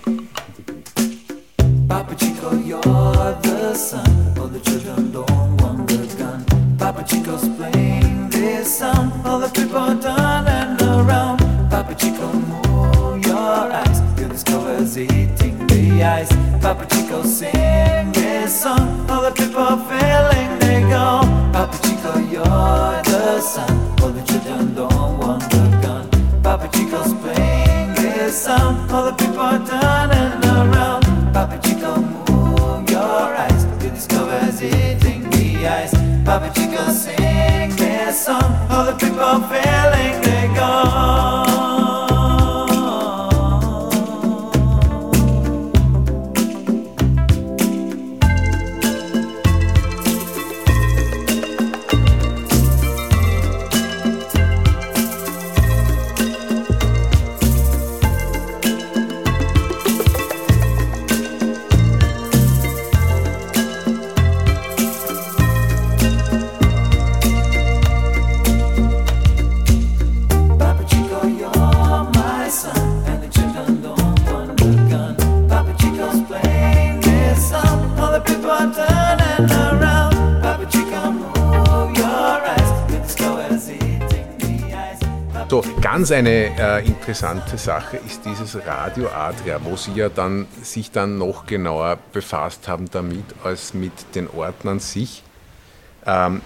Papa 1.88 2.14
Chico, 2.16 2.50
you're 2.56 3.36
the 3.42 3.74
son. 3.74 4.04
All 4.38 4.48
the 4.48 4.60
children 4.60 5.10
don't 5.12 5.60
want 5.62 5.88
the 5.88 6.06
gun. 6.18 6.44
Papa 6.78 7.02
Chico's 7.04 7.48
playing 7.56 8.28
this 8.30 8.78
song. 8.78 9.10
All 9.24 9.40
the 9.40 9.48
people. 9.48 9.70
Papa 9.80 10.39
Chico, 12.00 12.32
move 12.32 13.26
your 13.26 13.36
eyes. 13.36 14.00
You 14.18 14.26
discover's 14.28 14.96
eating 14.96 15.66
the 15.66 16.02
ice. 16.02 16.32
Papa 16.62 16.86
Chico, 16.86 17.22
sing 17.22 18.10
this 18.12 18.62
song. 18.62 19.06
All 19.10 19.20
the 19.20 19.30
people 19.32 19.76
feeling 19.88 20.50
they 20.60 20.80
go. 20.88 21.20
Papa 21.52 21.76
Chico, 21.82 22.18
you're 22.32 23.02
the 23.12 23.40
son. 23.42 23.70
All 24.00 24.08
the 24.08 24.22
children 24.22 24.74
don't 24.74 25.18
want 25.18 25.42
the 25.50 25.78
gun. 25.82 26.08
Papa 26.42 26.70
Chico's 26.72 27.12
playing 27.20 27.92
this 27.94 28.44
song. 28.44 28.89
Ganz 86.10 86.26
eine 86.26 86.58
äh, 86.58 86.86
interessante 86.88 87.56
Sache 87.56 87.98
ist 87.98 88.24
dieses 88.24 88.56
Radio 88.66 89.08
Adria, 89.10 89.60
wo 89.62 89.76
Sie 89.76 89.92
ja 89.92 90.08
dann 90.08 90.48
sich 90.60 90.90
dann 90.90 91.18
noch 91.18 91.46
genauer 91.46 91.98
befasst 92.12 92.66
haben 92.66 92.90
damit, 92.90 93.22
als 93.44 93.74
mit 93.74 93.92
den 94.16 94.28
Orten 94.28 94.66
an 94.66 94.80
sich. 94.80 95.22
Ähm, 96.04 96.40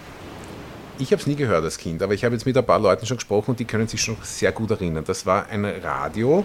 ich 0.99 1.13
habe 1.13 1.21
es 1.21 1.27
nie 1.27 1.35
gehört 1.35 1.65
als 1.65 1.79
Kind, 1.79 2.03
aber 2.03 2.13
ich 2.13 2.27
habe 2.27 2.35
jetzt 2.35 2.45
mit 2.45 2.59
ein 2.59 2.67
paar 2.67 2.79
Leuten 2.79 3.07
schon 3.07 3.17
gesprochen 3.17 3.53
und 3.53 3.59
die 3.59 3.65
können 3.65 3.89
sich 3.89 4.03
schon 4.03 4.19
sehr 4.21 4.53
gut 4.53 4.71
erinnern. 4.71 5.05
Das 5.07 5.25
war 5.25 5.47
ein 5.47 5.65
Radio, 5.65 6.45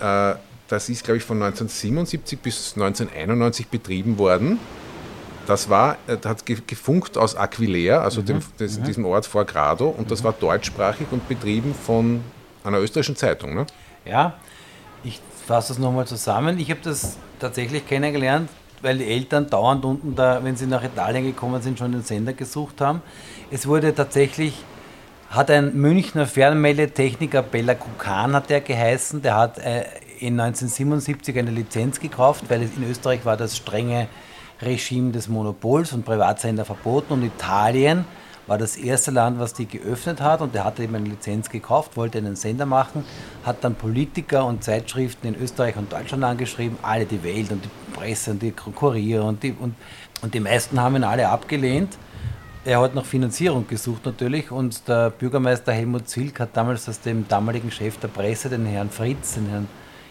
äh, 0.00 0.34
das 0.68 0.90
ist, 0.90 1.02
glaube 1.02 1.16
ich, 1.16 1.24
von 1.24 1.42
1977 1.42 2.38
bis 2.40 2.74
1991 2.74 3.68
betrieben 3.68 4.18
worden. 4.18 4.58
Das 5.46 5.68
war, 5.68 5.96
äh, 6.06 6.16
das 6.16 6.24
hat 6.30 6.46
ge- 6.46 6.58
gefunkt 6.66 7.18
aus 7.18 7.36
Aquileia, 7.36 8.00
also 8.00 8.22
dem, 8.22 8.40
des, 8.58 8.80
diesem 8.82 9.04
Ort 9.04 9.26
vor 9.26 9.44
Grado, 9.44 9.88
und 9.88 10.10
das 10.10 10.24
war 10.24 10.32
deutschsprachig 10.32 11.06
und 11.10 11.28
betrieben 11.28 11.74
von 11.74 12.20
einer 12.62 12.78
österreichischen 12.78 13.16
Zeitung. 13.16 13.54
Ne? 13.54 13.66
Ja, 14.04 14.34
ich 15.02 15.20
fasse 15.46 15.68
das 15.68 15.78
nochmal 15.78 16.06
zusammen. 16.06 16.58
Ich 16.58 16.70
habe 16.70 16.80
das 16.82 17.16
tatsächlich 17.38 17.86
kennengelernt, 17.86 18.48
weil 18.80 18.98
die 18.98 19.04
Eltern 19.06 19.48
dauernd 19.50 19.84
unten 19.84 20.14
da, 20.14 20.42
wenn 20.42 20.56
sie 20.56 20.66
nach 20.66 20.82
Italien 20.82 21.24
gekommen 21.24 21.60
sind, 21.60 21.78
schon 21.78 21.92
den 21.92 22.02
Sender 22.02 22.32
gesucht 22.32 22.80
haben. 22.80 23.02
Es 23.50 23.66
wurde 23.66 23.94
tatsächlich, 23.94 24.54
hat 25.30 25.50
ein 25.50 25.74
Münchner 25.74 26.26
Fernmeldetechniker, 26.26 27.42
Bella 27.42 27.74
Kukan 27.74 28.34
hat 28.34 28.48
der 28.50 28.60
geheißen, 28.62 29.20
der 29.20 29.36
hat 29.36 29.58
äh, 29.58 29.84
in 30.20 30.38
1977 30.40 31.38
eine 31.38 31.50
Lizenz 31.50 32.00
gekauft, 32.00 32.44
weil 32.48 32.62
es 32.62 32.70
in 32.76 32.88
Österreich 32.90 33.24
war 33.26 33.36
das 33.36 33.56
strenge 33.56 34.08
Regime 34.62 35.12
des 35.12 35.28
Monopols 35.28 35.92
und 35.92 36.04
Privatsender 36.04 36.64
verboten 36.64 37.14
und 37.14 37.24
Italien 37.24 38.04
war 38.46 38.58
das 38.58 38.76
erste 38.76 39.10
Land, 39.10 39.38
was 39.38 39.54
die 39.54 39.66
geöffnet 39.66 40.20
hat 40.20 40.40
und 40.40 40.54
der 40.54 40.64
hatte 40.64 40.82
eben 40.82 40.94
eine 40.94 41.08
Lizenz 41.08 41.48
gekauft, 41.48 41.96
wollte 41.96 42.18
einen 42.18 42.36
Sender 42.36 42.66
machen, 42.66 43.04
hat 43.44 43.64
dann 43.64 43.74
Politiker 43.74 44.44
und 44.44 44.62
Zeitschriften 44.62 45.28
in 45.28 45.40
Österreich 45.40 45.76
und 45.76 45.92
Deutschland 45.92 46.24
angeschrieben, 46.24 46.76
alle 46.82 47.06
die 47.06 47.22
Welt 47.22 47.50
und 47.50 47.64
die 47.64 47.92
Presse 47.94 48.32
und 48.32 48.42
die 48.42 48.50
Kurier 48.50 49.24
und 49.24 49.42
die, 49.42 49.54
und, 49.58 49.74
und 50.20 50.34
die 50.34 50.40
meisten 50.40 50.78
haben 50.80 50.96
ihn 50.96 51.04
alle 51.04 51.28
abgelehnt. 51.28 51.96
Er 52.66 52.80
hat 52.80 52.94
nach 52.94 53.04
Finanzierung 53.04 53.66
gesucht 53.66 54.06
natürlich 54.06 54.50
und 54.50 54.88
der 54.88 55.10
Bürgermeister 55.10 55.72
Helmut 55.72 56.08
Zilk 56.08 56.40
hat 56.40 56.50
damals 56.54 56.88
aus 56.88 57.00
dem 57.00 57.26
damaligen 57.28 57.70
Chef 57.70 57.98
der 57.98 58.08
Presse, 58.08 58.48
den 58.48 58.66
Herrn 58.66 58.90
Fritz, 58.90 59.34
den 59.34 59.48
Herrn 59.48 59.68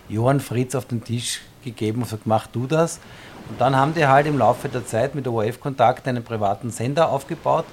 Johann 0.09 0.39
Fritz 0.39 0.75
auf 0.75 0.85
den 0.85 1.03
Tisch 1.03 1.41
gegeben 1.63 1.99
und 1.99 2.03
gesagt, 2.03 2.25
mach 2.25 2.47
du 2.47 2.67
das. 2.67 2.99
Und 3.49 3.59
dann 3.59 3.75
haben 3.75 3.93
die 3.93 4.05
halt 4.07 4.27
im 4.27 4.37
Laufe 4.37 4.69
der 4.69 4.85
Zeit 4.85 5.15
mit 5.15 5.27
ORF-Kontakt 5.27 6.07
einen 6.07 6.23
privaten 6.23 6.69
Sender 6.69 7.09
aufgebaut. 7.09 7.65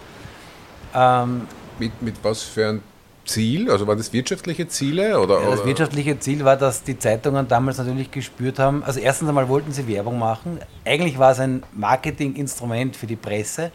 Ähm, 0.94 1.46
Mit, 1.78 2.02
mit 2.02 2.16
was 2.22 2.42
für 2.42 2.68
ein 2.68 2.82
Ziel? 3.24 3.70
Also 3.70 3.86
waren 3.86 3.98
das 3.98 4.12
wirtschaftliche 4.12 4.66
Ziele? 4.68 5.20
Oder, 5.20 5.40
ja, 5.40 5.50
das 5.50 5.64
wirtschaftliche 5.64 6.18
Ziel 6.18 6.44
war, 6.44 6.56
dass 6.56 6.82
die 6.82 6.98
Zeitungen 6.98 7.46
damals 7.46 7.78
natürlich 7.78 8.10
gespürt 8.10 8.58
haben. 8.58 8.82
Also 8.82 9.00
erstens 9.00 9.28
einmal 9.28 9.48
wollten 9.48 9.72
sie 9.72 9.86
Werbung 9.86 10.18
machen. 10.18 10.58
Eigentlich 10.84 11.18
war 11.18 11.32
es 11.32 11.40
ein 11.40 11.62
Marketinginstrument 11.72 12.96
für 12.96 13.06
die 13.06 13.16
Presse. 13.16 13.70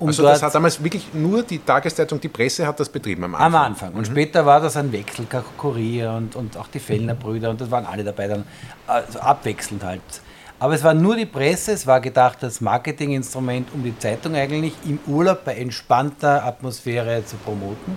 Um 0.00 0.08
Also 0.08 0.22
das 0.22 0.42
hat 0.42 0.54
damals 0.54 0.82
wirklich 0.82 1.12
nur 1.12 1.42
die 1.42 1.58
Tageszeitung, 1.58 2.18
die 2.20 2.28
Presse 2.28 2.66
hat 2.66 2.80
das 2.80 2.88
betrieben 2.88 3.22
am 3.24 3.34
Anfang. 3.34 3.54
Am 3.54 3.54
Anfang. 3.54 3.92
Und 3.92 4.06
später 4.06 4.46
war 4.46 4.60
das 4.60 4.76
ein 4.76 4.90
Wechsel, 4.92 5.26
Kurier 5.58 6.12
und, 6.12 6.34
und 6.34 6.56
auch 6.56 6.68
die 6.68 6.80
Fellner 6.80 7.14
Brüder 7.14 7.50
und 7.50 7.60
das 7.60 7.70
waren 7.70 7.84
alle 7.84 8.02
dabei 8.02 8.26
dann, 8.26 8.44
also 8.86 9.20
abwechselnd 9.20 9.84
halt. 9.84 10.00
Aber 10.58 10.74
es 10.74 10.82
war 10.82 10.94
nur 10.94 11.16
die 11.16 11.26
Presse, 11.26 11.72
es 11.72 11.86
war 11.86 12.00
gedacht 12.00 12.42
als 12.42 12.62
Marketinginstrument, 12.62 13.68
um 13.74 13.84
die 13.84 13.98
Zeitung 13.98 14.34
eigentlich 14.34 14.72
im 14.86 14.98
Urlaub 15.06 15.44
bei 15.44 15.54
entspannter 15.54 16.44
Atmosphäre 16.44 17.24
zu 17.24 17.36
promoten. 17.36 17.96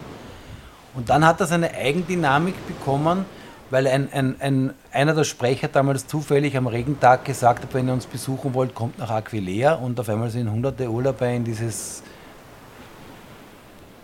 Und 0.93 1.09
dann 1.09 1.25
hat 1.25 1.39
das 1.39 1.51
eine 1.51 1.73
Eigendynamik 1.73 2.55
bekommen, 2.67 3.25
weil 3.73 3.87
ein, 3.87 4.07
ein, 4.13 4.35
ein, 4.39 4.73
einer 4.91 5.15
der 5.15 5.23
Sprecher 5.23 5.67
damals 5.67 6.05
zufällig 6.05 6.55
am 6.55 6.67
Regentag 6.67 7.25
gesagt 7.25 7.63
hat, 7.63 7.73
wenn 7.73 7.87
ihr 7.87 7.93
uns 7.93 8.05
besuchen 8.05 8.53
wollt, 8.53 8.75
kommt 8.75 8.99
nach 8.99 9.09
Aquileia 9.09 9.73
und 9.73 9.99
auf 9.99 10.07
einmal 10.09 10.29
sind 10.29 10.51
hunderte 10.51 10.87
Urlauber 10.87 11.27
in 11.27 11.43
dieses 11.43 12.03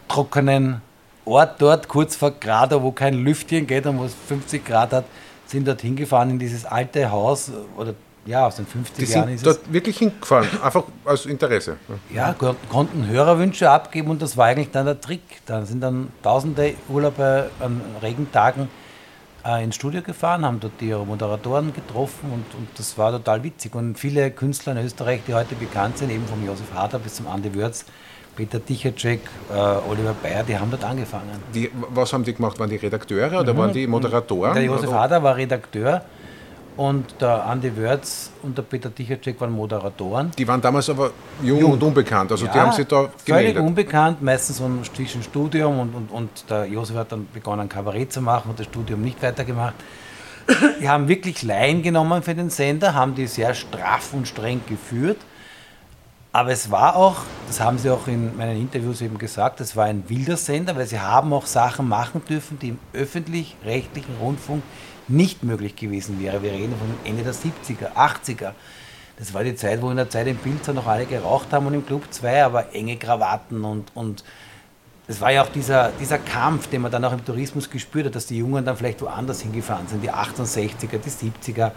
trockenen 0.08 0.82
Ort 1.26 1.62
dort, 1.62 1.88
kurz 1.88 2.16
vor 2.16 2.32
Grado, 2.32 2.82
wo 2.82 2.92
kein 2.92 3.14
Lüftchen 3.24 3.68
geht 3.68 3.86
und 3.86 4.00
wo 4.00 4.06
es 4.06 4.16
50 4.28 4.66
Grad 4.66 4.92
hat, 4.92 5.06
sind 5.46 5.68
dort 5.68 5.82
hingefahren 5.82 6.32
in 6.32 6.40
dieses 6.40 6.66
alte 6.66 7.12
Haus 7.12 7.52
oder 7.78 7.94
ja, 8.26 8.48
aus 8.48 8.56
den 8.56 8.66
50 8.66 9.06
Die 9.08 9.12
Jahren 9.14 9.26
sind 9.28 9.36
ist 9.36 9.46
es. 9.46 9.56
dort 9.62 9.72
wirklich 9.72 9.98
hingefahren, 10.00 10.48
einfach 10.64 10.84
aus 11.06 11.28
Interesse. 11.28 11.78
Ja, 12.12 12.34
kon- 12.34 12.56
konnten 12.72 13.06
Hörerwünsche 13.08 13.70
abgeben 13.70 14.10
und 14.10 14.20
das 14.22 14.36
war 14.36 14.48
eigentlich 14.48 14.72
dann 14.72 14.88
der 14.88 15.00
Trick. 15.00 15.22
Da 15.46 15.64
sind 15.64 15.82
dann 15.82 16.08
tausende 16.24 16.74
Urlauber 16.88 17.52
an 17.60 17.82
Regentagen 18.02 18.68
ins 19.64 19.76
Studio 19.76 20.02
gefahren, 20.02 20.44
haben 20.46 20.60
dort 20.60 20.82
ihre 20.82 21.06
Moderatoren 21.06 21.74
getroffen 21.74 22.32
und, 22.32 22.46
und 22.58 22.68
das 22.78 22.98
war 22.98 23.12
total 23.12 23.44
witzig. 23.44 23.74
Und 23.74 23.98
viele 23.98 24.32
Künstler 24.32 24.74
in 24.74 24.86
Österreich, 24.86 25.22
die 25.28 25.34
heute 25.34 25.56
bekannt 25.56 25.98
sind, 25.98 26.12
eben 26.12 26.26
vom 26.28 26.46
Josef 26.46 26.74
Hader 26.74 27.00
bis 27.00 27.16
zum 27.16 27.28
Andi 27.28 27.54
Würz, 27.54 27.86
Peter 28.36 28.64
Tichacek, 28.64 29.22
äh, 29.52 29.54
Oliver 29.90 30.14
Bayer, 30.22 30.44
die 30.44 30.58
haben 30.58 30.70
dort 30.72 30.84
angefangen. 30.84 31.42
Die, 31.54 31.70
was 31.90 32.14
haben 32.14 32.24
die 32.24 32.34
gemacht? 32.34 32.60
Waren 32.60 32.70
die 32.70 32.76
Redakteure 32.78 33.40
oder 33.42 33.56
waren 33.58 33.72
die 33.74 33.88
Moderatoren? 33.88 34.52
Mhm. 34.52 34.56
Der 34.56 34.64
Josef 34.64 34.90
Oder- 34.90 35.00
Hader 35.00 35.24
war 35.24 35.36
Redakteur 35.36 36.02
und 36.80 37.16
der 37.20 37.46
Andi 37.46 37.76
Wörz 37.76 38.32
und 38.42 38.58
der 38.58 38.62
Peter 38.62 38.94
Tichacek 38.96 39.42
waren 39.42 39.52
Moderatoren. 39.52 40.32
Die 40.38 40.48
waren 40.48 40.62
damals 40.62 40.90
aber 40.90 41.12
jung, 41.44 41.74
und 41.74 41.84
unbekannt. 41.84 42.32
Also 42.32 42.48
die 42.48 42.58
haben 42.58 42.72
sich 42.72 42.88
da 42.88 43.02
völlig 43.02 43.26
gemeldet. 43.26 43.58
unbekannt, 43.62 44.22
meistens 44.22 44.58
so 44.58 44.64
ein 44.64 44.82
zwischen 44.86 45.22
Studium 45.22 45.78
und, 45.78 45.94
und, 45.94 46.10
und 46.10 46.30
der 46.50 46.68
Josef 46.68 46.96
hat 46.96 47.12
dann 47.12 47.28
begonnen, 47.34 47.68
Kabarett 47.68 48.14
zu 48.14 48.22
machen 48.22 48.52
und 48.52 48.60
das 48.62 48.68
Studium 48.68 49.02
nicht 49.02 49.22
weitergemacht. 49.22 49.74
Die 50.80 50.88
haben 50.88 51.10
wirklich 51.10 51.44
Laien 51.44 51.84
genommen 51.84 52.24
für 52.24 52.34
den 52.34 52.50
Sender, 52.50 52.94
haben 52.94 53.14
die 53.14 53.28
sehr 53.28 53.54
straff 53.56 54.14
und 54.14 54.26
streng 54.26 54.62
geführt. 54.66 55.18
Aber 56.32 56.52
es 56.52 56.72
war 56.72 56.96
auch, 56.96 57.18
das 57.48 57.60
haben 57.60 57.78
sie 57.78 57.90
auch 57.90 58.08
in 58.08 58.38
meinen 58.38 58.56
Interviews 58.56 59.02
eben 59.02 59.18
gesagt, 59.18 59.60
es 59.60 59.76
war 59.76 59.86
ein 59.86 60.06
wilder 60.08 60.38
Sender, 60.38 60.78
weil 60.78 60.86
sie 60.86 61.00
haben 61.00 61.34
auch 61.34 61.46
Sachen 61.46 61.90
machen 61.90 62.22
dürfen, 62.30 62.58
die 62.58 62.70
im 62.70 62.80
öffentlich-rechtlichen 62.94 64.16
Rundfunk 64.22 64.64
nicht 65.10 65.44
möglich 65.44 65.76
gewesen 65.76 66.22
wäre. 66.22 66.42
Wir 66.42 66.52
reden 66.52 66.74
von 66.78 66.94
Ende 67.04 67.24
der 67.24 67.34
70er, 67.34 67.94
80er. 67.96 68.52
Das 69.18 69.34
war 69.34 69.44
die 69.44 69.56
Zeit, 69.56 69.82
wo 69.82 69.90
in 69.90 69.98
der 69.98 70.10
Zeit 70.10 70.28
im 70.28 70.38
Pilzer 70.38 70.74
noch 70.74 70.88
alle 70.88 71.06
geraucht 71.06 71.52
haben 71.52 71.66
und 71.66 71.74
im 71.74 71.86
Club 71.86 72.04
2 72.10 72.46
aber 72.46 72.74
enge 72.74 72.96
Krawatten 72.98 73.66
und, 73.66 73.92
und 73.96 74.24
war 75.20 75.32
ja 75.32 75.42
auch 75.44 75.50
dieser, 75.50 75.92
dieser 76.00 76.20
Kampf, 76.20 76.68
den 76.68 76.82
man 76.82 76.92
dann 76.92 77.04
auch 77.04 77.14
im 77.14 77.26
Tourismus 77.26 77.70
gespürt 77.70 78.06
hat, 78.06 78.16
dass 78.16 78.28
die 78.28 78.38
Jungen 78.38 78.64
dann 78.64 78.78
vielleicht 78.78 79.02
woanders 79.02 79.42
hingefahren 79.42 79.88
sind, 79.88 80.04
die 80.04 80.12
68er, 80.12 81.00
die 81.00 81.10
70er. 81.10 81.72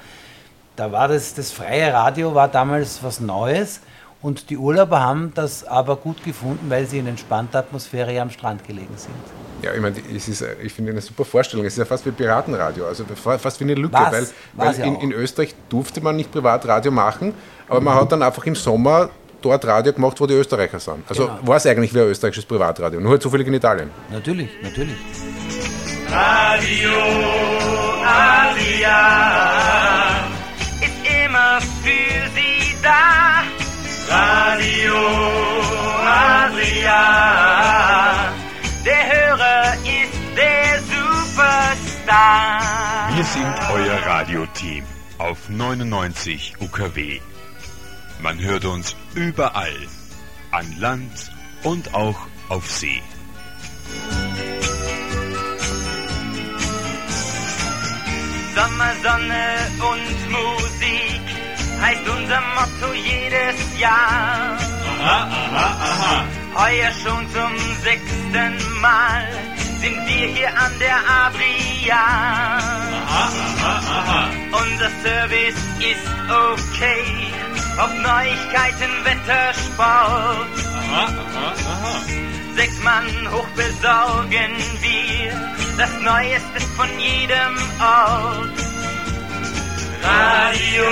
Da 0.77 0.93
war 0.93 1.09
das, 1.09 1.35
das 1.35 1.51
freie 1.51 1.93
Radio 1.93 2.35
war 2.35 2.49
damals 2.49 3.03
was 3.03 3.21
Neues 3.21 3.81
und 4.21 4.51
die 4.51 4.57
Urlauber 4.57 5.01
haben 5.01 5.33
das 5.35 5.65
aber 5.65 5.97
gut 5.97 6.23
gefunden, 6.23 6.69
weil 6.69 6.87
sie 6.87 6.99
in 6.99 7.07
entspannter 7.07 7.61
Atmosphäre 7.61 8.21
am 8.21 8.31
Strand 8.31 8.67
gelegen 8.67 8.97
sind. 8.97 9.52
Ja, 9.63 9.73
ich 9.75 9.81
meine, 9.81 9.97
es 10.15 10.27
ist, 10.29 10.43
äh, 10.43 10.55
ich 10.63 10.73
finde 10.73 10.91
eine 10.93 11.01
super 11.01 11.25
Vorstellung. 11.25 11.65
Es 11.67 11.75
ist 11.75 11.79
ja 11.79 11.85
fast 11.85 12.05
wie 12.05 12.11
Piratenradio, 12.11 12.87
also 12.87 13.05
fa- 13.15 13.39
fast 13.39 13.61
wie 13.61 13.65
eine 13.65 13.75
Lücke, 13.75 13.95
Was? 13.95 14.13
weil, 14.13 14.27
War's 14.55 14.79
weil 14.79 14.81
ja 14.81 14.85
in, 14.87 14.97
in 15.01 15.13
Österreich 15.13 15.55
durfte 15.69 16.01
man 16.01 16.17
nicht 16.17 16.31
Privatradio 16.33 16.91
machen, 16.91 17.33
aber 17.69 17.81
man 17.81 17.95
hat 17.95 18.11
dann 18.13 18.23
einfach 18.23 18.45
im 18.45 18.55
Sommer 18.57 19.11
dort 19.41 19.65
Radio 19.65 19.93
gemacht, 19.93 20.21
wo 20.21 20.27
die 20.27 20.35
Österreicher 20.35 20.79
sind. 20.81 21.05
Also 21.09 21.27
Genau. 21.27 21.39
war 21.47 21.57
es 21.57 21.67
eigentlich 21.67 21.95
wie 21.95 22.01
ein 22.01 22.07
österreichisches 22.09 22.45
Privatradio, 22.45 23.01
nur 23.01 23.13
halt 23.13 23.23
zufällig 23.23 23.47
in 23.47 23.55
Italien. 23.55 23.91
Natürlich, 24.11 24.49
natürlich. 24.63 24.97
Radio 26.11 26.91
Asia 28.05 28.99
ist 30.81 31.25
immer 31.25 31.61
für 31.83 32.29
Sie 32.35 32.77
da. 32.83 33.43
Radio 34.15 34.95
Asia, 36.05 37.03
der 38.85 39.13
Hörer 39.13 39.75
ist 39.75 40.21
der 40.37 40.81
Superstar. 40.93 42.61
Wir 43.15 43.25
sind 43.25 43.55
euer 43.73 43.99
Radioteam 44.07 44.85
auf 45.19 45.49
99 45.49 46.55
UKW. 46.61 47.21
Man 48.21 48.41
hört 48.41 48.65
uns 48.65 48.97
überall, 49.15 49.77
an 50.51 50.67
Land 50.79 51.31
und 51.63 51.95
auch 51.95 52.19
auf 52.49 52.71
See. 52.71 53.03
Sommer, 58.55 58.93
Sonne 59.03 59.45
und 59.91 60.31
Musik 60.31 61.23
heißt 61.81 62.09
unser 62.09 62.41
Motto 62.41 62.93
jedes 62.95 63.81
Jahr. 63.81 64.59
Aha, 65.01 65.29
aha, 65.29 65.67
aha. 65.81 66.42
Heuer 66.55 66.93
schon 67.03 67.27
zum 67.31 67.53
sechsten 67.83 68.81
Mal 68.81 69.27
sind 69.81 69.97
wir 70.07 70.27
hier 70.29 70.49
an 70.49 70.73
der 70.79 70.97
Adria. 71.25 72.05
Aha, 73.07 73.29
aha, 73.65 73.99
aha. 73.99 74.29
Unser 74.53 74.91
Service 75.03 75.57
ist 75.81 76.07
okay, 76.29 77.33
ob 77.79 77.91
Neuigkeiten, 78.03 78.93
Wetter, 79.05 79.55
Sport. 79.55 80.55
Aha, 80.93 81.09
aha, 81.09 81.55
aha. 81.73 81.95
Sechs 82.55 82.79
Mann 82.83 83.07
hoch 83.33 83.49
besorgen 83.57 84.53
wir 84.83 85.33
das 85.79 85.91
Neueste 86.03 86.61
von 86.77 86.89
jedem 87.01 87.57
Ort. 87.81 88.59
Radio 90.03 90.85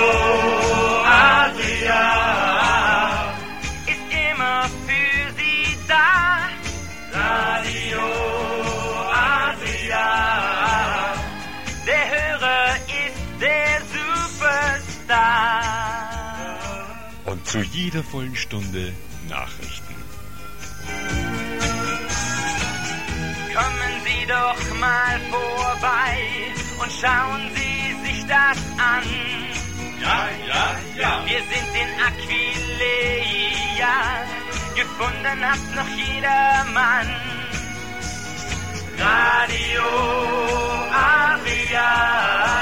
Adria 1.05 3.10
Radio 7.31 8.03
Adria, 9.09 10.07
der 11.87 12.05
Hörer 12.15 12.65
ist 13.05 13.21
der 13.39 13.71
Superstar. 13.95 15.31
Und 17.25 17.47
zu 17.47 17.59
jeder 17.59 18.03
vollen 18.03 18.35
Stunde 18.35 18.93
Nachrichten. 19.29 19.95
Kommen 23.55 23.93
Sie 24.05 24.25
doch 24.27 24.61
mal 24.79 25.19
vorbei 25.29 26.17
und 26.81 26.91
schauen 26.91 27.43
Sie 27.55 27.95
sich 28.05 28.19
das 28.27 28.59
an. 28.77 29.05
Ja, 30.01 30.19
ja, 30.47 30.65
ja. 31.01 31.11
Wir 31.25 31.41
sind 31.51 31.69
in 31.83 31.89
Aquileia, 32.09 33.95
gefunden 34.81 35.39
hat 35.49 35.75
noch 35.75 35.87
jedermann. 35.87 37.09
Radio 38.97 39.89
Adria 40.91 42.60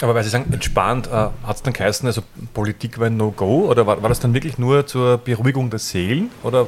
Aber 0.00 0.14
weil 0.14 0.22
Sie 0.22 0.30
sagen, 0.30 0.52
entspannt, 0.52 1.08
äh, 1.08 1.10
hat 1.10 1.56
es 1.56 1.62
dann 1.62 1.72
geheißen, 1.72 2.06
also 2.06 2.22
Politik 2.54 2.98
war 2.98 3.06
ein 3.06 3.16
No-Go? 3.16 3.68
Oder 3.68 3.86
war, 3.86 4.00
war 4.00 4.08
das 4.08 4.20
dann 4.20 4.32
wirklich 4.32 4.58
nur 4.58 4.86
zur 4.86 5.18
Beruhigung 5.18 5.70
der 5.70 5.80
Seelen? 5.80 6.30
Oder 6.42 6.66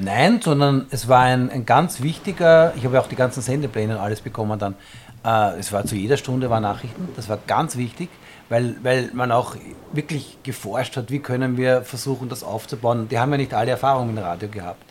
Nein, 0.00 0.40
sondern 0.40 0.86
es 0.90 1.08
war 1.08 1.22
ein, 1.22 1.50
ein 1.50 1.66
ganz 1.66 2.00
wichtiger, 2.00 2.72
ich 2.76 2.84
habe 2.84 2.94
ja 2.94 3.00
auch 3.00 3.08
die 3.08 3.16
ganzen 3.16 3.42
Sendepläne 3.42 3.96
und 3.96 4.00
alles 4.00 4.20
bekommen 4.20 4.56
dann. 4.58 4.76
Äh, 5.24 5.58
es 5.58 5.72
war 5.72 5.84
zu 5.84 5.96
jeder 5.96 6.16
Stunde 6.16 6.48
war 6.50 6.60
Nachrichten, 6.60 7.08
das 7.16 7.28
war 7.28 7.38
ganz 7.48 7.76
wichtig, 7.76 8.08
weil, 8.48 8.76
weil 8.82 9.10
man 9.12 9.32
auch 9.32 9.56
wirklich 9.92 10.38
geforscht 10.44 10.96
hat, 10.96 11.10
wie 11.10 11.18
können 11.18 11.56
wir 11.56 11.82
versuchen, 11.82 12.28
das 12.28 12.44
aufzubauen. 12.44 13.08
Die 13.08 13.18
haben 13.18 13.32
ja 13.32 13.38
nicht 13.38 13.54
alle 13.54 13.72
Erfahrungen 13.72 14.14
dem 14.14 14.24
Radio 14.24 14.48
gehabt. 14.48 14.84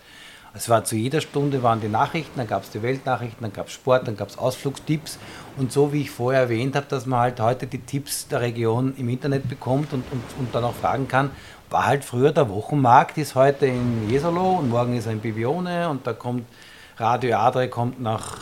Es 0.54 0.68
war 0.68 0.84
zu 0.84 0.96
jeder 0.96 1.22
Stunde 1.22 1.64
waren 1.64 1.80
die 1.80 1.88
Nachrichten, 1.88 2.34
dann 2.38 2.48
gab 2.48 2.64
es 2.64 2.72
die 2.72 2.82
Weltnachrichten, 2.82 3.42
dann 3.42 3.54
gab 3.54 3.68
es 3.68 3.74
Sport, 3.74 4.08
dann 4.08 4.18
gab 4.18 4.28
es 4.30 4.38
Ausflugstipps. 4.38 5.20
Und 5.58 5.72
so 5.72 5.92
wie 5.92 6.02
ich 6.02 6.12
vorher 6.12 6.42
erwähnt 6.42 6.76
habe, 6.76 6.86
dass 6.88 7.06
man 7.06 7.20
halt 7.20 7.40
heute 7.40 7.66
die 7.66 7.80
Tipps 7.80 8.28
der 8.28 8.42
Region 8.42 8.94
im 8.98 9.10
Internet 9.10 9.50
bekommt 9.50 9.92
und, 9.92 10.04
und, 10.12 10.24
und 10.40 10.54
dann 10.54 10.64
auch 10.64 10.76
fragen 10.76 11.08
kann, 11.08 11.32
war 11.70 11.86
halt 11.86 12.06
früher 12.06 12.32
der 12.32 12.50
Wochenmarkt, 12.50 13.18
ist 13.18 13.36
heute 13.36 13.66
in 13.66 14.10
Jesolo 14.10 14.60
und 14.60 14.70
morgen 14.70 14.96
ist 14.96 15.08
er 15.08 15.14
in 15.14 15.20
Bibione 15.20 15.90
und 15.90 16.06
da 16.06 16.14
kommt 16.14 16.46
Radio 16.98 17.38
Adre 17.38 17.68
kommt 17.68 18.02
nach 18.02 18.38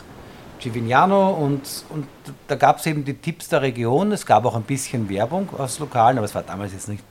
Givignano 0.58 1.30
und, 1.30 1.84
und 1.90 2.06
da 2.48 2.54
gab 2.54 2.78
es 2.78 2.86
eben 2.86 3.04
die 3.04 3.14
Tipps 3.14 3.48
der 3.48 3.62
Region. 3.62 4.12
Es 4.12 4.24
gab 4.24 4.44
auch 4.44 4.56
ein 4.56 4.62
bisschen 4.62 5.08
Werbung 5.08 5.48
aus 5.58 5.78
Lokalen, 5.78 6.18
aber 6.18 6.24
es 6.24 6.34
war 6.34 6.42
damals 6.42 6.72
jetzt 6.72 6.88
nicht, 6.88 7.04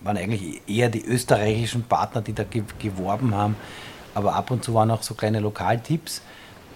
waren 0.00 0.16
eigentlich 0.16 0.62
eher 0.68 0.88
die 0.88 1.04
österreichischen 1.04 1.82
Partner, 1.82 2.20
die 2.20 2.32
da 2.32 2.44
ge 2.44 2.62
geworben 2.78 3.34
haben. 3.34 3.56
Aber 4.14 4.34
ab 4.34 4.50
und 4.50 4.64
zu 4.64 4.74
waren 4.74 4.90
auch 4.90 5.02
so 5.02 5.14
kleine 5.14 5.40
Lokaltipps. 5.40 6.22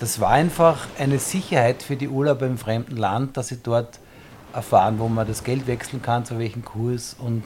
Das 0.01 0.19
war 0.19 0.31
einfach 0.31 0.87
eine 0.99 1.19
Sicherheit 1.19 1.83
für 1.83 1.95
die 1.95 2.09
Urlauber 2.09 2.47
im 2.47 2.57
fremden 2.57 2.97
Land, 2.97 3.37
dass 3.37 3.49
sie 3.49 3.59
dort 3.63 4.01
erfahren, 4.55 4.99
wo 4.99 5.09
man 5.09 5.29
das 5.29 5.45
Geld 5.45 5.67
wechseln 5.67 6.01
kann, 6.03 6.25
zu 6.25 6.39
welchem 6.39 6.65
Kurs 6.65 7.15
und 7.19 7.45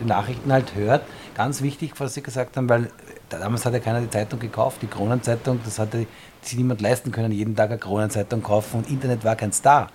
die 0.00 0.04
Nachrichten 0.04 0.52
halt 0.52 0.74
hört. 0.74 1.02
Ganz 1.34 1.62
wichtig, 1.62 1.92
was 1.98 2.14
Sie 2.14 2.22
gesagt 2.22 2.56
haben, 2.56 2.68
weil 2.68 2.90
damals 3.28 3.66
hat 3.66 3.74
ja 3.74 3.80
keiner 3.80 4.00
die 4.00 4.08
Zeitung 4.08 4.38
gekauft, 4.38 4.78
die 4.82 4.86
Kronenzeitung, 4.86 5.60
das 5.64 5.78
hatte 5.80 6.06
sich 6.42 6.56
niemand 6.56 6.80
leisten 6.80 7.10
können, 7.10 7.32
jeden 7.32 7.56
Tag 7.56 7.70
eine 7.70 7.78
Kronenzeitung 7.78 8.42
kaufen 8.42 8.78
und 8.78 8.88
Internet 8.88 9.24
war 9.24 9.34
kein 9.34 9.52
Star. 9.52 9.88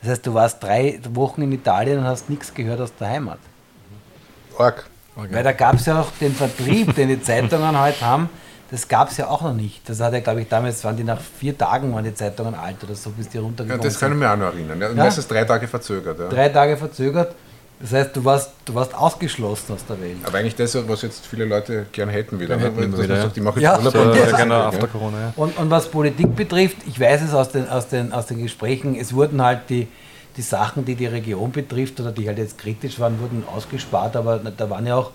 Das 0.00 0.10
heißt, 0.10 0.26
du 0.26 0.34
warst 0.34 0.62
drei 0.62 1.00
Wochen 1.14 1.42
in 1.42 1.52
Italien 1.52 2.00
und 2.00 2.04
hast 2.04 2.28
nichts 2.28 2.52
gehört 2.52 2.80
aus 2.80 2.92
der 2.96 3.08
Heimat. 3.08 3.38
Org. 4.58 5.30
Weil 5.30 5.44
da 5.44 5.52
gab 5.52 5.76
es 5.76 5.86
ja 5.86 6.00
auch 6.00 6.10
den 6.20 6.34
Vertrieb, 6.34 6.94
den 6.96 7.08
die 7.08 7.22
Zeitungen 7.22 7.78
heute 7.78 8.00
haben, 8.00 8.28
das 8.72 8.88
gab 8.88 9.10
es 9.10 9.18
ja 9.18 9.28
auch 9.28 9.42
noch 9.42 9.54
nicht. 9.54 9.86
Das 9.88 10.00
hat 10.00 10.14
ja, 10.14 10.20
glaube 10.20 10.40
ich, 10.40 10.48
damals 10.48 10.82
waren 10.82 10.96
die 10.96 11.04
nach 11.04 11.20
vier 11.20 11.56
Tagen 11.56 11.94
waren 11.94 12.04
die 12.04 12.14
Zeitungen 12.14 12.54
alt 12.54 12.82
oder 12.82 12.94
so, 12.94 13.10
bis 13.10 13.28
die 13.28 13.36
Ja, 13.36 13.42
runtergekommen 13.44 13.84
das 13.84 14.00
kann 14.00 14.08
ich 14.08 14.12
sind. 14.14 14.18
mir 14.20 14.32
auch 14.32 14.36
noch 14.36 14.46
erinnern. 14.54 14.80
Ja, 14.80 14.88
Ja. 14.88 14.94
Meistens 14.94 15.28
drei 15.28 15.44
Tage 15.44 15.68
verzögert. 15.68 16.18
Ja. 16.18 16.28
Drei 16.28 16.48
Tage 16.48 16.76
verzögert. 16.78 17.34
Das 17.80 17.92
heißt, 17.92 18.16
du 18.16 18.24
warst, 18.24 18.50
du 18.64 18.74
warst 18.74 18.94
ausgeschlossen 18.94 19.74
aus 19.74 19.84
der 19.86 20.00
Welt. 20.00 20.16
Aber 20.24 20.38
eigentlich 20.38 20.54
das, 20.54 20.76
was 20.88 21.02
jetzt 21.02 21.26
viele 21.26 21.44
Leute 21.44 21.86
gern 21.92 22.08
hätten 22.08 22.38
wieder. 22.40 22.56
Gern 22.56 22.60
hätten 22.74 22.80
ne? 22.80 22.88
Dass 22.90 23.02
wieder, 23.02 23.16
ja. 23.16 23.22
sagt, 23.22 23.36
ich 23.36 23.42
mache 23.42 23.60
jetzt 23.60 23.64
Ja. 23.64 23.76
Urlaub 23.78 23.92
So, 23.92 24.00
und 24.00 24.14
ja, 24.16 24.36
genau, 24.36 24.54
ja. 24.54 24.68
after 24.68 24.86
Corona, 24.86 25.20
ja. 25.20 25.32
Und, 25.36 25.58
und 25.58 25.68
was 25.70 25.88
Politik 25.88 26.34
betrifft, 26.36 26.76
ich 26.86 26.98
weiß 26.98 27.22
es 27.22 27.34
aus 27.34 27.50
den, 27.50 27.68
aus 27.68 27.88
den, 27.88 28.12
aus 28.12 28.26
den 28.26 28.40
Gesprächen, 28.42 28.94
es 28.94 29.12
wurden 29.12 29.42
halt 29.42 29.68
die, 29.68 29.88
die 30.36 30.42
Sachen, 30.42 30.84
die 30.84 30.94
die 30.94 31.06
Region 31.06 31.50
betrifft 31.50 31.98
oder 32.00 32.12
die 32.12 32.26
halt 32.28 32.38
jetzt 32.38 32.56
kritisch 32.56 32.98
waren, 33.00 33.20
wurden 33.20 33.42
ausgespart, 33.54 34.14
aber 34.16 34.38
da 34.38 34.70
waren 34.70 34.86
ja 34.86 34.94
auch, 34.96 35.10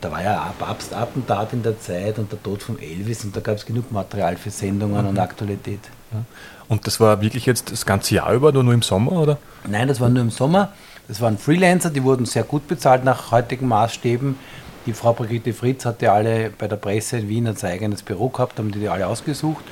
da 0.00 0.10
war 0.10 0.22
ja 0.22 0.42
ein 0.42 0.52
Papstattentat 0.58 1.52
in 1.52 1.62
der 1.62 1.80
Zeit 1.80 2.18
und 2.18 2.30
der 2.30 2.42
Tod 2.42 2.62
von 2.62 2.78
Elvis 2.78 3.24
und 3.24 3.34
da 3.34 3.40
gab 3.40 3.56
es 3.56 3.64
genug 3.64 3.90
Material 3.90 4.36
für 4.36 4.50
Sendungen 4.50 5.06
und 5.06 5.18
Aktualität. 5.18 5.80
Und 6.68 6.86
das 6.86 7.00
war 7.00 7.20
wirklich 7.20 7.46
jetzt 7.46 7.72
das 7.72 7.84
ganze 7.84 8.14
Jahr 8.14 8.32
über 8.32 8.48
oder 8.48 8.62
nur 8.62 8.74
im 8.74 8.82
Sommer? 8.82 9.12
Oder? 9.12 9.38
Nein, 9.66 9.88
das 9.88 10.00
war 10.00 10.08
nur 10.08 10.22
im 10.22 10.30
Sommer. 10.30 10.72
Das 11.08 11.20
waren 11.20 11.36
Freelancer, 11.38 11.90
die 11.90 12.02
wurden 12.02 12.24
sehr 12.24 12.44
gut 12.44 12.66
bezahlt 12.66 13.04
nach 13.04 13.30
heutigen 13.30 13.68
Maßstäben. 13.68 14.36
Die 14.86 14.92
Frau 14.92 15.12
Brigitte 15.12 15.52
Fritz 15.52 15.84
hatte 15.84 16.12
alle 16.12 16.50
bei 16.50 16.68
der 16.68 16.76
Presse 16.76 17.18
in 17.18 17.28
Wien 17.28 17.46
ein 17.46 17.62
eigenes 17.62 18.02
Büro 18.02 18.28
gehabt, 18.28 18.58
haben 18.58 18.70
die, 18.70 18.80
die 18.80 18.88
alle 18.88 19.06
ausgesucht. 19.06 19.64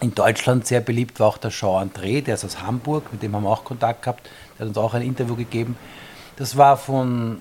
In 0.00 0.14
Deutschland 0.14 0.66
sehr 0.66 0.80
beliebt 0.80 1.20
war 1.20 1.28
auch 1.28 1.38
der 1.38 1.50
Jean 1.50 1.88
André, 1.88 2.22
der 2.22 2.34
ist 2.34 2.44
aus 2.44 2.62
Hamburg, 2.62 3.12
mit 3.12 3.22
dem 3.22 3.34
haben 3.34 3.44
wir 3.44 3.50
auch 3.50 3.64
Kontakt 3.64 4.02
gehabt. 4.02 4.28
Der 4.58 4.66
hat 4.66 4.68
uns 4.68 4.78
auch 4.78 4.94
ein 4.94 5.02
Interview 5.02 5.36
gegeben. 5.36 5.76
Das 6.36 6.56
war 6.56 6.76
von 6.76 7.40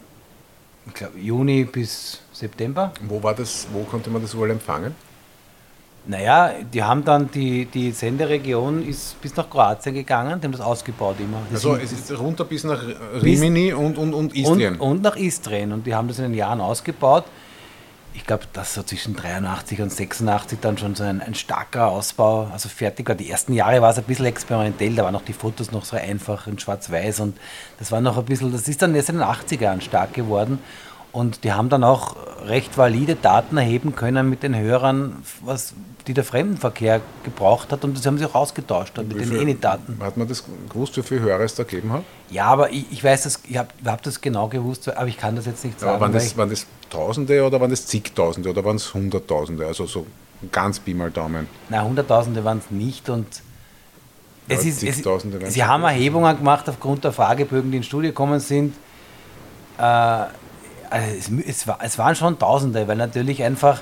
ich 0.87 0.93
glaub, 0.93 1.15
Juni 1.15 1.63
bis 1.65 2.21
September. 2.31 2.91
Wo 3.07 3.21
war 3.21 3.33
das, 3.33 3.67
wo 3.71 3.83
konnte 3.83 4.09
man 4.09 4.21
das 4.21 4.33
überall 4.33 4.51
empfangen? 4.51 4.95
Naja, 6.07 6.51
die 6.71 6.83
haben 6.83 7.03
dann, 7.03 7.31
die, 7.31 7.65
die 7.65 7.91
Senderegion 7.91 8.87
ist 8.87 9.19
bis 9.21 9.35
nach 9.35 9.49
Kroatien 9.49 9.95
gegangen, 9.95 10.39
die 10.39 10.45
haben 10.45 10.51
das 10.51 10.61
ausgebaut 10.61 11.15
immer. 11.19 11.41
Das 11.51 11.65
Also 11.65 11.77
es 11.77 11.91
ist 11.91 12.19
runter 12.19 12.45
bis 12.45 12.63
nach 12.63 12.79
Rimini 13.23 13.73
und, 13.73 13.97
und, 13.97 14.13
und 14.13 14.35
Istrien. 14.35 14.75
Und, 14.75 14.81
und 14.81 15.01
nach 15.01 15.15
Istrien. 15.15 15.71
Und 15.71 15.87
die 15.87 15.95
haben 15.95 16.07
das 16.07 16.19
in 16.19 16.25
den 16.25 16.35
Jahren 16.35 16.61
ausgebaut. 16.61 17.25
Ich 18.15 18.25
glaube, 18.25 18.45
dass 18.53 18.73
so 18.73 18.81
zwischen 18.81 19.13
83 19.15 19.81
und 19.81 19.91
86 19.91 20.59
dann 20.61 20.77
schon 20.77 20.95
so 20.95 21.03
ein, 21.03 21.21
ein 21.21 21.35
starker 21.35 21.89
Ausbau, 21.89 22.49
also 22.51 22.69
fertig 22.69 23.09
war. 23.09 23.15
Die 23.15 23.29
ersten 23.29 23.51
Jahre 23.51 23.81
war 23.81 23.91
es 23.91 23.97
ein 23.97 24.05
bisschen 24.05 24.25
experimentell, 24.25 24.95
da 24.95 25.03
waren 25.03 25.11
noch 25.11 25.25
die 25.25 25.33
Fotos 25.33 25.73
noch 25.73 25.83
so 25.83 25.97
einfach 25.97 26.47
in 26.47 26.57
schwarz-weiß 26.57 27.19
und 27.19 27.37
das 27.77 27.91
war 27.91 27.99
noch 27.99 28.17
ein 28.17 28.23
bisschen, 28.23 28.53
das 28.53 28.69
ist 28.69 28.81
dann 28.81 28.95
erst 28.95 29.09
in 29.09 29.17
den 29.17 29.25
80er 29.25 29.61
Jahren 29.61 29.81
stark 29.81 30.13
geworden. 30.13 30.59
Und 31.15 31.45
die 31.45 31.53
haben 31.53 31.69
dann 31.69 31.85
auch 31.85 32.17
recht 32.45 32.77
valide 32.77 33.15
Daten 33.15 33.55
erheben 33.55 33.95
können 33.95 34.29
mit 34.29 34.43
den 34.43 34.53
Hörern, 34.53 35.23
was, 35.45 35.73
die 36.07 36.13
der 36.13 36.25
Fremdenverkehr 36.25 36.99
gebraucht 37.23 37.71
hat. 37.71 37.85
Und 37.85 37.97
das 37.97 38.05
haben 38.05 38.17
sie 38.17 38.25
auch 38.25 38.35
ausgetauscht 38.35 38.97
mit 38.97 39.17
den 39.17 39.31
ENI-Daten. 39.33 39.97
Hat 40.01 40.17
man 40.17 40.27
das 40.27 40.43
gewusst, 40.69 40.97
wie 40.97 41.03
viele 41.03 41.21
Hörer 41.21 41.39
es 41.39 41.55
da 41.55 41.63
gegeben 41.63 41.93
hat? 41.93 42.03
Ja, 42.29 42.47
aber 42.47 42.69
ich, 42.69 42.85
ich 42.91 43.01
weiß 43.01 43.23
das, 43.23 43.39
ich 43.47 43.55
habe 43.55 43.69
hab 43.85 44.03
das 44.03 44.19
genau 44.19 44.49
gewusst, 44.49 44.89
aber 44.89 45.07
ich 45.07 45.17
kann 45.17 45.37
das 45.37 45.45
jetzt 45.45 45.63
nicht 45.63 45.79
sagen. 45.79 45.93
Aber 45.93 46.01
waren 46.01 46.11
das, 46.11 46.35
waren 46.35 46.49
das 46.49 46.67
Tausende 46.89 47.41
oder 47.45 47.61
waren 47.61 47.71
das 47.71 47.85
zigtausende 47.85 48.49
oder 48.49 48.65
waren 48.65 48.75
es 48.75 48.93
Hunderttausende? 48.93 49.65
Also 49.65 49.85
so 49.85 50.05
ganz 50.51 50.79
Pi 50.79 50.93
mal 50.93 51.11
Daumen. 51.11 51.47
Na, 51.69 51.81
Hunderttausende 51.81 52.43
waren 52.43 52.57
es 52.57 52.71
nicht 52.71 53.09
und 53.09 53.25
es 54.49 54.63
Ja, 54.65 54.69
ist, 54.69 54.83
es, 54.83 55.53
sie 55.53 55.63
haben. 55.63 55.83
Erhebungen 55.83 56.35
gemacht 56.35 56.67
aufgrund 56.67 57.05
der 57.05 57.13
Fragebögen, 57.13 57.71
die 57.71 57.77
ins 57.77 57.85
Studio 57.85 58.09
gekommen 58.11 58.41
sind. 58.41 58.75
Äh, 59.77 60.25
also 60.89 61.15
es, 61.17 61.47
es, 61.47 61.67
war, 61.67 61.79
es 61.81 61.97
waren 61.97 62.15
schon 62.15 62.39
Tausende, 62.39 62.87
weil 62.87 62.97
natürlich 62.97 63.43
einfach 63.43 63.81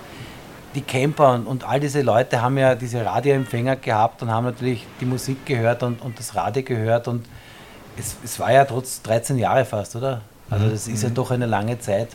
die 0.76 0.82
Camper 0.82 1.34
und, 1.34 1.46
und 1.46 1.68
all 1.68 1.80
diese 1.80 2.02
Leute 2.02 2.42
haben 2.42 2.58
ja 2.58 2.76
diese 2.76 3.06
Radioempfänger 3.06 3.76
gehabt 3.76 4.22
und 4.22 4.32
haben 4.32 4.46
natürlich 4.46 4.88
die 5.00 5.06
Musik 5.06 5.46
gehört 5.46 5.84
und, 5.84 6.02
und 6.02 6.18
das 6.18 6.36
Radio 6.36 6.64
gehört 6.64 7.08
und 7.08 7.26
es, 7.98 8.16
es 8.24 8.40
war 8.40 8.52
ja 8.52 8.66
trotz 8.66 9.02
13 9.04 9.38
Jahre 9.38 9.66
fast, 9.66 9.96
oder? 9.96 10.22
Also 10.50 10.70
das 10.70 10.88
ist 10.88 11.04
ja 11.04 11.10
doch 11.10 11.32
eine 11.32 11.46
lange 11.46 11.80
Zeit. 11.80 12.10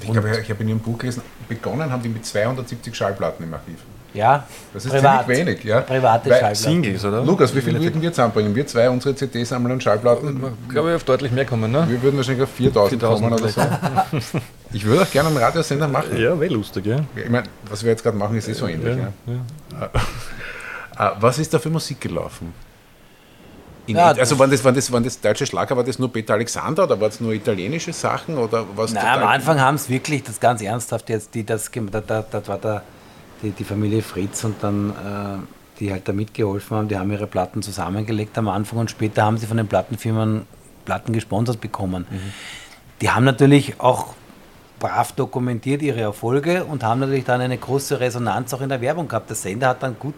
Ich 0.00 0.10
glaube, 0.10 0.38
ich 0.40 0.50
habe 0.50 0.62
in 0.62 0.68
Ihrem 0.68 0.80
Buch 0.80 0.98
gelesen, 0.98 1.22
begonnen 1.48 1.90
haben 1.90 2.02
die 2.02 2.08
mit 2.08 2.26
270 2.26 2.94
Schallplatten 2.94 3.44
im 3.44 3.54
Archiv. 3.54 3.78
Ja, 4.14 4.44
Das 4.72 4.84
ist 4.84 4.92
privat. 4.92 5.26
ziemlich 5.26 5.46
wenig. 5.46 5.64
Ja? 5.64 5.80
Private 5.80 6.30
Weil- 6.30 6.38
Schallplatten. 6.40 6.54
Singles, 6.82 7.04
oder? 7.04 7.24
Lukas, 7.24 7.52
wie 7.54 7.60
viel 7.60 7.78
würden 7.80 8.00
wir 8.00 8.12
zusammenbringen? 8.12 8.54
Wir 8.54 8.64
zwei, 8.66 8.88
unsere 8.88 9.14
CD-Sammler 9.16 9.72
und 9.74 9.82
Schallplatten? 9.82 10.40
Ich 10.62 10.68
glaube, 10.72 10.90
ich 10.90 10.94
auf 10.96 11.02
deutlich 11.04 11.32
mehr 11.32 11.44
kommen, 11.44 11.70
ne? 11.72 11.84
Wir 11.88 12.00
würden 12.00 12.16
wahrscheinlich 12.16 12.44
auf 12.44 12.50
4000 12.50 13.02
kommen 13.02 13.32
oder 13.32 13.48
so. 13.48 13.60
Ich 14.72 14.84
würde 14.84 15.02
auch 15.02 15.10
gerne 15.10 15.28
einen 15.30 15.38
Radiosender 15.38 15.88
machen. 15.88 16.16
Ja, 16.16 16.38
wäre 16.38 16.52
lustig, 16.54 16.86
ja. 16.86 17.00
Ich 17.16 17.28
meine, 17.28 17.48
was 17.68 17.82
wir 17.82 17.90
jetzt 17.90 18.02
gerade 18.04 18.16
machen, 18.16 18.36
ist 18.36 18.48
eh 18.48 18.52
so 18.52 18.66
ähnlich. 18.68 18.96
Ja. 19.26 19.90
Äh, 20.96 21.10
Was 21.20 21.38
ist 21.38 21.52
da 21.52 21.58
für 21.58 21.70
Musik 21.70 22.00
gelaufen? 22.00 22.54
In, 23.86 23.96
Ja, 23.96 24.12
also 24.12 24.38
waren 24.38 24.50
das, 24.50 24.64
waren, 24.64 24.74
das, 24.74 24.90
waren 24.92 25.04
das 25.04 25.20
deutsche 25.20 25.44
Schlager, 25.44 25.76
war 25.76 25.84
das 25.84 25.98
nur 25.98 26.10
Peter 26.12 26.34
Alexander 26.34 26.84
oder 26.84 26.98
waren 27.00 27.10
es 27.10 27.20
nur 27.20 27.32
italienische 27.32 27.92
Sachen? 27.92 28.38
Oder 28.38 28.64
was 28.76 28.92
Na, 28.94 29.14
am 29.14 29.24
Anfang 29.24 29.60
haben 29.60 29.74
es 29.74 29.88
wirklich, 29.90 30.22
das 30.22 30.40
ganz 30.40 30.62
ernsthaft 30.62 31.08
jetzt, 31.10 31.34
die 31.34 31.44
das, 31.44 31.70
da, 31.90 32.00
da, 32.00 32.24
da 32.30 32.46
war 32.48 32.58
da 32.58 32.82
die, 33.44 33.50
die 33.50 33.64
Familie 33.64 34.02
Fritz 34.02 34.42
und 34.44 34.56
dann, 34.62 34.90
äh, 34.90 35.78
die 35.78 35.92
halt 35.92 36.08
da 36.08 36.12
mitgeholfen 36.12 36.76
haben, 36.76 36.88
die 36.88 36.98
haben 36.98 37.12
ihre 37.12 37.26
Platten 37.26 37.62
zusammengelegt 37.62 38.36
am 38.38 38.48
Anfang 38.48 38.80
und 38.80 38.90
später 38.90 39.22
haben 39.24 39.38
sie 39.38 39.46
von 39.46 39.56
den 39.56 39.68
Plattenfirmen 39.68 40.46
Platten 40.84 41.12
gesponsert 41.12 41.60
bekommen. 41.60 42.06
Die 43.00 43.10
haben 43.10 43.24
natürlich 43.24 43.80
auch 43.80 44.14
brav 44.78 45.12
dokumentiert 45.12 45.82
ihre 45.82 46.00
Erfolge 46.00 46.64
und 46.64 46.82
haben 46.82 47.00
natürlich 47.00 47.24
dann 47.24 47.40
eine 47.40 47.56
große 47.56 48.00
Resonanz 48.00 48.52
auch 48.52 48.60
in 48.60 48.68
der 48.68 48.80
Werbung 48.80 49.08
gehabt. 49.08 49.30
Der 49.30 49.36
Sender 49.36 49.68
hat 49.68 49.82
dann 49.82 49.98
gut, 49.98 50.14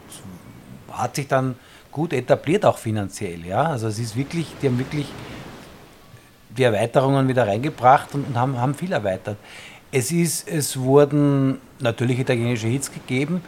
hat 0.91 1.17
sich 1.17 1.29
dann 1.29 1.55
gut 1.93 2.13
etabliert 2.13 2.65
auch 2.65 2.79
finanziell, 2.79 3.47
ja. 3.47 3.63
Also 3.63 3.87
es 3.87 3.99
ist 3.99 4.17
wirklich, 4.17 4.55
die 4.61 4.67
haben 4.67 4.79
wirklich 4.79 5.07
die 6.57 6.65
Erweiterungen 6.65 7.29
wieder 7.29 7.47
reingebracht 7.47 8.15
und, 8.15 8.27
und 8.27 8.37
haben, 8.37 8.61
haben 8.61 8.75
viel 8.75 8.93
erweitert. 8.93 9.37
Es, 9.93 10.11
ist, 10.11 10.49
es 10.49 10.79
wurden 10.79 11.59
natürlich 11.81 12.19
italienische 12.19 12.67
Hits 12.67 12.93
gegeben. 12.93 13.43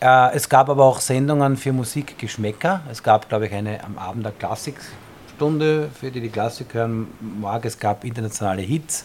Äh, 0.00 0.34
es 0.34 0.48
gab 0.48 0.68
aber 0.68 0.84
auch 0.84 1.00
Sendungen 1.00 1.56
für 1.56 1.72
Musikgeschmäcker. 1.72 2.80
Es 2.90 3.02
gab, 3.02 3.28
glaube 3.28 3.46
ich, 3.46 3.52
eine 3.52 3.82
am 3.84 3.98
Abend 3.98 4.24
der 4.24 4.32
Klassikstunde, 4.32 5.90
für 5.98 6.10
die 6.10 6.20
die 6.20 6.28
Klassik 6.28 6.74
hören 6.74 7.06
mag. 7.40 7.64
Es 7.64 7.78
gab 7.78 8.04
internationale 8.04 8.62
Hits. 8.62 9.04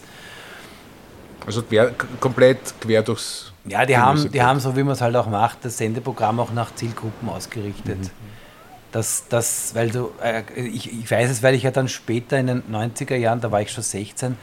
Also 1.46 1.62
quer, 1.62 1.92
komplett 2.20 2.58
quer 2.80 3.02
durchs. 3.02 3.52
Ja, 3.64 3.86
die 3.86 3.96
haben, 3.96 4.30
die 4.30 4.42
haben, 4.42 4.60
so 4.60 4.76
wie 4.76 4.82
man 4.82 4.94
es 4.94 5.00
halt 5.00 5.14
auch 5.14 5.26
macht, 5.26 5.58
das 5.64 5.78
Sendeprogramm 5.78 6.40
auch 6.40 6.52
nach 6.52 6.74
Zielgruppen 6.74 7.28
ausgerichtet. 7.28 8.10
Das, 8.92 9.24
das, 9.28 9.74
weil 9.74 9.90
du, 9.90 10.10
äh, 10.22 10.42
ich, 10.54 10.90
ich 10.92 11.10
weiß 11.10 11.30
es, 11.30 11.42
weil 11.42 11.54
ich 11.54 11.62
ja 11.62 11.70
dann 11.70 11.88
später 11.88 12.38
in 12.38 12.46
den 12.46 12.62
90er 12.64 13.14
Jahren, 13.16 13.40
da 13.40 13.52
war 13.52 13.60
ich 13.60 13.70
schon 13.70 13.84
16, 13.84 14.36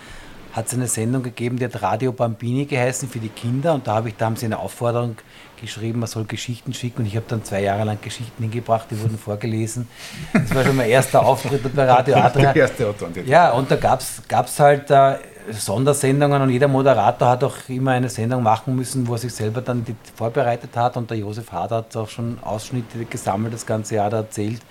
hat 0.56 0.68
es 0.68 0.74
eine 0.74 0.88
Sendung 0.88 1.22
gegeben, 1.22 1.58
die 1.58 1.66
hat 1.66 1.82
Radio 1.82 2.14
Bambini 2.14 2.66
geheißen 2.66 3.10
für 3.10 3.20
die 3.20 3.28
Kinder 3.28 3.74
und 3.74 3.88
da, 3.88 3.96
habe 3.96 4.08
ich, 4.08 4.16
da 4.16 4.26
haben 4.26 4.38
sie 4.38 4.46
eine 4.46 4.58
Aufforderung 4.58 5.18
geschrieben, 5.60 6.00
man 6.00 6.08
soll 6.08 6.24
Geschichten 6.24 6.74
schicken 6.74 7.02
und 7.02 7.08
ich 7.08 7.18
habe 7.18 7.26
dann 7.28 7.44
zwei 7.44 7.62
Jahre 7.62 7.84
lang 7.84 7.98
Geschichten 8.02 8.42
hingebracht, 8.42 8.88
die 8.90 9.02
wurden 9.02 9.18
vorgelesen. 9.18 9.90
Das 10.32 10.56
war 10.56 10.64
schon 10.64 10.78
mein 10.78 10.90
erster 10.90 11.26
Auftritt 11.26 11.76
bei 11.76 11.86
Radio 11.86 12.16
Adria. 12.24 12.54
Erste. 12.54 12.94
Ja, 13.26 13.52
und 13.52 13.70
da 13.70 13.76
gab 13.76 14.00
es 14.00 14.60
halt 14.60 14.90
äh, 14.92 15.16
Sondersendungen 15.52 16.42
und 16.42 16.50
jeder 16.50 16.70
Moderator 16.70 17.28
hat 17.28 17.44
auch 17.44 17.58
immer 17.68 17.92
eine 17.92 18.08
Sendung 18.08 18.42
machen 18.42 18.78
müssen, 18.78 19.06
wo 19.08 19.14
er 19.14 19.18
sich 19.18 19.34
selber 19.34 19.60
dann 19.60 19.84
die 19.84 19.96
vorbereitet 20.16 20.72
hat 20.78 20.96
und 20.96 21.10
der 21.10 21.18
Josef 21.18 21.52
Hader 21.52 21.78
hat 21.78 21.96
auch 21.98 22.08
schon 22.08 22.38
Ausschnitte 22.42 23.04
gesammelt, 23.04 23.54
das 23.54 23.66
ganze 23.66 23.96
Jahr 23.96 24.10
da 24.10 24.18
erzählt 24.18 24.62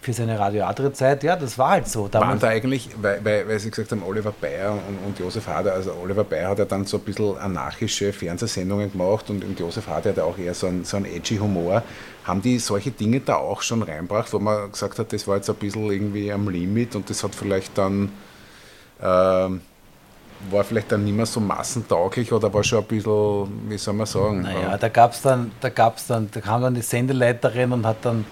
für 0.00 0.12
seine 0.12 0.38
Radio 0.38 0.64
Adria-Zeit. 0.64 1.22
Ja, 1.22 1.36
das 1.36 1.58
war 1.58 1.70
halt 1.70 1.88
so. 1.88 2.02
Waren 2.04 2.10
Damals, 2.10 2.40
da 2.40 2.48
eigentlich, 2.48 2.90
weil, 3.00 3.24
weil, 3.24 3.48
weil 3.48 3.58
Sie 3.58 3.70
gesagt 3.70 3.90
haben, 3.90 4.02
Oliver 4.02 4.32
Bayer 4.32 4.72
und, 4.72 5.06
und 5.06 5.18
Josef 5.18 5.46
Hader, 5.46 5.72
also 5.72 5.92
Oliver 6.02 6.24
Bayer 6.24 6.50
hat 6.50 6.58
ja 6.58 6.64
dann 6.64 6.84
so 6.84 6.98
ein 6.98 7.02
bisschen 7.02 7.36
anarchische 7.36 8.12
Fernsehsendungen 8.12 8.92
gemacht 8.92 9.28
und, 9.30 9.44
und 9.44 9.58
Josef 9.58 9.86
Hader 9.86 10.10
hat 10.10 10.16
ja 10.16 10.24
auch 10.24 10.38
eher 10.38 10.54
so 10.54 10.66
einen, 10.66 10.84
so 10.84 10.96
einen 10.96 11.06
edgy 11.06 11.38
Humor. 11.38 11.82
Haben 12.24 12.42
die 12.42 12.58
solche 12.58 12.90
Dinge 12.90 13.20
da 13.20 13.36
auch 13.36 13.62
schon 13.62 13.82
reinbracht, 13.82 14.32
wo 14.32 14.38
man 14.38 14.70
gesagt 14.70 14.98
hat, 14.98 15.12
das 15.12 15.26
war 15.26 15.36
jetzt 15.36 15.48
ein 15.50 15.56
bisschen 15.56 15.90
irgendwie 15.90 16.30
am 16.30 16.48
Limit 16.48 16.94
und 16.94 17.08
das 17.10 17.24
hat 17.24 17.34
vielleicht 17.34 17.76
dann, 17.76 18.10
ähm, 19.02 19.62
war 20.50 20.62
vielleicht 20.62 20.92
dann 20.92 21.04
nicht 21.04 21.16
mehr 21.16 21.26
so 21.26 21.40
massentauglich 21.40 22.32
oder 22.32 22.52
war 22.52 22.62
schon 22.62 22.80
ein 22.80 22.84
bisschen, 22.84 23.68
wie 23.68 23.78
soll 23.78 23.94
man 23.94 24.06
sagen? 24.06 24.42
naja, 24.42 24.76
da 24.76 24.88
gab 24.88 25.12
es 25.12 25.22
dann, 25.22 25.50
da 25.60 25.68
gab's 25.68 26.06
dann, 26.06 26.28
da 26.30 26.40
kam 26.40 26.62
dann 26.62 26.74
die 26.74 26.82
Sendeleiterin 26.82 27.72
und 27.72 27.84
hat 27.84 27.96
dann 28.02 28.24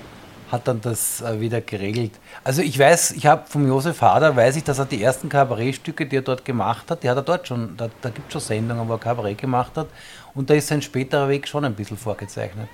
hat 0.51 0.69
dann 0.69 0.81
das 0.81 1.21
äh, 1.23 1.41
wieder 1.41 1.61
geregelt. 1.61 2.13
Also 2.45 2.63
ich 2.63 2.79
weiß, 2.79 3.13
ich 3.13 3.27
habe 3.27 3.43
vom 3.49 3.67
Josef 3.67 4.01
Hader, 4.01 4.37
weiß 4.37 4.57
ich, 4.57 4.65
dass 4.65 4.79
er 4.79 4.85
die 4.87 5.03
ersten 5.03 5.29
Kabarettstücke, 5.29 6.07
die 6.07 6.17
er 6.17 6.23
dort 6.23 6.45
gemacht 6.45 6.91
hat, 6.91 7.03
die 7.03 7.11
hat 7.11 7.17
er 7.17 7.23
dort 7.23 7.49
schon, 7.49 7.77
da, 7.77 7.89
da 8.01 8.11
gibt 8.11 8.29
es 8.29 8.33
schon 8.33 8.41
Sendungen, 8.43 8.87
wo 8.89 8.93
er 8.93 8.99
Kabarett 8.99 9.39
gemacht 9.39 9.73
hat 9.77 9.89
und 10.35 10.49
da 10.49 10.55
ist 10.55 10.69
sein 10.69 10.83
späterer 10.83 11.29
Weg 11.29 11.49
schon 11.49 11.65
ein 11.65 11.75
bisschen 11.75 11.97
vorgezeichnet. 11.97 12.69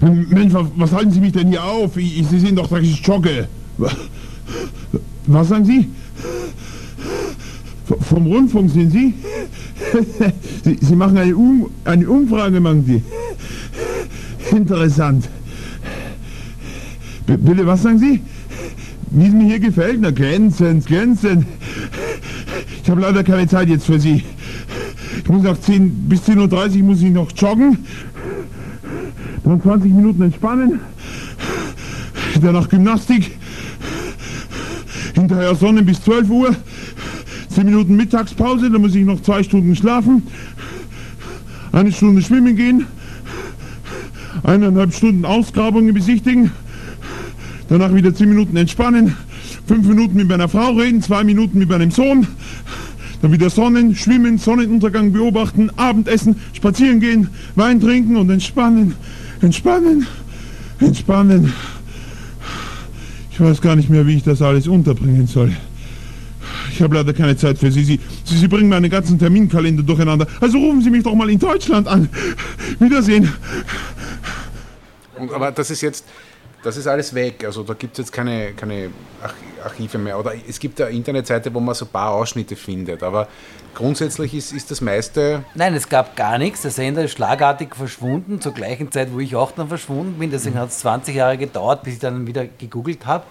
Mensch, 0.00 0.54
was, 0.76 0.92
halten 0.92 1.10
Sie 1.10 1.20
mich 1.20 1.32
denn 1.32 1.48
hier 1.48 1.64
auf? 1.64 1.96
Ich, 1.96 2.24
Sie 2.28 2.38
sehen 2.38 2.54
doch, 2.54 2.70
ich 2.78 3.04
jogge. 3.04 3.48
Wa- 3.78 3.90
Was 5.26 5.48
sagen 5.48 5.64
Sie? 5.64 5.90
Vom 8.08 8.26
Rundfunk 8.26 8.70
sind 8.70 8.90
Sie? 8.92 9.14
Sie, 10.64 10.78
Sie 10.80 10.94
machen 10.94 11.18
eine, 11.18 11.34
um 11.34 11.68
eine 11.84 12.08
Umfrage, 12.08 12.60
machen 12.60 12.84
Sie. 12.86 13.02
Interessant. 14.50 15.28
B 17.26 17.36
bitte, 17.36 17.66
was 17.66 17.82
sagen 17.82 17.98
Sie? 17.98 18.20
Wie 19.10 19.26
es 19.26 19.32
mir 19.32 19.44
hier 19.44 19.60
gefällt? 19.60 19.98
Na, 20.00 20.10
glänzend, 20.10 20.86
glänzend. 20.86 21.46
Ich 22.82 22.90
habe 22.90 23.00
leider 23.00 23.22
keine 23.24 23.46
Zeit 23.46 23.68
jetzt 23.68 23.86
für 23.86 24.00
Sie. 24.00 24.22
Ich 25.18 25.28
muss 25.28 25.42
nach 25.42 25.60
10, 25.60 26.08
bis 26.08 26.22
10.30 26.22 26.78
Uhr 26.78 26.84
muss 26.84 27.02
ich 27.02 27.10
noch 27.10 27.30
joggen. 27.36 27.78
Dann 29.44 29.62
20 29.62 29.92
Minuten 29.92 30.22
entspannen. 30.22 30.80
Danach 32.40 32.68
Gymnastik. 32.68 33.36
Hinterher 35.14 35.54
Sonne 35.54 35.82
bis 35.82 36.02
12 36.02 36.30
Uhr. 36.30 36.56
10 37.50 37.66
Minuten 37.66 37.96
Mittagspause, 37.96 38.70
dann 38.70 38.80
muss 38.80 38.94
ich 38.94 39.04
noch 39.04 39.20
zwei 39.20 39.42
Stunden 39.42 39.74
schlafen. 39.74 40.22
Eine 41.72 41.92
Stunde 41.92 42.22
schwimmen 42.22 42.56
gehen. 42.56 42.86
Eineinhalb 44.42 44.94
Stunden 44.94 45.24
Ausgrabungen 45.24 45.94
besichtigen. 45.94 46.52
Danach 47.68 47.94
wieder 47.94 48.14
10 48.14 48.28
Minuten 48.28 48.56
entspannen. 48.56 49.16
5 49.66 49.86
Minuten 49.86 50.16
mit 50.16 50.28
meiner 50.28 50.48
Frau 50.48 50.72
reden, 50.72 51.02
2 51.02 51.24
Minuten 51.24 51.58
mit 51.58 51.68
meinem 51.68 51.90
Sohn. 51.90 52.26
Dann 53.20 53.32
wieder 53.32 53.50
Sonnen, 53.50 53.96
Schwimmen, 53.96 54.38
Sonnenuntergang 54.38 55.12
beobachten, 55.12 55.70
Abendessen, 55.76 56.36
spazieren 56.52 57.00
gehen, 57.00 57.28
Wein 57.56 57.80
trinken 57.80 58.16
und 58.16 58.30
entspannen, 58.30 58.94
entspannen, 59.42 60.06
entspannen. 60.78 61.52
Ich 63.32 63.40
weiß 63.40 63.60
gar 63.60 63.76
nicht 63.76 63.90
mehr, 63.90 64.06
wie 64.06 64.16
ich 64.16 64.22
das 64.22 64.40
alles 64.40 64.68
unterbringen 64.68 65.26
soll. 65.26 65.52
Ich 66.72 66.82
habe 66.82 66.94
leider 66.94 67.12
keine 67.12 67.36
Zeit 67.36 67.58
für 67.58 67.72
Sie. 67.72 67.82
Sie, 67.82 68.00
Sie, 68.24 68.36
Sie 68.36 68.48
bringen 68.48 68.68
meinen 68.68 68.88
ganzen 68.88 69.18
Terminkalender 69.18 69.82
durcheinander. 69.82 70.26
Also 70.40 70.58
rufen 70.58 70.82
Sie 70.82 70.90
mich 70.90 71.02
doch 71.02 71.14
mal 71.14 71.28
in 71.28 71.38
Deutschland 71.38 71.88
an. 71.88 72.08
Wiedersehen. 72.78 73.28
Und, 75.18 75.32
aber 75.32 75.52
das 75.52 75.70
ist 75.70 75.80
jetzt, 75.80 76.04
das 76.62 76.76
ist 76.76 76.86
alles 76.86 77.14
weg. 77.14 77.44
Also 77.44 77.62
da 77.62 77.74
gibt 77.74 77.92
es 77.98 77.98
jetzt 78.06 78.12
keine, 78.12 78.52
keine 78.52 78.90
Arch- 79.22 79.34
Archive 79.64 79.98
mehr. 79.98 80.18
Oder 80.18 80.32
es 80.48 80.58
gibt 80.58 80.80
eine 80.80 80.90
Internetseite, 80.90 81.52
wo 81.52 81.60
man 81.60 81.74
so 81.74 81.84
ein 81.84 81.88
paar 81.90 82.12
Ausschnitte 82.12 82.56
findet. 82.56 83.02
Aber 83.02 83.28
grundsätzlich 83.74 84.34
ist, 84.34 84.52
ist 84.52 84.70
das 84.70 84.80
meiste. 84.80 85.44
Nein, 85.54 85.74
es 85.74 85.88
gab 85.88 86.16
gar 86.16 86.38
nichts. 86.38 86.62
Der 86.62 86.70
Sender 86.70 87.04
ist 87.04 87.12
schlagartig 87.12 87.74
verschwunden, 87.76 88.40
zur 88.40 88.52
gleichen 88.54 88.90
Zeit, 88.90 89.12
wo 89.12 89.20
ich 89.20 89.36
auch 89.36 89.52
dann 89.52 89.68
verschwunden 89.68 90.18
bin. 90.18 90.30
Deswegen 90.30 90.58
hat 90.58 90.70
es 90.70 90.78
20 90.80 91.14
Jahre 91.14 91.38
gedauert, 91.38 91.82
bis 91.84 91.94
ich 91.94 92.00
dann 92.00 92.26
wieder 92.26 92.46
gegoogelt 92.46 93.06
habe. 93.06 93.24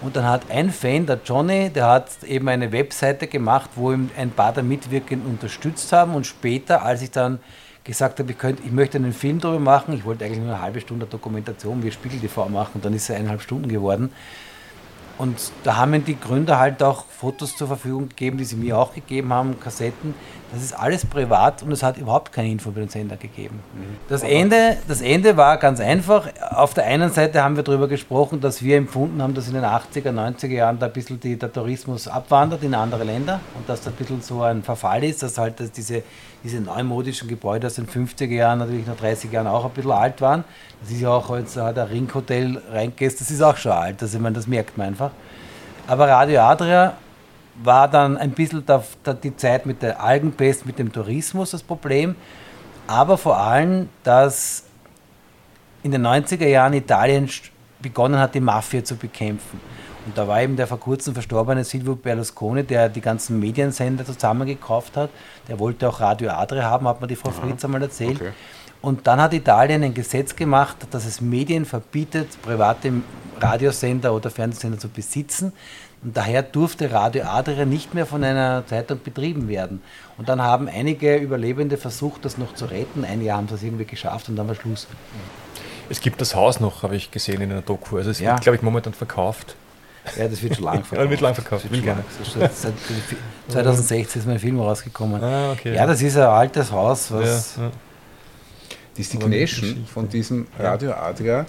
Und 0.00 0.16
dann 0.16 0.24
hat 0.28 0.50
ein 0.50 0.70
Fan, 0.72 1.06
der 1.06 1.20
Johnny, 1.24 1.70
der 1.70 1.86
hat 1.86 2.24
eben 2.24 2.48
eine 2.48 2.72
Webseite 2.72 3.28
gemacht, 3.28 3.70
wo 3.76 3.92
ihm 3.92 4.10
ein 4.16 4.30
paar 4.32 4.52
der 4.52 4.64
Mitwirkenden 4.64 5.30
unterstützt 5.30 5.92
haben. 5.92 6.14
Und 6.14 6.26
später, 6.26 6.82
als 6.82 7.02
ich 7.02 7.12
dann 7.12 7.38
gesagt 7.84 8.18
habe, 8.18 8.30
ich, 8.30 8.38
könnte, 8.38 8.62
ich 8.64 8.72
möchte 8.72 8.98
einen 8.98 9.12
Film 9.12 9.40
darüber 9.40 9.60
machen, 9.60 9.94
ich 9.94 10.04
wollte 10.04 10.24
eigentlich 10.24 10.38
nur 10.38 10.48
eine 10.48 10.62
halbe 10.62 10.80
Stunde 10.80 11.06
Dokumentation 11.06 11.82
wie 11.82 11.90
Spiegel 11.90 12.20
TV 12.20 12.48
machen, 12.48 12.80
dann 12.82 12.94
ist 12.94 13.08
es 13.08 13.16
eineinhalb 13.16 13.42
Stunden 13.42 13.68
geworden. 13.68 14.12
Und 15.18 15.52
da 15.62 15.76
haben 15.76 15.90
mir 15.90 16.00
die 16.00 16.18
Gründer 16.18 16.58
halt 16.58 16.82
auch 16.82 17.04
Fotos 17.06 17.56
zur 17.56 17.68
Verfügung 17.68 18.08
gegeben, 18.08 18.38
die 18.38 18.44
sie 18.44 18.56
mir 18.56 18.78
auch 18.78 18.94
gegeben 18.94 19.32
haben, 19.32 19.60
Kassetten. 19.60 20.14
Das 20.52 20.62
ist 20.62 20.74
alles 20.74 21.06
privat 21.06 21.62
und 21.62 21.72
es 21.72 21.82
hat 21.82 21.96
überhaupt 21.96 22.30
keine 22.30 22.50
Info 22.50 22.68
über 22.68 22.80
den 22.80 22.90
Sender 22.90 23.16
gegeben. 23.16 23.60
Das 24.10 24.22
Ende, 24.22 24.76
das 24.86 25.00
Ende 25.00 25.38
war 25.38 25.56
ganz 25.56 25.80
einfach. 25.80 26.28
Auf 26.50 26.74
der 26.74 26.84
einen 26.84 27.10
Seite 27.10 27.42
haben 27.42 27.56
wir 27.56 27.62
darüber 27.62 27.88
gesprochen, 27.88 28.38
dass 28.38 28.62
wir 28.62 28.76
empfunden 28.76 29.22
haben, 29.22 29.32
dass 29.32 29.48
in 29.48 29.54
den 29.54 29.64
80er, 29.64 30.10
90er 30.10 30.48
Jahren 30.48 30.78
da 30.78 30.86
ein 30.86 30.92
bisschen 30.92 31.18
die, 31.18 31.38
der 31.38 31.50
Tourismus 31.50 32.06
abwandert 32.06 32.62
in 32.64 32.74
andere 32.74 33.04
Länder 33.04 33.40
und 33.54 33.66
dass 33.66 33.80
da 33.80 33.90
ein 33.90 33.96
bisschen 33.96 34.20
so 34.20 34.42
ein 34.42 34.62
Verfall 34.62 35.04
ist, 35.04 35.22
dass 35.22 35.38
halt 35.38 35.58
dass 35.58 35.72
diese, 35.72 36.02
diese 36.44 36.60
neumodischen 36.60 37.28
Gebäude 37.28 37.68
aus 37.68 37.74
den 37.76 37.86
50er 37.86 38.26
Jahren, 38.26 38.58
natürlich 38.58 38.86
nach 38.86 38.96
30 38.96 39.32
Jahren 39.32 39.46
auch 39.46 39.64
ein 39.64 39.70
bisschen 39.70 39.92
alt 39.92 40.20
waren. 40.20 40.44
Das 40.82 40.90
ist 40.90 41.00
ja 41.00 41.10
auch 41.10 41.34
jetzt 41.36 41.56
äh, 41.56 41.72
der 41.72 41.88
Ringhotel 41.88 42.60
reingehst, 42.70 43.20
das 43.20 43.30
ist 43.30 43.40
auch 43.40 43.56
schon 43.56 43.72
alt. 43.72 44.02
Also 44.02 44.18
ich 44.18 44.22
meine, 44.22 44.34
das 44.34 44.46
merkt 44.46 44.76
man 44.76 44.88
einfach. 44.88 45.01
Aber 45.86 46.08
Radio 46.08 46.40
Adria 46.42 46.94
war 47.62 47.88
dann 47.88 48.16
ein 48.16 48.30
bisschen 48.30 48.64
der, 48.64 48.84
der, 49.04 49.14
die 49.14 49.36
Zeit 49.36 49.66
mit 49.66 49.82
der 49.82 50.02
Algenpest, 50.02 50.64
mit 50.66 50.78
dem 50.78 50.92
Tourismus 50.92 51.50
das 51.50 51.62
Problem. 51.62 52.14
Aber 52.86 53.18
vor 53.18 53.38
allem, 53.38 53.88
dass 54.02 54.64
in 55.82 55.90
den 55.90 56.06
90er 56.06 56.46
Jahren 56.46 56.72
Italien 56.74 57.28
begonnen 57.80 58.18
hat, 58.18 58.34
die 58.34 58.40
Mafia 58.40 58.84
zu 58.84 58.96
bekämpfen. 58.96 59.60
Und 60.04 60.18
da 60.18 60.26
war 60.26 60.42
eben 60.42 60.56
der 60.56 60.66
vor 60.66 60.80
kurzem 60.80 61.14
verstorbene 61.14 61.62
Silvio 61.62 61.94
Berlusconi, 61.94 62.64
der 62.64 62.88
die 62.88 63.00
ganzen 63.00 63.38
Mediensender 63.38 64.04
zusammengekauft 64.04 64.96
hat. 64.96 65.10
Der 65.48 65.58
wollte 65.58 65.88
auch 65.88 66.00
Radio 66.00 66.30
Adria 66.30 66.64
haben, 66.64 66.88
hat 66.88 67.00
mir 67.00 67.06
die 67.06 67.16
Frau 67.16 67.30
Fritz 67.30 67.64
einmal 67.64 67.82
erzählt. 67.82 68.20
okay. 68.20 68.32
Und 68.82 69.06
dann 69.06 69.20
hat 69.20 69.32
Italien 69.32 69.82
ein 69.84 69.94
Gesetz 69.94 70.34
gemacht, 70.36 70.76
dass 70.90 71.06
es 71.06 71.20
Medien 71.20 71.64
verbietet, 71.64 72.28
private 72.42 72.92
Radiosender 73.40 74.12
oder 74.12 74.30
Fernsehsender 74.30 74.78
zu 74.78 74.88
besitzen. 74.88 75.52
Und 76.04 76.16
daher 76.16 76.42
durfte 76.42 76.90
Radio 76.90 77.24
Adria 77.24 77.64
nicht 77.64 77.94
mehr 77.94 78.06
von 78.06 78.24
einer 78.24 78.64
Zeitung 78.66 79.00
betrieben 79.02 79.46
werden. 79.48 79.80
Und 80.18 80.28
dann 80.28 80.42
haben 80.42 80.68
einige 80.68 81.16
Überlebende 81.16 81.76
versucht, 81.76 82.24
das 82.24 82.38
noch 82.38 82.54
zu 82.54 82.64
retten. 82.64 83.04
Ein 83.04 83.22
Jahr 83.22 83.36
haben 83.38 83.46
sie 83.46 83.54
es 83.54 83.62
irgendwie 83.62 83.84
geschafft 83.84 84.28
und 84.28 84.34
dann 84.34 84.48
war 84.48 84.56
Schluss. 84.56 84.88
Es 85.88 86.00
gibt 86.00 86.20
das 86.20 86.34
Haus 86.34 86.58
noch, 86.58 86.82
habe 86.82 86.96
ich 86.96 87.12
gesehen 87.12 87.40
in 87.40 87.52
einer 87.52 87.62
Doku. 87.62 87.98
Also 87.98 88.10
es 88.10 88.18
Ja. 88.18 88.32
wird, 88.32 88.40
glaube 88.42 88.56
ich, 88.56 88.62
momentan 88.62 88.94
verkauft. 88.94 89.54
Ja, 90.18 90.26
das 90.26 90.42
wird 90.42 90.56
schon 90.56 90.64
lang 90.64 90.82
Ja, 90.90 91.08
wird 91.08 91.20
lang 91.20 91.34
verkauft. 91.36 91.70
Wird 91.70 91.84
lang. 91.86 92.02
Schon 92.24 92.40
Seit 92.52 92.74
2016 93.48 94.20
ist 94.22 94.26
mein 94.26 94.40
Film 94.40 94.58
rausgekommen. 94.58 95.22
Ah, 95.22 95.52
okay. 95.52 95.72
Ja, 95.74 95.86
das 95.86 96.02
ist 96.02 96.16
ein 96.16 96.24
altes 96.24 96.72
Haus, 96.72 97.12
was. 97.12 97.56
Ja, 97.56 97.62
ja. 97.64 97.70
Die 98.96 99.02
Signation 99.02 99.86
von 99.86 100.08
diesem 100.08 100.46
Radio 100.58 100.92
Adria, 100.92 101.46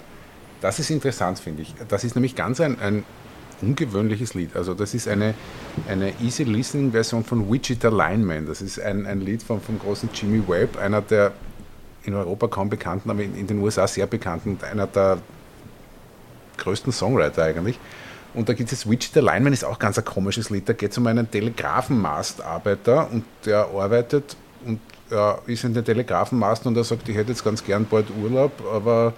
das 0.60 0.78
ist 0.78 0.90
interessant, 0.90 1.38
finde 1.38 1.62
ich. 1.62 1.74
Das 1.88 2.04
ist 2.04 2.14
nämlich 2.14 2.34
ganz 2.34 2.60
ein, 2.60 2.78
ein 2.80 3.04
ungewöhnliches 3.60 4.34
Lied. 4.34 4.56
Also 4.56 4.74
das 4.74 4.94
ist 4.94 5.08
eine, 5.08 5.34
eine 5.88 6.12
easy 6.20 6.44
listening 6.44 6.92
Version 6.92 7.24
von 7.24 7.50
Wichita 7.50 7.88
Lineman. 7.88 8.46
Das 8.46 8.62
ist 8.62 8.80
ein, 8.80 9.06
ein 9.06 9.20
Lied 9.20 9.42
von, 9.42 9.60
vom 9.60 9.78
großen 9.78 10.08
Jimmy 10.14 10.42
Webb, 10.48 10.78
einer 10.78 11.02
der 11.02 11.32
in 12.04 12.14
Europa 12.14 12.48
kaum 12.48 12.68
bekannten, 12.68 13.10
aber 13.10 13.22
in, 13.22 13.36
in 13.36 13.46
den 13.46 13.58
USA 13.60 13.86
sehr 13.86 14.06
bekannten 14.06 14.50
und 14.50 14.64
einer 14.64 14.86
der 14.86 15.18
größten 16.58 16.92
Songwriter 16.92 17.44
eigentlich. 17.44 17.78
Und 18.34 18.48
da 18.48 18.52
gibt 18.52 18.72
es 18.72 18.88
Wichita 18.88 19.20
Lineman, 19.20 19.52
ist 19.52 19.64
auch 19.64 19.78
ganz 19.78 19.98
ein 19.98 20.04
komisches 20.04 20.50
Lied. 20.50 20.68
Da 20.68 20.72
geht 20.72 20.90
es 20.90 20.98
um 20.98 21.06
einen 21.06 21.30
Telegrafenmastarbeiter 21.30 23.10
und 23.10 23.24
der 23.44 23.68
arbeitet 23.68 24.36
und 24.64 24.80
er 25.10 25.40
ist 25.46 25.64
in 25.64 25.74
den 25.74 25.84
Telegrafenmasten 25.84 26.68
und 26.68 26.76
er 26.76 26.84
sagt, 26.84 27.08
ich 27.08 27.16
hätte 27.16 27.30
jetzt 27.30 27.44
ganz 27.44 27.64
gern 27.64 27.86
bald 27.90 28.06
Urlaub, 28.22 28.52
aber 28.72 29.14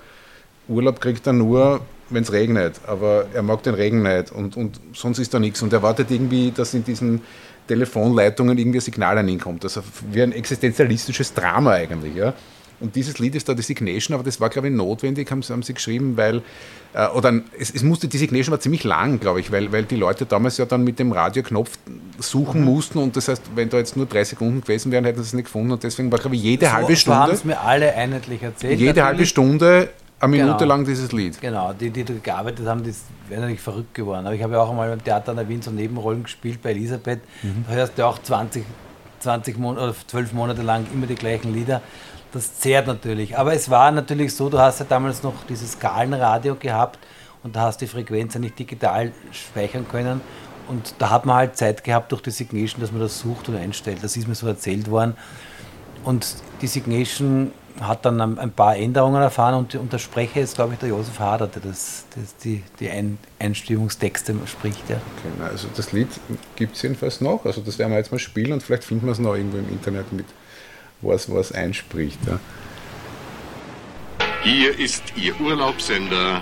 Urlaub 0.69 1.01
kriegt 1.01 1.27
er 1.27 1.33
nur, 1.33 1.81
wenn 2.11 2.23
es 2.23 2.33
regnet, 2.33 2.81
aber 2.87 3.27
er 3.35 3.43
mag 3.43 3.63
den 3.63 3.75
Regen 3.75 4.03
nicht 4.03 4.33
und, 4.33 4.57
und 4.57 4.81
sonst 4.95 5.19
ist 5.19 5.33
da 5.35 5.39
nichts 5.39 5.63
und 5.63 5.73
er 5.73 5.83
wartet 5.83 6.11
irgendwie, 6.11 6.51
dass 6.51 6.75
in 6.75 6.85
diesen 6.85 7.21
Telefonleitungen 7.69 8.57
irgendwie 8.59 8.79
ein 8.79 8.83
Signal 8.83 9.19
an 9.19 9.29
ihn 9.29 9.41
kommt. 9.41 9.65
Also 9.65 9.83
wie 10.13 10.23
ein 10.23 10.33
existenzialistisches 10.33 11.35
Drama 11.35 11.73
eigentlich, 11.73 12.15
ja. 12.15 12.33
Und 12.79 12.95
dieses 12.95 13.19
Lied 13.19 13.35
ist 13.35 13.49
da 13.49 13.55
die 13.55 13.63
Signation, 13.63 14.15
aber 14.15 14.23
das 14.23 14.39
war, 14.39 14.51
glaube 14.51 14.69
ich, 14.69 14.75
notwendig, 14.75 15.31
haben, 15.31 15.43
sie- 15.43 15.53
haben 15.53 15.63
sie 15.63 15.73
geschrieben, 15.73 16.17
weil, 16.17 16.43
äh, 16.93 17.07
oder 17.09 17.41
es, 17.59 17.71
es 17.75 17.83
musste, 17.83 18.07
die 18.07 18.19
Signation 18.19 18.53
war 18.53 18.61
ziemlich 18.61 18.85
lang, 18.85 19.19
glaube 19.19 19.41
ich, 19.41 19.51
weil, 19.51 19.73
weil 19.73 19.85
die 19.85 19.97
Leute 19.97 20.27
damals 20.27 20.59
ja 20.59 20.67
dann 20.67 20.85
mit 20.85 20.99
dem 20.99 21.11
Radioknopf 21.11 21.71
suchen 22.19 22.65
mussten 22.65 22.99
und 22.99 23.17
das 23.17 23.29
heißt, 23.29 23.43
wenn 23.55 23.69
da 23.69 23.79
jetzt 23.79 23.97
nur 23.97 24.07
drei 24.07 24.25
Sekunden 24.25 24.61
gewesen 24.61 24.91
wären, 24.93 25.05
hätten 25.05 25.19
sie 25.23 25.27
es 25.29 25.33
nicht 25.33 25.45
gefunden 25.47 25.73
und 25.73 25.83
deswegen 25.83 26.11
war, 26.11 26.19
glaube 26.19 26.37
ich, 26.37 26.43
jede 26.43 26.73
halbe 26.73 26.95
so, 26.97 27.11
so 27.11 27.15
haben 27.15 27.23
Stunde, 27.25 27.35
es 27.35 27.45
mir 27.45 27.61
alle 27.61 27.95
einheitlich 27.95 28.43
erzählt. 28.43 28.79
jede 28.79 29.03
halbe 29.03 29.13
natürlich. 29.15 29.29
Stunde 29.31 29.89
eine 30.19 30.31
Minute 30.31 30.59
Genau. 30.61 30.65
lang 30.75 30.85
dieses 30.85 31.13
Lied. 31.13 31.41
Genau, 31.41 31.73
die, 31.75 31.91
die 31.91 32.05
da 32.05 32.15
gearbeitet 32.23 32.67
haben, 32.67 32.83
die 32.83 32.95
wären 33.29 33.43
natürlich 33.43 33.61
verrückt 33.61 33.95
geworden. 33.95 34.25
Aber 34.27 34.35
ich 34.35 34.43
habe 34.43 34.55
ja 34.55 34.61
auch 34.61 34.71
einmal 34.71 34.89
beim 34.89 35.05
Theater 35.05 35.33
an 35.33 35.37
der 35.37 35.49
Wien 35.49 35.61
so 35.61 35.71
Nebenrollen 35.71 36.23
gespielt 36.23 36.63
bei 36.63 36.71
Elisabeth. 36.71 37.21
Mhm. 37.43 37.65
Da 37.69 37.75
hörst 37.75 37.99
du 37.99 38.07
auch 38.07 38.19
20, 38.23 38.65
20 39.21 39.59
Monate 39.59 39.85
oder 39.85 39.95
12 40.07 40.33
Monate 40.33 40.63
lang 40.63 40.87
immer 40.95 41.07
die 41.07 41.17
gleichen 41.17 41.53
Lieder. 41.53 41.83
Das 42.33 42.59
zehrt 42.59 42.87
natürlich. 42.87 43.37
Aber 43.37 43.53
es 43.53 43.69
war 43.71 43.91
natürlich 43.91 44.35
so, 44.35 44.49
du 44.49 44.59
hast 44.59 44.81
ja 44.81 44.87
damals 44.89 45.23
noch 45.23 45.35
dieses 45.49 45.73
Skalenradio 45.73 46.55
gehabt 46.55 46.99
und 47.43 47.55
da 47.55 47.61
hast 47.63 47.81
du 47.83 47.85
die 47.85 47.91
Frequenz 47.91 48.33
ja 48.35 48.41
nicht 48.41 48.59
digital 48.59 49.13
speichern 49.33 49.87
können. 49.87 50.23
Und 50.69 50.95
da 50.99 51.11
hat 51.11 51.27
man 51.27 51.37
halt 51.37 51.57
Zeit 51.57 51.85
gehabt 51.85 52.13
durch 52.13 52.23
die 52.23 52.31
Signation, 52.31 52.81
dass 52.81 52.93
man 52.93 53.01
das 53.01 53.19
sucht 53.21 53.49
und 53.49 53.57
einstellt. 53.57 53.99
Das 54.03 54.17
ist 54.17 54.27
mir 54.27 54.35
so 54.35 54.47
erzählt 54.47 54.91
worden. 54.91 55.17
Und 56.05 56.27
die 56.61 56.67
Signation 56.67 57.53
hat 57.81 58.05
dann 58.05 58.39
ein, 58.39 58.53
paar 58.53 58.77
Änderungen 58.77 59.21
erfahren 59.21 59.55
und, 59.55 59.75
und 59.75 59.93
der 59.93 59.99
Sprecher 59.99 60.41
ist, 60.41 60.55
glaube 60.55 60.75
ich, 60.75 60.79
der 60.79 60.89
Josef 60.89 61.19
Hader, 61.19 61.47
der 61.47 61.63
das, 61.63 62.07
das, 62.15 62.37
die, 62.39 62.63
die 62.81 62.89
Ein 62.89 63.19
Einstimmungstexte 63.39 64.35
spricht. 64.47 64.89
Ja. 64.89 64.97
Okay, 64.97 65.35
na, 65.39 65.47
also 65.47 65.69
das 65.77 65.93
Lied 65.93 66.09
gibt 66.55 66.77
es 66.77 66.83
jedenfalls 66.83 67.21
noch. 67.21 67.45
Also 67.45 67.61
das 67.61 67.79
werden 67.79 67.91
wir 67.91 67.99
jetzt 67.99 68.13
mal 68.13 68.19
spielen 68.19 68.53
und 68.53 68.63
vielleicht 68.63 68.85
finden 68.85 69.07
wir 69.07 69.13
es 69.13 69.19
noch 69.19 69.35
irgendwo 69.35 69.59
im 69.59 69.69
Internet 69.69 70.13
mit, 70.13 70.27
wo 71.01 71.13
es, 71.13 71.29
wo 71.29 71.39
es 71.39 71.53
einspricht. 71.53 72.19
Ja. 72.27 72.39
Hier 74.43 74.79
ist 74.79 75.03
Ihr 75.17 75.39
Urlaubssender 75.41 76.41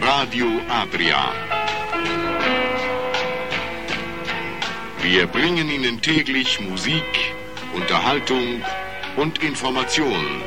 Radio 0.00 0.46
Adria. 0.68 1.32
Wir 5.02 5.26
bringen 5.26 5.70
Ihnen 5.70 6.00
täglich 6.02 6.60
Musik, 6.60 7.32
Unterhaltung 7.74 8.62
und 9.16 9.42
Informationen. 9.42 10.42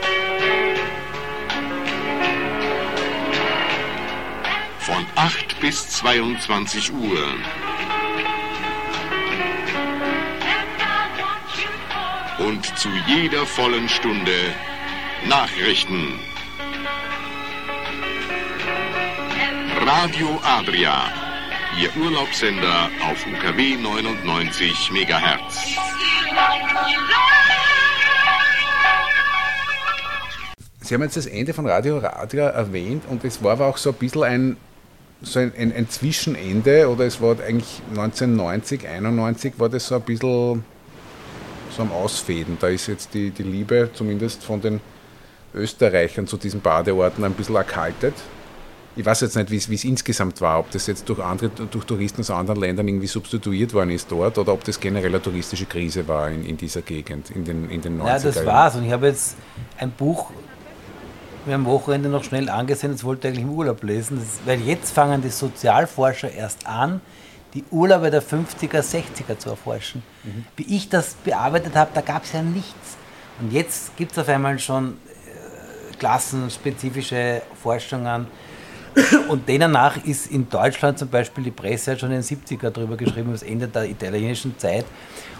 Von 4.80 5.06
8 5.16 5.60
bis 5.60 5.90
22 5.90 6.94
Uhr. 6.94 7.26
Und 12.38 12.78
zu 12.78 12.90
jeder 13.08 13.46
vollen 13.48 13.90
Stunde 13.90 14.54
Nachrichten. 15.28 16.20
Radio 19.86 20.40
Adria, 20.44 21.23
Ihr 21.80 21.90
Urlaubssender 21.98 22.90
auf 23.10 23.26
UKW 23.26 23.76
99 23.78 24.92
MHz. 24.92 25.76
Sie 30.82 30.94
haben 30.94 31.02
jetzt 31.02 31.18
das 31.18 31.26
Ende 31.26 31.54
von 31.54 31.66
Radio 31.66 31.98
Radra 31.98 32.50
erwähnt 32.50 33.06
und 33.10 33.24
es 33.24 33.44
war 33.44 33.54
aber 33.54 33.68
auch 33.68 33.78
so 33.78 33.90
ein 33.90 33.96
bisschen 33.96 34.24
ein, 34.24 34.58
so 35.24 35.40
ein, 35.40 35.52
ein, 35.58 35.74
ein 35.74 35.90
Zwischenende 35.90 36.90
oder 36.90 37.06
es 37.06 37.20
war 37.22 37.40
eigentlich 37.40 37.82
1990, 37.90 38.88
91 38.88 39.54
war 39.58 39.70
das 39.70 39.88
so 39.88 39.96
ein 39.96 40.02
bisschen 40.02 40.64
so 41.76 41.82
am 41.82 41.92
Ausfäden. 41.92 42.58
Da 42.60 42.68
ist 42.68 42.88
jetzt 42.88 43.16
die, 43.16 43.32
die 43.32 43.44
Liebe 43.44 43.90
zumindest 43.94 44.44
von 44.44 44.62
den 44.62 44.80
Österreichern 45.56 46.28
zu 46.28 46.38
diesen 46.38 46.62
Badeorten 46.62 47.24
ein 47.24 47.34
bisschen 47.34 47.56
erkaltet. 47.56 48.14
Ich 48.96 49.06
weiß 49.06 49.22
jetzt 49.22 49.36
nicht, 49.36 49.50
wie 49.50 49.76
es- 49.76 49.84
insgesamt 49.84 50.40
war, 50.42 50.60
ob 50.60 50.70
das 50.72 50.86
jetzt 50.88 51.10
durch 51.10 51.20
andere, 51.20 51.50
durch 51.50 51.84
Touristen 51.86 52.22
aus 52.22 52.30
anderen 52.30 52.60
Ländern 52.62 52.88
irgendwie 52.88 53.08
substituiert 53.08 53.74
worden 53.74 53.90
ist 53.90 54.12
dort 54.12 54.38
oder 54.38 54.54
ob 54.54 54.64
das 54.64 54.80
generell 54.80 55.10
eine 55.10 55.22
touristische 55.22 55.66
Krise 55.66 56.08
war 56.08 56.30
in, 56.30 56.46
in 56.46 56.58
dieser 56.58 56.82
Gegend 56.84 57.32
in 57.32 57.44
den, 57.44 57.70
in 57.70 57.82
den 57.82 58.00
90er 58.00 58.08
Ja, 58.08 58.20
das 58.20 58.46
war's. 58.46 58.76
Und 58.76 58.86
ich 58.86 58.92
habe 58.92 59.08
jetzt 59.08 59.36
ein 59.80 59.90
Buch 59.92 60.30
mir 61.46 61.56
am 61.56 61.66
Wochenende 61.66 62.08
noch 62.08 62.24
schnell 62.24 62.48
angesehen, 62.50 62.92
das 62.94 63.04
wollte 63.04 63.28
ich 63.28 63.34
eigentlich 63.34 63.44
im 63.46 63.52
Urlaub 63.54 63.84
lesen, 63.84 64.18
das, 64.20 64.40
weil 64.46 64.62
jetzt 64.62 64.92
fangen 64.94 65.22
die 65.22 65.30
Sozialforscher 65.30 66.32
erst 66.32 66.66
an, 66.68 67.02
die 67.54 67.64
Urlaube 67.72 68.10
der 68.12 68.22
50er, 68.24 68.80
60er 68.82 69.38
zu 69.38 69.50
erforschen. 69.50 70.04
Mhm. 70.24 70.46
Wie 70.56 70.76
ich 70.76 70.88
das 70.90 71.16
bearbeitet 71.16 71.76
habe, 71.76 71.92
da 71.94 72.02
gab 72.02 72.24
es 72.24 72.32
ja 72.34 72.42
nichts. 72.42 72.98
Und 73.42 73.52
jetzt 73.52 73.98
gibt 73.98 74.12
es 74.14 74.18
auf 74.20 74.30
einmal 74.30 74.58
schon 74.60 74.94
äh, 74.94 75.96
klassenspezifische 75.98 77.42
Forschungen. 77.62 78.28
Und 79.28 79.48
denen 79.48 79.72
nach 79.72 80.04
ist 80.06 80.28
in 80.28 80.50
Deutschland 80.50 81.00
zum 81.00 81.10
Beispiel 81.10 81.44
die 81.44 81.52
Presse 81.52 81.92
hat 81.92 82.00
schon 82.00 82.12
in 82.12 82.22
den 82.22 82.24
70er 82.24 82.70
darüber 82.70 82.96
geschrieben, 82.96 83.32
das 83.32 83.44
Ende 83.44 83.68
der 83.68 83.90
italienischen 83.90 84.58
Zeit. 84.58 84.86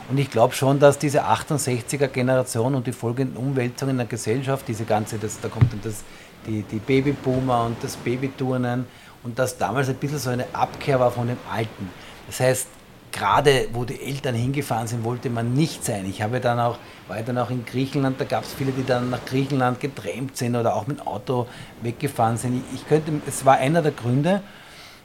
Und 0.10 0.18
ich 0.18 0.30
glaube 0.30 0.54
schon, 0.54 0.80
dass 0.80 0.98
diese 0.98 1.24
68er-Generation 1.24 2.76
und 2.76 2.88
die 2.88 2.92
folgenden 2.92 3.38
Umwälzungen 3.38 3.94
in 3.94 3.98
der 3.98 4.08
Gesellschaft, 4.08 4.68
diese 4.68 4.84
ganze, 4.84 5.18
das, 5.18 5.40
da 5.40 5.48
kommt 5.48 5.72
dann 5.72 5.82
das, 5.84 6.04
die, 6.46 6.64
die 6.64 6.80
Babyboomer 6.80 7.66
und 7.66 7.78
das 7.82 7.96
Babyturnen 7.96 8.86
und 9.24 9.40
dass 9.40 9.58
damals 9.58 9.90
ein 9.90 9.96
bisschen 9.96 10.20
so 10.20 10.30
eine 10.30 10.46
Abkehr 10.54 11.00
war 11.00 11.12
von 11.12 11.28
dem 11.28 11.38
Alten. 11.50 11.90
Das 12.28 12.40
heißt, 12.40 12.68
gerade 13.14 13.70
wo 13.72 13.86
die 13.86 14.02
Eltern 14.02 14.36
hingefahren 14.36 14.88
sind, 14.88 15.04
wollte 15.06 15.30
man 15.30 15.54
nicht 15.54 15.86
sein. 15.86 16.06
Ich 16.06 16.22
habe 16.22 16.42
dann 16.42 16.60
auch, 16.60 16.78
war 17.08 17.22
dann 17.22 17.38
auch 17.38 17.52
in 17.52 17.64
Griechenland, 17.64 18.20
da 18.20 18.26
gab 18.26 18.44
es 18.44 18.54
viele, 18.54 18.72
die 18.72 18.84
dann 18.84 19.10
nach 19.12 19.24
Griechenland 19.26 19.80
getrennt 19.80 20.36
sind 20.36 20.56
oder 20.56 20.76
auch 20.76 20.88
mit 20.88 21.00
dem 21.00 21.08
Auto 21.08 21.48
weggefahren 21.82 22.38
sind. 22.38 22.64
Ich, 22.74 22.88
könnte, 22.88 23.14
es 23.26 23.46
war 23.46 23.58
einer 23.58 23.82
der 23.82 23.92
Gründe, 23.92 24.42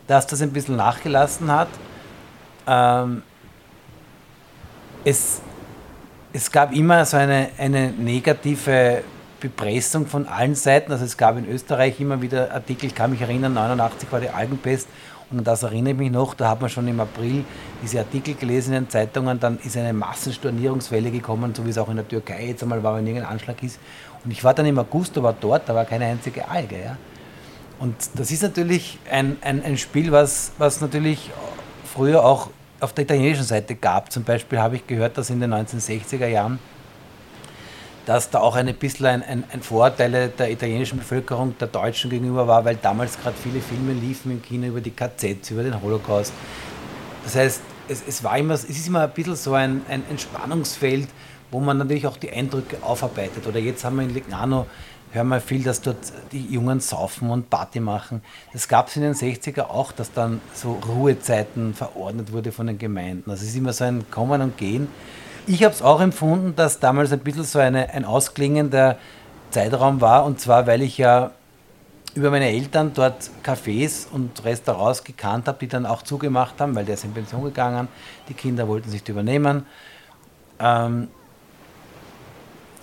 dass 0.07 0.27
das 0.27 0.43
ein 0.43 0.53
bisschen 0.53 0.77
nachgelassen 0.77 1.53
hat. 1.53 1.69
Ähm, 2.67 3.23
es, 5.05 5.43
es 6.33 6.51
gab 6.51 6.75
immer 6.75 7.05
so 7.05 7.19
eine, 7.19 7.51
eine 7.59 7.91
negative 7.91 9.05
Bepressung 9.39 10.07
von 10.07 10.27
allen 10.27 10.55
Seiten. 10.55 10.91
Also 10.93 11.05
es 11.05 11.17
gab 11.17 11.37
in 11.37 11.49
Österreich 11.49 12.01
immer 12.01 12.21
wieder 12.23 12.53
Artikel, 12.53 12.87
ich 12.87 12.95
kann 12.95 13.11
mich 13.11 13.21
erinnern, 13.21 13.55
89 13.55 14.11
war 14.11 14.21
die 14.21 14.31
Algenpest 14.31 14.89
und 15.31 15.47
das 15.47 15.63
erinnere 15.63 15.93
ich 15.93 15.99
mich 15.99 16.11
noch, 16.11 16.35
da 16.35 16.49
hat 16.49 16.61
man 16.61 16.71
schon 16.71 16.89
im 16.89 17.01
April 17.01 17.45
diese 17.83 17.99
Artikel 17.99 18.35
gelesen 18.35 18.73
in 18.73 18.85
den 18.85 18.91
Zeitungen, 18.91 19.39
dann 19.39 19.59
ist 19.59 19.77
eine 19.77 19.93
Massenstornierungswelle 19.93 21.11
gekommen, 21.11 21.55
so 21.55 21.65
wie 21.67 21.71
es 21.71 21.79
auch 21.79 21.89
in 21.91 21.97
der 21.97 22.09
Türkei 22.09 22.47
jetzt 22.47 22.63
einmal 22.63 22.83
war, 22.83 22.97
wenn 22.97 23.07
irgendein 23.07 23.31
Anschlag 23.31 23.63
ist. 23.63 23.79
Und 24.25 24.31
ich 24.31 24.43
war 24.43 24.55
dann 24.55 24.67
im 24.67 24.79
August 24.79 25.17
aber 25.19 25.35
dort, 25.39 25.69
da 25.69 25.75
war 25.75 25.85
keine 25.85 26.07
einzige 26.07 26.49
Alge. 26.49 26.77
Ja? 26.83 26.97
Und 27.79 27.95
das 28.15 28.31
ist 28.31 28.43
natürlich 28.43 28.99
ein, 29.11 29.37
ein, 29.43 29.63
ein 29.63 29.77
Spiel, 29.77 30.11
was, 30.13 30.53
was 30.59 30.81
natürlich 30.81 31.31
früher 31.85 32.25
auch 32.25 32.49
auf 32.81 32.93
der 32.93 33.05
italienischen 33.05 33.45
Seite 33.45 33.75
gab. 33.75 34.11
Zum 34.11 34.25
Beispiel 34.25 34.59
habe 34.59 34.77
ich 34.77 34.87
gehört, 34.87 35.19
dass 35.19 35.31
in 35.31 35.41
den 35.41 35.53
1960er 35.53 36.27
Jahren, 36.27 36.59
dass 38.09 38.31
da 38.31 38.41
auch 38.41 38.57
ein 38.57 38.75
bisschen 38.75 39.05
ein, 39.05 39.23
ein, 39.23 39.45
ein 39.53 39.61
Vorurteil 39.61 40.31
der 40.31 40.51
italienischen 40.51 40.97
Bevölkerung 40.97 41.59
der 41.59 41.69
Deutschen 41.69 42.09
gegenüber 42.09 42.49
war, 42.49 42.65
weil 42.65 42.77
damals 42.77 43.21
gerade 43.21 43.37
viele 43.37 43.61
Filme 43.61 43.93
liefen 43.93 44.33
im 44.33 44.41
Kino 44.41 44.67
über 44.67 44.81
die 44.81 44.93
KZs, 44.93 45.51
über 45.51 45.63
den 45.63 45.79
Holocaust. 45.83 46.33
Das 47.25 47.37
heißt, 47.37 47.61
es, 47.87 48.03
es, 48.09 48.25
war 48.25 48.39
immer, 48.39 48.55
es 48.55 48.65
ist 48.65 48.89
immer 48.89 49.03
ein 49.03 49.11
bisschen 49.11 49.37
so 49.37 49.53
ein, 49.53 49.83
ein, 49.91 50.05
ein 50.09 50.19
Spannungsfeld, 50.19 51.07
wo 51.51 51.61
man 51.61 51.77
natürlich 51.77 52.07
auch 52.07 52.17
die 52.17 52.31
Eindrücke 52.31 52.79
aufarbeitet. 52.81 53.47
Oder 53.47 53.59
jetzt 53.59 53.85
haben 53.85 53.97
wir 53.97 54.05
in 54.05 54.15
Lignano, 54.15 54.65
hören 55.13 55.29
wir 55.29 55.43
viel, 55.43 55.63
dass 55.63 55.83
dort 55.83 55.99
die 56.33 56.47
Jungen 56.47 56.81
saufen 56.81 57.29
und 57.29 57.51
Party 57.51 57.79
machen. 57.79 58.23
Das 58.55 58.69
gab 58.69 58.89
es 58.89 58.97
in 58.97 59.03
den 59.03 59.13
60er 59.13 59.65
auch, 59.65 59.93
dass 59.93 60.15
dann 60.15 60.41
so 60.55 60.81
Ruhezeiten 60.89 61.75
verordnet 61.75 62.33
wurde 62.33 62.53
von 62.53 62.69
den 62.69 62.79
Gemeinden. 62.79 63.31
Also 63.31 63.43
es 63.43 63.51
ist 63.51 63.57
immer 63.57 63.75
so 63.75 63.85
ein 63.85 64.11
Kommen 64.11 64.41
und 64.41 64.57
Gehen. 64.57 64.89
Ich 65.51 65.65
habe 65.65 65.75
es 65.75 65.81
auch 65.81 66.03
empfunden, 66.03 66.55
dass 66.57 66.79
damals 66.79 67.11
ein 67.11 67.21
bisschen 67.21 67.45
so 67.45 67.59
eine, 67.59 67.89
ein 67.95 68.05
ausklingender 68.05 68.99
Zeitraum 69.51 70.03
war. 70.03 70.27
Und 70.27 70.39
zwar, 70.41 70.67
weil 70.67 70.83
ich 70.83 70.99
ja 70.99 71.31
über 72.15 72.31
meine 72.31 72.51
Eltern 72.51 72.93
dort 72.95 73.31
Cafés 73.43 74.07
und 74.13 74.45
Restaurants 74.45 75.05
gekannt 75.05 75.49
habe, 75.49 75.57
die 75.59 75.69
dann 75.69 75.87
auch 75.87 76.03
zugemacht 76.03 76.61
haben, 76.61 76.75
weil 76.75 76.85
der 76.85 76.97
ist 76.97 77.05
in 77.05 77.15
Pension 77.15 77.45
gegangen. 77.45 77.89
Die 78.29 78.35
Kinder 78.35 78.69
wollten 78.69 78.91
sich 78.91 79.09
übernehmen. 79.09 79.65
Ähm, 80.61 81.09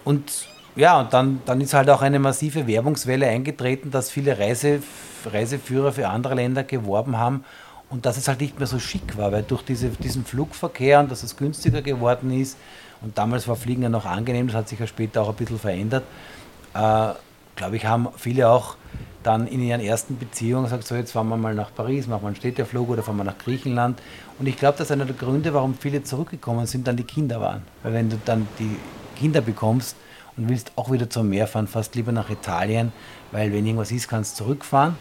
und 0.04 0.48
ja, 0.76 1.02
und 1.02 1.14
dann, 1.14 1.42
dann 1.46 1.62
ist 1.62 1.76
halt 1.76 1.88
auch 1.92 2.02
eine 2.02 2.18
massive 2.18 2.66
Werbungswelle 2.66 3.28
eingetreten, 3.28 3.92
dass 3.92 4.10
viele 4.10 4.40
Reise, 4.40 4.82
Reiseführer 5.24 5.92
für 5.92 6.10
andere 6.10 6.34
Länder 6.34 6.64
geworben 6.64 7.20
haben 7.20 7.46
und 7.90 8.06
dass 8.06 8.18
es 8.18 8.28
halt 8.28 8.42
nicht 8.42 8.58
mehr 8.58 8.68
so 8.68 8.80
schick 8.80 9.18
war, 9.18 9.32
weil 9.32 9.44
durch 9.44 9.62
diese, 9.64 9.90
diesen 9.90 10.26
Flugverkehr 10.26 11.00
und 11.00 11.12
dass 11.12 11.24
es 11.24 11.38
günstiger 11.38 11.82
geworden 11.82 12.32
ist 12.32 12.58
und 13.02 13.18
damals 13.18 13.48
war 13.48 13.56
Fliegen 13.56 13.84
ja 13.84 13.90
noch 13.90 14.06
angenehm, 14.06 14.48
das 14.48 14.56
hat 14.56 14.70
sich 14.70 14.80
ja 14.80 14.88
später 14.88 15.22
auch 15.22 15.30
ein 15.30 15.36
bisschen 15.36 15.60
verändert, 15.60 16.04
äh, 16.74 17.10
glaube 17.56 17.76
ich, 17.76 17.86
haben 17.86 18.08
viele 18.18 18.50
auch 18.50 18.76
dann 19.24 19.48
in 19.48 19.62
ihren 19.62 19.82
ersten 19.82 20.18
Beziehungen 20.18 20.68
sagt, 20.68 20.86
so 20.86 20.94
jetzt 20.94 21.14
fahren 21.14 21.28
wir 21.30 21.38
mal 21.38 21.56
nach 21.56 21.74
Paris, 21.74 22.06
machen 22.06 22.22
wir 22.24 22.28
einen 22.28 22.36
Städteflug 22.36 22.90
oder 22.90 23.02
fahren 23.02 23.18
wir 23.18 23.24
nach 23.24 23.38
Griechenland. 23.40 24.00
Und 24.38 24.46
ich 24.46 24.56
glaube, 24.56 24.78
dass 24.78 24.92
einer 24.92 25.06
der 25.06 25.16
Gründe, 25.16 25.52
warum 25.54 25.74
viele 25.74 26.04
zurückgekommen 26.04 26.68
sind, 26.68 26.88
dann 26.88 26.96
die 26.96 27.06
Kinder 27.06 27.42
waren. 27.42 27.64
Weil 27.82 27.94
wenn 27.94 28.10
du 28.12 28.20
dann 28.24 28.48
die 28.60 28.76
Kinder 29.18 29.42
bekommst 29.42 29.96
und 30.38 30.48
willst 30.48 30.74
auch 30.76 30.92
wieder 30.92 31.10
zum 31.10 31.30
Meer 31.30 31.48
fahren, 31.48 31.68
fast 31.68 31.96
lieber 31.96 32.12
nach 32.12 32.30
Italien, 32.30 32.92
weil 33.32 33.52
wenn 33.52 33.66
irgendwas 33.66 33.92
ist, 33.92 34.08
kannst 34.08 34.40
du 34.40 34.44
zurückfahren. 34.44 34.96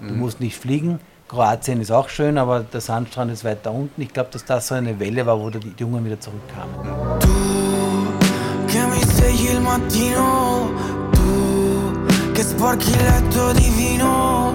Du 0.00 0.12
Mhm. 0.12 0.18
musst 0.20 0.40
nicht 0.40 0.56
fliegen. 0.58 1.00
Kroatien 1.28 1.80
ist 1.80 1.90
auch 1.90 2.08
schön, 2.08 2.38
aber 2.38 2.60
der 2.60 2.80
Sandstrand 2.80 3.32
ist 3.32 3.44
weiter 3.44 3.72
unten. 3.72 4.00
Ich 4.00 4.12
glaube, 4.12 4.30
dass 4.32 4.44
das 4.44 4.68
so 4.68 4.74
eine 4.74 4.98
Welle 5.00 5.26
war, 5.26 5.40
wo 5.40 5.50
die 5.50 5.74
Jungen 5.76 6.04
wieder 6.04 6.20
zurückkamen. 6.20 6.74
tu 13.30 13.52
che 13.54 13.70
vino, 13.70 14.52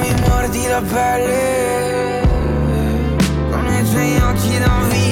mi 0.00 0.14
mordi 0.26 0.66
la 0.66 0.80
pelle 0.80 2.22
con 3.50 3.66
i 3.66 3.82
tuoi 3.90 4.16
occhi 4.20 4.58
da 4.58 4.72
vipera 4.88 5.03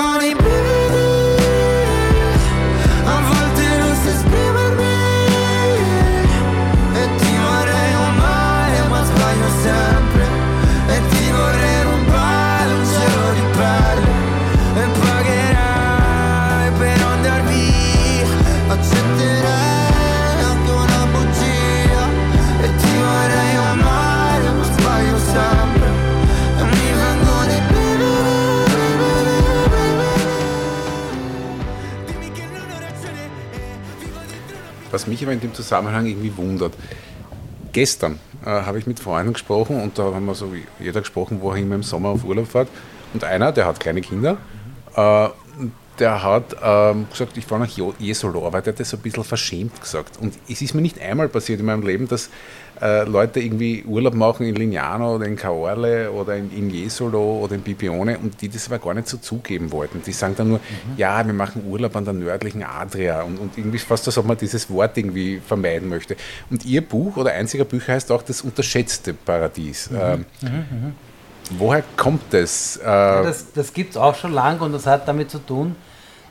funny 0.00 0.39
Was 35.00 35.06
mich 35.06 35.22
aber 35.22 35.32
in 35.32 35.40
dem 35.40 35.54
Zusammenhang 35.54 36.04
irgendwie 36.04 36.36
wundert. 36.36 36.74
Gestern 37.72 38.20
äh, 38.44 38.50
habe 38.50 38.78
ich 38.78 38.86
mit 38.86 39.00
Freunden 39.00 39.32
gesprochen 39.32 39.80
und 39.80 39.98
da 39.98 40.02
haben 40.12 40.26
wir 40.26 40.34
so 40.34 40.52
wie 40.52 40.64
jeder 40.78 41.00
gesprochen, 41.00 41.38
wo 41.40 41.52
er 41.52 41.56
immer 41.56 41.76
im 41.76 41.82
Sommer 41.82 42.10
auf 42.10 42.22
Urlaub 42.22 42.48
fährt. 42.48 42.68
Und 43.14 43.24
einer, 43.24 43.50
der 43.50 43.64
hat 43.64 43.80
kleine 43.80 44.02
Kinder, 44.02 44.36
äh, 44.94 45.28
der 45.98 46.22
hat 46.22 46.54
ähm, 46.62 47.06
gesagt, 47.10 47.38
ich 47.38 47.46
fahre 47.46 47.62
nach 47.62 47.98
Jesolo, 47.98 48.46
aber 48.46 48.60
der 48.60 48.74
hat 48.74 48.80
das 48.80 48.90
so 48.90 48.98
ein 48.98 49.02
bisschen 49.02 49.24
verschämt 49.24 49.80
gesagt. 49.80 50.18
Und 50.20 50.34
es 50.50 50.60
ist 50.60 50.74
mir 50.74 50.82
nicht 50.82 51.00
einmal 51.00 51.30
passiert 51.30 51.60
in 51.60 51.66
meinem 51.66 51.86
Leben, 51.86 52.06
dass 52.06 52.28
äh, 52.80 53.04
Leute 53.04 53.40
irgendwie 53.40 53.84
Urlaub 53.84 54.14
machen 54.14 54.46
in 54.46 54.54
Lignano 54.54 55.14
oder 55.16 55.26
in 55.26 55.36
Caorle 55.36 56.10
oder 56.10 56.36
in, 56.36 56.50
in 56.56 56.70
Jesolo 56.70 57.40
oder 57.42 57.54
in 57.54 57.62
Bibione 57.62 58.18
und 58.18 58.40
die 58.40 58.48
das 58.48 58.66
aber 58.68 58.78
gar 58.78 58.94
nicht 58.94 59.08
so 59.08 59.18
zugeben 59.18 59.70
wollten. 59.72 60.02
Die 60.02 60.12
sagen 60.12 60.34
dann 60.36 60.48
nur, 60.48 60.60
ja, 60.96 61.24
wir 61.24 61.34
machen 61.34 61.64
Urlaub 61.68 61.94
an 61.96 62.04
der 62.04 62.14
nördlichen 62.14 62.62
Adria 62.62 63.22
und, 63.22 63.38
und 63.38 63.58
irgendwie 63.58 63.78
fast, 63.78 64.06
als 64.06 64.16
ob 64.18 64.26
man 64.26 64.36
dieses 64.38 64.70
Wort 64.70 64.96
irgendwie 64.96 65.40
vermeiden 65.46 65.88
möchte. 65.88 66.16
Und 66.50 66.64
ihr 66.64 66.80
Buch 66.80 67.16
oder 67.16 67.32
einziger 67.32 67.64
Bücher 67.64 67.92
heißt 67.92 68.10
auch 68.12 68.22
das 68.22 68.42
unterschätzte 68.42 69.12
Paradies. 69.14 69.90
Ähm, 69.92 70.24
woher 71.50 71.82
kommt 71.96 72.22
das? 72.32 72.78
Äh, 72.82 72.86
Ja, 72.86 73.22
das 73.22 73.52
das 73.52 73.72
gibt 73.72 73.90
es 73.90 73.96
auch 73.96 74.14
schon 74.14 74.32
lang 74.32 74.60
und 74.60 74.72
das 74.72 74.86
hat 74.86 75.06
damit 75.06 75.30
zu 75.30 75.38
tun, 75.38 75.76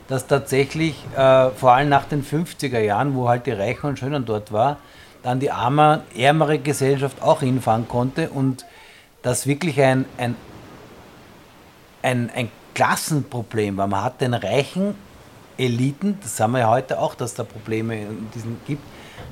dass 0.08 0.26
tatsächlich 0.26 0.96
äh, 1.16 1.50
vor 1.50 1.72
allem 1.72 1.88
nach 1.88 2.06
den 2.06 2.24
50er 2.24 2.80
Jahren, 2.80 3.14
wo 3.14 3.28
halt 3.28 3.46
die 3.46 3.52
Reichen 3.52 3.86
und 3.86 3.98
Schönen 3.98 4.24
dort 4.24 4.50
war, 4.52 4.78
dann 5.22 5.40
die 5.40 5.50
arme, 5.50 6.02
ärmere 6.16 6.58
Gesellschaft 6.58 7.22
auch 7.22 7.40
hinfahren 7.40 7.88
konnte 7.88 8.30
und 8.30 8.64
das 9.22 9.46
wirklich 9.46 9.80
ein, 9.80 10.04
ein, 10.16 10.36
ein, 12.02 12.30
ein 12.34 12.50
Klassenproblem 12.74 13.76
war. 13.76 13.86
Man 13.86 14.02
hat 14.02 14.20
den 14.20 14.34
reichen 14.34 14.94
Eliten, 15.58 16.18
das 16.22 16.40
haben 16.40 16.52
wir 16.52 16.60
ja 16.60 16.70
heute 16.70 16.98
auch, 16.98 17.14
dass 17.14 17.34
da 17.34 17.44
Probleme 17.44 18.00
in 18.00 18.28
diesen 18.34 18.58
gibt, 18.66 18.82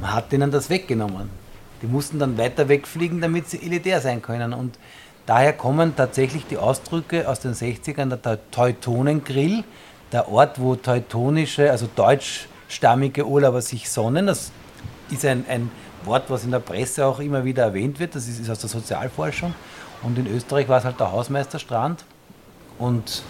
man 0.01 0.13
hat 0.13 0.31
denen 0.31 0.51
das 0.51 0.69
weggenommen. 0.69 1.31
Die 1.81 1.87
mussten 1.87 2.19
dann 2.19 2.37
weiter 2.37 2.69
wegfliegen, 2.69 3.21
damit 3.21 3.49
sie 3.49 3.63
elitär 3.63 4.01
sein 4.01 4.21
können. 4.21 4.53
Und 4.53 4.79
daher 5.27 5.53
kommen 5.53 5.95
tatsächlich 5.97 6.47
die 6.47 6.59
Ausdrücke 6.59 7.29
aus 7.29 7.41
den 7.41 7.55
60ern, 7.55 8.09
der 8.09 8.21
Teu- 8.21 8.37
Teutonengrill, 8.51 9.65
der 10.13 10.29
Ort, 10.29 10.61
wo 10.61 10.75
teutonische, 10.75 11.71
also 11.71 11.89
deutschstammige 11.95 13.27
Urlauber 13.27 13.63
sich 13.63 13.89
sonnen. 13.89 14.27
Das 14.27 14.51
ist 15.11 15.25
ein, 15.25 15.45
ein 15.49 15.71
Wort, 16.05 16.25
was 16.29 16.45
in 16.45 16.51
der 16.51 16.61
Presse 16.61 17.07
auch 17.07 17.21
immer 17.21 17.45
wieder 17.45 17.65
erwähnt 17.65 17.99
wird. 18.01 18.15
Das 18.15 18.29
ist, 18.29 18.41
ist 18.41 18.51
aus 18.51 18.61
der 18.61 18.71
Sozialforschung. 18.71 19.55
Und 20.03 20.19
in 20.19 20.27
Österreich 20.27 20.69
war 20.69 20.79
es 20.79 20.85
halt 20.85 21.01
der 21.01 21.13
Hausmeisterstrand. 21.13 22.05
Und 22.79 23.23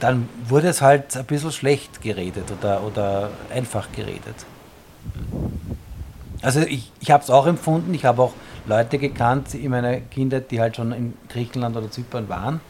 dann 0.00 0.28
wurde 0.46 0.68
es 0.68 0.82
halt 0.82 1.16
ein 1.16 1.24
bisschen 1.24 1.52
schlecht 1.52 2.02
geredet 2.02 2.44
oder, 2.58 2.82
oder 2.82 3.30
einfach 3.52 3.90
geredet. 3.92 4.34
Also 6.42 6.60
ich, 6.60 6.92
ich 7.00 7.10
habe 7.10 7.22
es 7.22 7.30
auch 7.30 7.46
empfunden, 7.46 7.94
ich 7.94 8.04
habe 8.04 8.20
auch 8.20 8.32
Leute 8.66 8.98
gekannt 8.98 9.54
in 9.54 9.70
meiner 9.70 9.96
Kindheit, 9.96 10.50
die 10.50 10.60
halt 10.60 10.76
schon 10.76 10.92
in 10.92 11.14
Griechenland 11.28 11.74
oder 11.76 11.90
Zypern 11.90 12.28
waren. 12.28 12.60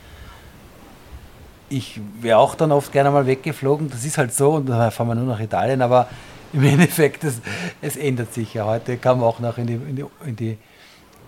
Ich 1.69 2.01
wäre 2.21 2.39
auch 2.39 2.55
dann 2.55 2.71
oft 2.71 2.93
gerne 2.93 3.11
mal 3.11 3.27
weggeflogen, 3.27 3.91
das 3.91 4.05
ist 4.05 4.17
halt 4.17 4.33
so 4.33 4.53
und 4.53 4.69
dann 4.69 4.93
fahren 4.93 5.09
wir 5.09 5.15
nur 5.17 5.25
nach 5.25 5.41
Italien, 5.41 5.83
aber 5.83 6.09
im 6.55 6.63
Endeffekt, 6.65 7.25
es, 7.25 7.35
es 7.83 7.97
ändert 7.97 8.33
sich 8.33 8.55
ja. 8.55 8.65
Heute 8.67 8.97
kann 8.97 9.19
man 9.19 9.29
auch 9.29 9.41
noch 9.41 9.59
in 9.59 9.67
die, 9.67 9.75
in 9.75 9.97
die, 9.97 10.05
in 10.27 10.37
die 10.37 10.59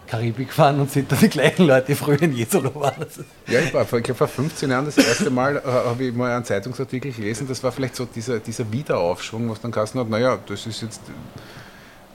Karibik 0.07 0.53
fahren 0.53 0.79
und 0.81 0.91
sind 0.91 1.11
da 1.11 1.17
die 1.17 1.29
gleichen 1.29 1.67
Leute, 1.67 1.87
die 1.89 1.95
früher 1.97 2.23
in 2.23 2.33
Jesolo 2.33 2.73
waren. 2.77 3.05
Ja, 3.49 3.59
ich, 3.61 3.75
war, 3.75 3.85
vor- 3.85 3.99
ich 3.99 4.05
glaube, 4.05 4.19
vor 4.19 4.29
15 4.29 4.71
Jahren 4.71 4.85
das 4.85 4.97
erste 4.99 5.31
Mal 5.31 5.57
äh, 5.57 5.61
habe 5.67 6.05
ich 6.05 6.15
mal 6.15 6.31
einen 6.31 6.45
Zeitungsartikel 6.45 7.11
gelesen. 7.13 7.47
Das 7.49 7.63
war 7.65 7.73
vielleicht 7.73 7.97
so 7.97 8.05
dieser, 8.05 8.39
dieser 8.39 8.71
Wiederaufschwung, 8.71 9.51
was 9.51 9.61
dann 9.61 9.73
Kassen 9.73 9.99
hat. 9.99 10.09
Naja, 10.09 10.39
das 10.47 10.65
ist 10.67 10.81
jetzt, 10.83 11.01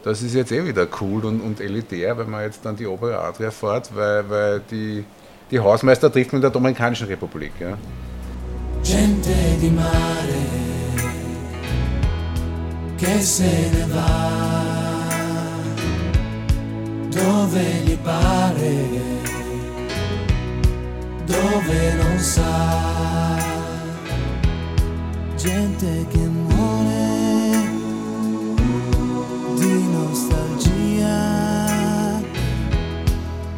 das 0.03 0.21
ist 0.21 0.33
jetzt 0.33 0.51
eh 0.53 0.65
wieder 0.65 0.87
cool 1.01 1.25
und, 1.25 1.41
und 1.41 1.59
elitär, 1.59 2.17
wenn 2.17 2.29
man 2.29 2.43
jetzt 2.43 2.65
dann 2.65 2.75
die 2.77 2.87
obere 2.87 3.19
Adria 3.19 3.51
fährt, 3.51 3.93
weil, 3.93 4.29
weil 4.29 4.61
die, 4.71 5.03
die 5.51 5.59
Hausmeister 5.59 6.09
trifft 6.11 6.31
man 6.31 6.37
in 6.37 6.43
der 6.43 6.51
Dominikanischen 6.51 7.07
Republik. 7.07 7.51
Ja. 7.59 7.77
gente 8.83 9.29
di 9.61 9.69
mare 9.69 10.70
che 13.01 13.19
se 13.19 13.69
ne 13.71 13.85
va 13.87 14.69
dove 17.09 17.63
gli 17.83 17.97
pare, 17.97 18.87
dove 21.25 21.93
non 21.95 22.19
sa. 22.19 23.39
Gente 25.35 26.05
che 26.11 26.19
muore 26.19 27.09
di 29.57 29.87
nostalgia, 29.97 31.17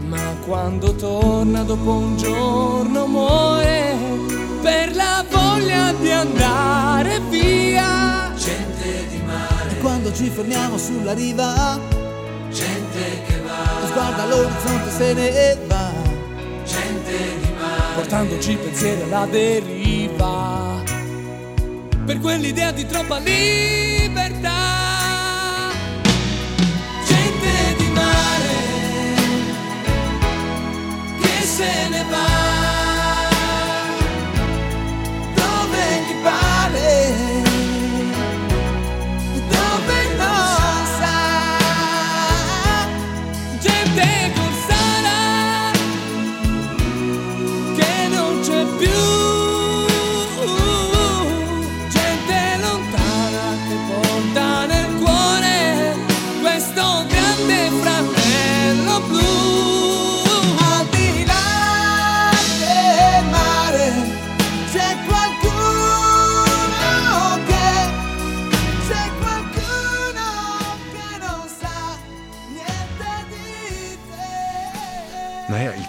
Ma 0.08 0.36
quando 0.46 0.96
torna 0.96 1.64
dopo 1.64 1.92
un 1.92 2.16
giorno 2.16 3.08
muore 3.08 3.98
per 4.62 4.96
la 4.96 5.26
voglia 5.30 5.92
di 6.00 6.12
andare 6.12 7.20
via. 7.30 8.32
gente 8.38 8.73
quando 9.84 10.14
ci 10.14 10.30
fermiamo 10.30 10.78
sulla 10.78 11.12
riva, 11.12 11.78
gente 12.50 13.24
che 13.28 13.42
va. 13.42 13.86
Sguarda 13.86 14.26
l'orizzonte 14.28 14.90
se 14.90 15.14
ne 15.14 15.58
va. 15.68 15.92
Gente 16.64 17.18
di 17.42 17.52
mare. 17.60 17.94
portandoci 17.96 18.56
pensieri 18.56 19.02
alla 19.02 19.26
deriva. 19.26 20.82
Per 22.06 22.18
quell'idea 22.20 22.72
di 22.72 22.86
troppa 22.86 23.18
libertà. 23.18 24.52
Gente 27.06 27.76
di 27.78 27.88
mare 27.90 28.56
che 31.20 31.46
se 31.46 31.90
ne 31.90 32.06
va 32.10 32.43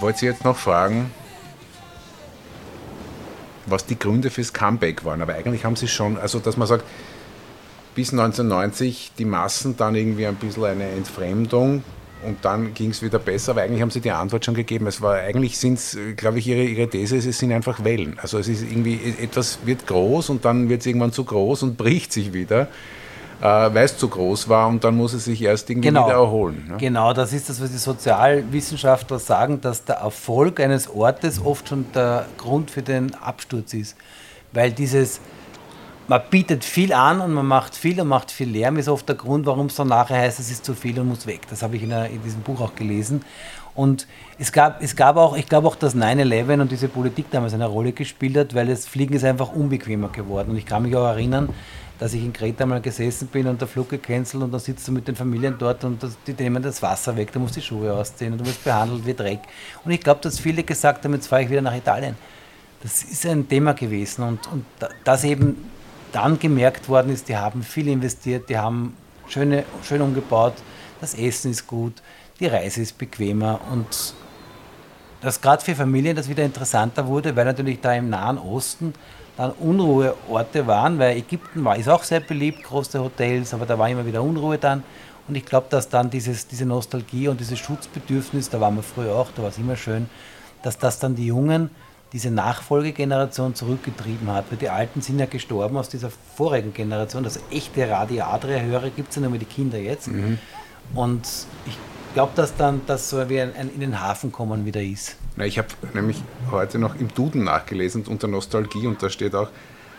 wollte 0.05 0.19
Sie 0.19 0.27
jetzt 0.27 0.45
noch 0.45 0.59
fragen, 0.59 1.11
was 3.65 3.87
die 3.87 3.99
Gründe 3.99 4.29
fürs 4.29 4.53
Comeback 4.53 5.03
waren. 5.07 5.23
Aber 5.23 5.35
eigentlich 5.35 5.65
haben 5.65 5.77
Sie 5.77 5.89
schon, 5.89 6.19
also 6.19 6.41
dass 6.41 6.59
man 6.59 6.69
sagt, 6.69 6.85
bis 7.95 8.13
1990 8.13 9.13
die 9.17 9.25
Massen 9.25 9.79
dann 9.79 9.95
irgendwie 9.95 10.27
ein 10.27 10.35
bisschen 10.35 10.65
eine 10.65 10.91
Entfremdung 10.91 11.83
und 12.23 12.45
dann 12.45 12.75
ging 12.75 12.91
es 12.91 13.01
wieder 13.01 13.19
besser, 13.19 13.53
aber 13.53 13.63
eigentlich 13.63 13.81
haben 13.81 13.91
Sie 13.91 14.03
die 14.03 14.11
Antwort 14.11 14.45
schon 14.45 14.55
gegeben. 14.55 14.87
Es 14.87 15.01
war 15.01 15.15
eigentlich 15.15 15.57
sind 15.57 15.79
es, 15.79 15.97
glaube 16.17 16.39
ich, 16.39 16.49
Ihre, 16.49 16.65
Ihre 16.65 16.87
These 16.87 17.17
ist, 17.17 17.25
es 17.25 17.39
sind 17.39 17.53
einfach 17.53 17.83
Wellen. 17.83 18.19
Also 18.21 18.39
es 18.39 18.49
ist 18.49 18.63
irgendwie, 18.63 19.01
etwas 19.23 19.61
wird 19.65 19.87
groß 19.87 20.29
und 20.29 20.45
dann 20.45 20.69
wird 20.69 20.81
es 20.83 20.87
irgendwann 20.87 21.13
zu 21.13 21.25
groß 21.25 21.63
und 21.63 21.79
bricht 21.79 22.13
sich 22.13 22.35
wieder, 22.35 22.69
weil 23.49 23.85
es 23.85 23.99
zu 23.99 24.09
groß 24.09 24.49
war 24.49 24.69
und 24.69 24.83
dann 24.85 24.97
muss 24.97 25.13
es 25.13 25.27
sich 25.27 25.43
erst 25.43 25.69
irgendwie 25.69 25.89
Genau. 25.89 26.07
wieder 26.07 26.17
erholen. 26.17 26.67
Ne? 26.69 26.77
Genau, 26.79 27.13
das 27.13 27.33
ist 27.35 27.49
das, 27.51 27.61
was 27.61 27.71
die 27.71 27.77
Sozialwissenschaftler 27.79 29.19
sagen, 29.19 29.61
dass 29.61 29.85
der 29.85 29.97
Erfolg 29.97 30.61
eines 30.61 30.89
Ortes 30.89 31.45
oft 31.45 31.69
schon 31.69 31.85
der 31.95 32.27
Grund 32.39 32.71
für 32.71 32.83
den 32.83 33.15
Absturz 33.15 33.75
ist. 33.75 33.97
Weil 34.53 34.73
dieses, 34.73 35.21
man 36.09 36.23
bietet 36.31 36.65
viel 36.65 36.93
an 36.93 37.21
und 37.21 37.33
man 37.35 37.47
macht 37.47 37.75
viel 37.75 38.01
und 38.01 38.09
macht 38.09 38.31
viel 38.31 38.49
Lärm, 38.49 38.79
ist 38.79 38.89
oft 38.89 39.07
der 39.09 39.17
Grund, 39.17 39.45
warum 39.47 39.67
es 39.67 39.75
dann 39.75 39.89
nachher 39.89 40.19
heißt, 40.19 40.41
es 40.41 40.51
ist 40.51 40.65
zu 40.65 40.75
viel 40.75 40.99
und 40.99 41.09
muss 41.09 41.27
weg. 41.27 41.43
Das 41.51 41.63
habe 41.63 41.77
ich 41.77 41.83
in, 41.83 41.91
der, 41.91 42.09
in 42.09 42.23
diesem 42.23 42.41
Buch 42.41 42.61
auch 42.61 42.75
gelesen. 42.75 43.23
Und 43.75 44.07
es 44.39 44.53
gab, 44.53 44.81
es 44.83 44.95
gab 44.95 45.17
auch, 45.17 45.37
ich 45.37 45.47
glaube 45.47 45.67
auch, 45.67 45.75
dass 45.77 45.97
9-11 45.97 46.61
und 46.63 46.71
diese 46.73 46.89
Politik 46.89 47.27
damals 47.31 47.55
eine 47.55 47.67
Rolle 47.67 47.93
gespielt 47.93 48.37
hat, 48.37 48.55
weil 48.55 48.69
das 48.69 48.87
Fliegen 48.87 49.15
ist 49.15 49.25
einfach 49.25 49.53
unbequemer 49.53 50.09
geworden. 50.09 50.53
Und 50.53 50.57
ich 50.57 50.65
kann 50.65 50.83
mich 50.85 50.95
auch 50.95 51.07
erinnern, 51.07 51.49
dass 51.99 52.13
ich 52.13 52.23
in 52.25 52.33
Kreta 52.33 52.67
mal 52.67 52.81
gesessen 52.81 53.29
bin 53.29 53.47
und 53.47 53.61
der 53.61 53.69
Flug 53.69 53.89
gecancelt 53.89 54.43
und 54.43 54.51
dann 54.51 54.61
sitzt 54.61 54.87
du 54.89 54.93
mit 54.93 55.07
den 55.07 55.15
Familien 55.15 55.57
dort 55.59 55.85
und 55.85 56.03
das, 56.03 56.17
die 56.27 56.33
nehmen 56.33 56.63
das 56.63 56.83
Wasser 56.83 57.17
weg, 57.17 57.33
du 57.33 57.39
musst 57.39 57.57
die 57.57 57.63
Schuhe 57.63 57.93
ausziehen 57.93 58.33
und 58.33 58.41
du 58.41 58.47
wirst 58.47 58.65
behandelt 58.65 59.07
wie 59.07 59.15
Dreck. 59.15 59.41
Und 59.85 59.93
ich 59.93 60.01
glaube, 60.01 60.21
dass 60.21 60.39
viele 60.41 60.63
gesagt 60.65 61.05
haben, 61.05 61.15
jetzt 61.15 61.29
fahre 61.29 61.43
ich 61.43 61.51
wieder 61.51 61.63
nach 61.63 61.77
Italien. 61.77 62.17
Das 62.83 63.03
ist 63.03 63.25
ein 63.27 63.49
Thema 63.49 63.75
gewesen 63.75 64.25
und, 64.25 64.47
und 64.53 64.65
da- 64.79 64.89
das 65.05 65.25
eben 65.25 65.71
dann 66.13 66.39
gemerkt 66.39 66.89
worden 66.89 67.13
ist, 67.13 67.29
die 67.29 67.37
haben 67.37 67.63
viel 67.63 67.89
investiert, 67.89 68.49
die 68.49 68.59
haben 68.59 68.97
schöne, 69.29 69.65
schön 69.83 70.01
umgebaut, 70.01 70.55
das 71.01 71.15
Essen 71.15 71.51
ist 71.51 71.67
gut, 71.67 72.03
die 72.41 72.47
Reise 72.47 72.83
ist 72.83 72.99
bequemer 72.99 73.61
und 73.73 74.15
dass 75.21 75.41
gerade 75.41 75.65
für 75.65 75.75
Familien 75.75 76.15
das 76.15 76.29
wieder 76.29 76.45
interessanter 76.45 77.07
wurde, 77.07 77.35
weil 77.35 77.47
natürlich 77.47 77.81
da 77.81 77.95
im 77.95 78.11
Nahen 78.11 78.37
Osten 78.37 78.93
dann 79.37 79.51
Unruheorte 79.53 80.67
waren, 80.67 80.99
weil 80.99 81.17
Ägypten 81.17 81.65
war, 81.65 81.77
ist 81.77 81.89
auch 81.89 82.03
sehr 82.03 82.21
beliebt, 82.21 82.63
große 82.63 83.01
Hotels, 83.01 83.53
aber 83.53 83.67
da 83.67 83.79
war 83.79 83.89
immer 83.89 84.07
wieder 84.07 84.23
Unruhe 84.23 84.59
dann. 84.59 84.83
Und 85.27 85.35
ich 85.35 85.45
glaube, 85.45 85.67
dass 85.71 85.89
dann 85.89 86.11
dieses, 86.11 86.47
diese 86.47 86.67
Nostalgie 86.67 87.29
und 87.29 87.41
dieses 87.41 87.59
Schutzbedürfnis, 87.59 88.51
da 88.51 88.61
waren 88.61 88.77
wir 88.77 88.83
früher 88.83 89.15
auch, 89.15 89.31
da 89.35 89.43
war 89.43 89.49
es 89.49 89.59
immer 89.59 89.77
schön, 89.77 90.09
dass 90.63 90.79
das 90.79 90.99
dann 90.99 91.15
die 91.15 91.27
Jungen, 91.27 91.71
diese 92.13 92.31
Nachfolgegeneration 92.31 93.57
zurückgetrieben 93.57 94.31
hat. 94.31 94.45
Weil 94.51 94.59
die 94.59 94.69
Alten 94.69 95.01
sind 95.01 95.19
ja 95.19 95.27
gestorben 95.27 95.77
aus 95.77 95.89
dieser 95.89 96.11
vorigen 96.37 96.73
Generation. 96.73 97.25
Das 97.25 97.41
echte 97.51 97.91
Radio 97.91 98.25
Adria-Hörer 98.25 98.91
gibt 98.91 99.09
es 99.09 99.17
ja 99.17 99.23
nur 99.23 99.31
mehr 99.31 99.41
die 99.41 99.47
Kinder 99.47 99.79
jetzt. 99.79 100.09
Mhm. 100.09 100.39
Und 100.95 101.27
ich 101.67 101.77
glaube, 102.15 102.33
dass 102.37 102.57
dann 102.57 102.81
das 102.87 103.11
so 103.11 103.29
wie 103.29 103.41
ein, 103.41 103.55
ein 103.57 103.71
in 103.75 103.81
den 103.81 104.01
Hafen 104.01 104.33
kommen 104.33 104.65
wieder 104.65 104.83
ist. 104.83 105.17
Na, 105.37 105.45
ich 105.45 105.59
habe 105.59 105.69
nämlich 105.93 106.23
heute 106.51 106.79
noch 106.79 106.95
im 106.99 107.09
Duden 107.13 107.45
nachgelesen 107.45 108.05
unter 108.07 108.29
Nostalgie 108.29 108.87
und 108.87 109.03
da 109.03 109.11
steht 109.11 109.35
auch 109.35 109.49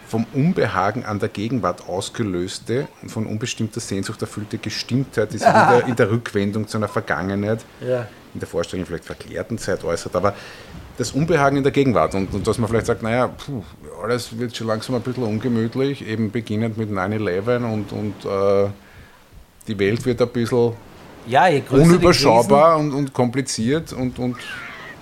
vom 0.07 0.25
Unbehagen 0.33 1.03
an 1.03 1.19
der 1.19 1.29
Gegenwart 1.29 1.87
ausgelöste 1.89 2.87
und 3.01 3.09
von 3.09 3.25
unbestimmter 3.25 3.79
Sehnsucht 3.79 4.21
erfüllte 4.21 4.57
Gestimmtheit, 4.59 5.33
die 5.33 5.39
sich 5.39 5.47
in 5.47 5.53
der, 5.53 5.87
in 5.87 5.95
der 5.95 6.11
Rückwendung 6.11 6.67
zu 6.67 6.77
einer 6.77 6.87
Vergangenheit, 6.87 7.65
Ja. 7.81 8.07
in 8.33 8.39
der 8.39 8.47
Vorstellung 8.47 8.85
vielleicht 8.85 9.05
verklärten 9.05 9.57
Zeit 9.57 9.83
äußert, 9.83 10.15
aber 10.15 10.35
das 10.97 11.11
Unbehagen 11.11 11.57
in 11.57 11.63
der 11.63 11.71
Gegenwart 11.71 12.13
und, 12.15 12.33
und 12.33 12.47
dass 12.47 12.57
man 12.59 12.69
vielleicht 12.69 12.85
sagt, 12.85 13.01
naja, 13.03 13.27
puh, 13.27 13.63
alles 14.03 14.37
wird 14.37 14.55
schon 14.55 14.67
langsam 14.67 14.95
ein 14.95 15.01
bisschen 15.01 15.23
ungemütlich, 15.23 16.07
eben 16.07 16.31
beginnend 16.31 16.77
mit 16.77 16.89
9-11 16.91 17.73
und, 17.73 17.91
und 17.91 18.13
äh, 18.25 18.69
die 19.67 19.77
Welt 19.79 20.05
wird 20.05 20.21
ein 20.21 20.29
bisschen 20.29 20.73
Ja, 21.27 21.47
je 21.47 21.61
größer 21.61 21.83
unüberschaubar 21.83 22.77
und, 22.77 22.93
und 22.93 23.13
kompliziert 23.13 23.93
und, 23.93 24.19
und 24.19 24.37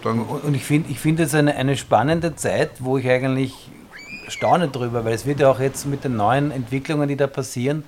dann 0.04 0.20
Und 0.20 0.56
ich 0.56 0.64
finde 0.64 0.90
ich 0.92 1.00
find 1.00 1.20
es 1.20 1.34
eine, 1.34 1.56
eine 1.56 1.78
spannende 1.78 2.36
Zeit, 2.36 2.72
wo 2.80 2.98
ich 2.98 3.10
eigentlich 3.10 3.70
staune 4.28 4.70
drüber, 4.70 5.06
weil 5.06 5.14
es 5.14 5.26
wird 5.26 5.40
ja 5.40 5.52
auch 5.52 5.60
jetzt 5.60 5.86
mit 5.86 6.04
den 6.04 6.16
neuen 6.16 6.52
Entwicklungen, 6.52 7.08
die 7.08 7.16
da 7.16 7.28
passieren, 7.28 7.84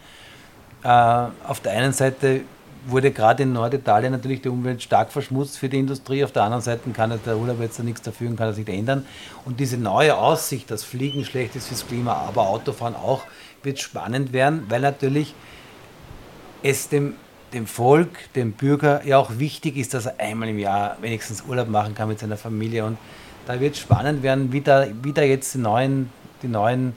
äh, 0.84 0.88
auf 0.88 1.60
der 1.62 1.74
einen 1.74 1.94
Seite 1.94 2.42
wurde 2.88 3.12
gerade 3.12 3.44
in 3.44 3.54
Norditalien 3.54 4.12
natürlich 4.12 4.42
die 4.42 4.50
Umwelt 4.50 4.82
stark 4.84 5.12
verschmutzt 5.12 5.58
für 5.58 5.70
die 5.70 5.80
Industrie, 5.80 6.24
auf 6.24 6.32
der 6.32 6.44
anderen 6.44 6.62
Seite 6.62 6.90
kann 6.92 7.20
der 7.26 7.38
Urlaub 7.38 7.60
jetzt 7.60 7.82
nichts 7.84 8.02
dafür 8.02 8.30
und 8.30 8.36
kann 8.36 8.48
das 8.48 8.58
nicht 8.58 8.70
ändern. 8.70 9.06
Und 9.44 9.60
diese 9.60 9.78
neue 9.78 10.16
Aussicht, 10.16 10.70
dass 10.70 10.84
Fliegen 10.84 11.26
schlecht 11.26 11.56
ist 11.56 11.68
fürs 11.68 11.88
Klima, 11.88 12.14
aber 12.14 12.48
Autofahren 12.48 12.96
auch, 12.96 13.24
wird 13.64 13.80
spannend 13.80 14.34
werden, 14.34 14.66
weil 14.70 14.82
natürlich 14.82 15.34
es 16.62 16.88
dem, 16.88 17.16
dem 17.56 17.66
Volk, 17.66 18.10
dem 18.36 18.52
Bürger 18.52 19.04
ja 19.06 19.18
auch 19.18 19.40
wichtig 19.40 19.78
ist, 19.78 19.94
dass 19.96 20.06
er 20.06 20.20
einmal 20.20 20.50
im 20.50 20.60
Jahr 20.60 20.98
wenigstens 21.02 21.44
Urlaub 21.48 21.68
machen 21.70 21.96
kann 21.96 22.08
mit 22.10 22.20
seiner 22.20 22.38
Familie. 22.38 22.86
Und 22.86 22.98
da 23.48 23.60
wird 23.60 23.78
spannend 23.78 24.22
werden, 24.22 24.52
wie 24.52 24.62
da, 24.62 24.86
wie 25.02 25.14
da 25.14 25.24
jetzt 25.24 25.56
die 25.56 25.58
neuen, 25.60 26.10
die 26.44 26.48
neuen 26.48 26.94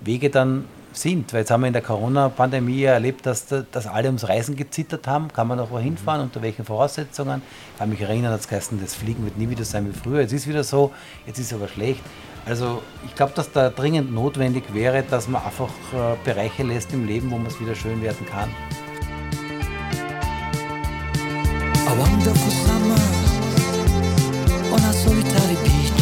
Wege 0.00 0.28
dann 0.28 0.64
sind. 0.92 1.32
Weil 1.32 1.40
jetzt 1.40 1.50
haben 1.50 1.62
wir 1.62 1.68
in 1.68 1.72
der 1.72 1.80
Corona-Pandemie 1.82 2.82
erlebt, 2.82 3.24
dass, 3.24 3.46
da- 3.46 3.64
dass 3.72 3.86
alle 3.86 4.08
ums 4.08 4.28
Reisen 4.28 4.56
gezittert 4.56 5.06
haben. 5.06 5.28
Kann 5.32 5.48
man 5.48 5.56
noch 5.56 5.70
wohin 5.70 5.96
fahren, 5.96 6.20
unter 6.20 6.42
welchen 6.42 6.64
Voraussetzungen? 6.64 7.40
Ich 7.72 7.78
kann 7.78 7.88
mich 7.88 8.00
erinnern, 8.00 8.32
als 8.32 8.48
geheißen, 8.48 8.78
das 8.82 8.94
Fliegen 8.94 9.24
wird 9.24 9.38
nie 9.38 9.48
wieder 9.48 9.64
sein 9.64 9.88
wie 9.88 9.96
früher. 9.98 10.20
Jetzt 10.20 10.32
ist 10.32 10.46
wieder 10.48 10.64
so, 10.64 10.92
jetzt 11.26 11.38
ist 11.38 11.52
aber 11.54 11.68
schlecht. 11.68 12.02
Also 12.44 12.82
ich 13.06 13.14
glaube, 13.14 13.32
dass 13.36 13.52
da 13.52 13.70
dringend 13.70 14.12
notwendig 14.12 14.64
wäre, 14.74 15.04
dass 15.08 15.28
man 15.28 15.42
einfach 15.44 15.68
äh, 15.94 16.16
Bereiche 16.24 16.64
lässt 16.64 16.92
im 16.92 17.06
Leben, 17.06 17.30
wo 17.30 17.36
man 17.36 17.46
es 17.46 17.60
wieder 17.60 17.76
schön 17.76 18.02
werden 18.02 18.26
kann. 18.26 18.50
A 21.92 21.94
wonderful 21.94 22.50
summer. 22.50 23.02
On 24.72 24.80
a 24.80 24.92
solitary 24.94 25.56
beach 25.62 26.01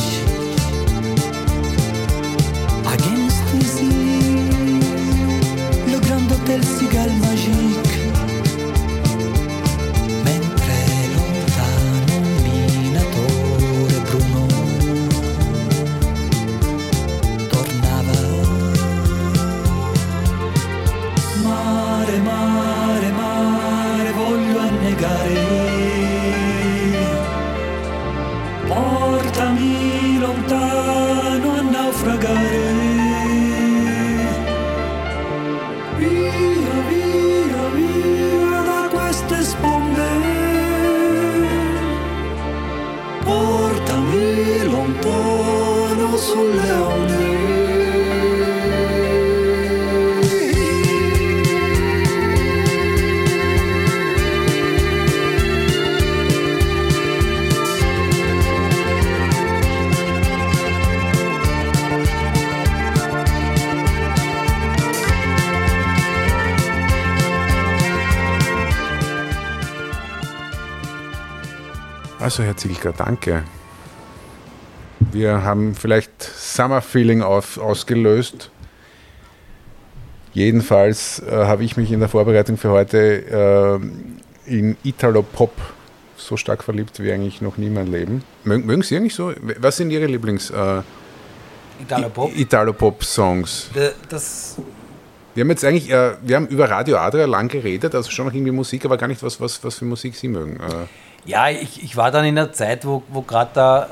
Also, 72.40 72.48
Herr 72.48 72.56
Zielker, 72.56 72.92
danke. 72.96 73.42
Wir 75.12 75.42
haben 75.42 75.74
vielleicht 75.74 76.22
Summer 76.22 76.80
Feeling 76.80 77.20
auf, 77.20 77.58
ausgelöst. 77.58 78.50
Jedenfalls 80.32 81.18
äh, 81.20 81.30
habe 81.30 81.64
ich 81.64 81.76
mich 81.76 81.92
in 81.92 82.00
der 82.00 82.08
Vorbereitung 82.08 82.56
für 82.56 82.70
heute 82.70 83.78
äh, 84.48 84.50
in 84.56 84.74
Italo-Pop 84.84 85.52
so 86.16 86.38
stark 86.38 86.64
verliebt 86.64 86.98
wie 87.02 87.12
eigentlich 87.12 87.42
noch 87.42 87.58
nie 87.58 87.66
in 87.66 87.74
meinem 87.74 87.92
Leben. 87.92 88.24
Mögen, 88.44 88.64
mögen 88.64 88.82
Sie 88.82 88.96
eigentlich 88.96 89.14
so? 89.14 89.34
Was 89.58 89.76
sind 89.76 89.90
Ihre 89.90 90.06
Lieblings 90.06 90.48
äh, 90.48 90.80
Italo-Pop? 91.82 92.34
Italo-Pop-Songs? 92.34 93.68
Da- 93.74 93.90
Das 94.08 94.56
Wir 95.34 95.42
haben 95.42 95.50
jetzt 95.50 95.64
eigentlich, 95.66 95.90
äh, 95.90 96.12
wir 96.22 96.36
haben 96.36 96.46
über 96.46 96.70
Radio 96.70 96.96
Adria 96.96 97.26
lang 97.26 97.48
geredet, 97.48 97.94
also 97.94 98.10
schon 98.10 98.24
noch 98.28 98.32
irgendwie 98.32 98.52
Musik, 98.52 98.86
aber 98.86 98.96
gar 98.96 99.08
nicht 99.08 99.22
was, 99.22 99.38
was, 99.42 99.62
was 99.62 99.74
für 99.76 99.84
Musik 99.84 100.14
Sie 100.16 100.28
mögen. 100.28 100.58
Ja, 101.24 101.48
ich, 101.48 101.82
ich 101.82 101.96
war 101.96 102.10
dann 102.10 102.24
in 102.24 102.34
der 102.34 102.52
Zeit, 102.52 102.86
wo, 102.86 103.02
wo 103.08 103.22
gerade 103.22 103.50
der, 103.54 103.88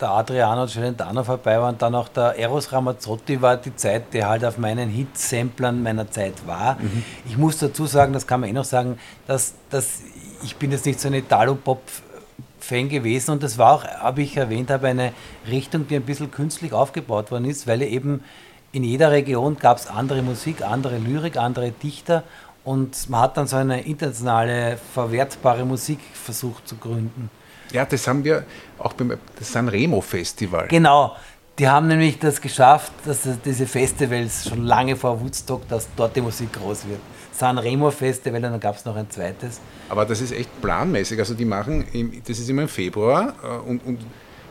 der 0.00 0.10
Adriano 0.10 0.66
Celentano 0.66 1.24
vorbei 1.24 1.60
war 1.60 1.68
und 1.68 1.82
dann 1.82 1.94
auch 1.94 2.08
der 2.08 2.38
Eros 2.38 2.72
Ramazzotti 2.72 3.42
war 3.42 3.56
die 3.56 3.74
Zeit, 3.74 4.12
die 4.12 4.24
halt 4.24 4.44
auf 4.44 4.58
meinen 4.58 4.88
Hit-Samplern 4.88 5.82
meiner 5.82 6.10
Zeit 6.10 6.46
war. 6.46 6.74
Mhm. 6.74 7.04
Ich 7.28 7.36
muss 7.36 7.58
dazu 7.58 7.86
sagen, 7.86 8.12
das 8.12 8.26
kann 8.26 8.40
man 8.40 8.50
eh 8.50 8.52
noch 8.52 8.64
sagen, 8.64 8.98
dass, 9.26 9.54
dass 9.70 10.02
ich 10.44 10.56
bin 10.56 10.70
jetzt 10.70 10.86
nicht 10.86 11.00
so 11.00 11.08
ein 11.08 11.14
Italo-Pop-Fan 11.14 12.88
gewesen 12.88 13.32
und 13.32 13.42
das 13.42 13.58
war 13.58 13.72
auch, 13.72 13.84
habe 13.84 14.22
ich 14.22 14.36
erwähnt, 14.36 14.70
habe 14.70 14.88
eine 14.88 15.12
Richtung, 15.48 15.88
die 15.88 15.96
ein 15.96 16.04
bisschen 16.04 16.30
künstlich 16.30 16.72
aufgebaut 16.72 17.32
worden 17.32 17.44
ist, 17.44 17.66
weil 17.66 17.82
eben 17.82 18.22
in 18.70 18.84
jeder 18.84 19.10
Region 19.10 19.56
gab 19.56 19.78
es 19.78 19.88
andere 19.88 20.22
Musik, 20.22 20.62
andere 20.62 20.98
Lyrik, 20.98 21.36
andere 21.38 21.70
Dichter 21.70 22.22
und 22.68 23.08
man 23.08 23.20
hat 23.22 23.36
dann 23.38 23.46
so 23.46 23.56
eine 23.56 23.80
internationale, 23.80 24.78
verwertbare 24.92 25.64
Musik 25.64 26.00
versucht 26.12 26.68
zu 26.68 26.76
gründen. 26.76 27.30
Ja, 27.72 27.86
das 27.86 28.06
haben 28.06 28.22
wir 28.24 28.44
auch 28.78 28.92
beim 28.92 29.16
das 29.38 29.52
Sanremo 29.52 30.02
Festival. 30.02 30.68
Genau. 30.68 31.16
Die 31.58 31.66
haben 31.66 31.88
nämlich 31.88 32.18
das 32.18 32.40
geschafft, 32.40 32.92
dass 33.06 33.24
es 33.24 33.40
diese 33.40 33.66
Festivals 33.66 34.48
schon 34.48 34.64
lange 34.64 34.96
vor 34.96 35.18
Woodstock, 35.20 35.66
dass 35.68 35.88
dort 35.96 36.14
die 36.14 36.20
Musik 36.20 36.52
groß 36.52 36.86
wird. 36.88 37.00
Sanremo 37.32 37.90
Festival 37.90 38.44
und 38.44 38.52
dann 38.52 38.60
gab 38.60 38.76
es 38.76 38.84
noch 38.84 38.96
ein 38.96 39.08
zweites. 39.10 39.60
Aber 39.88 40.04
das 40.04 40.20
ist 40.20 40.32
echt 40.32 40.50
planmäßig. 40.60 41.18
Also 41.18 41.32
die 41.34 41.46
machen, 41.46 41.86
im, 41.94 42.12
das 42.26 42.38
ist 42.38 42.50
immer 42.50 42.62
im 42.62 42.68
Februar 42.68 43.32
äh, 43.42 43.68
und, 43.68 43.84
und 43.86 43.98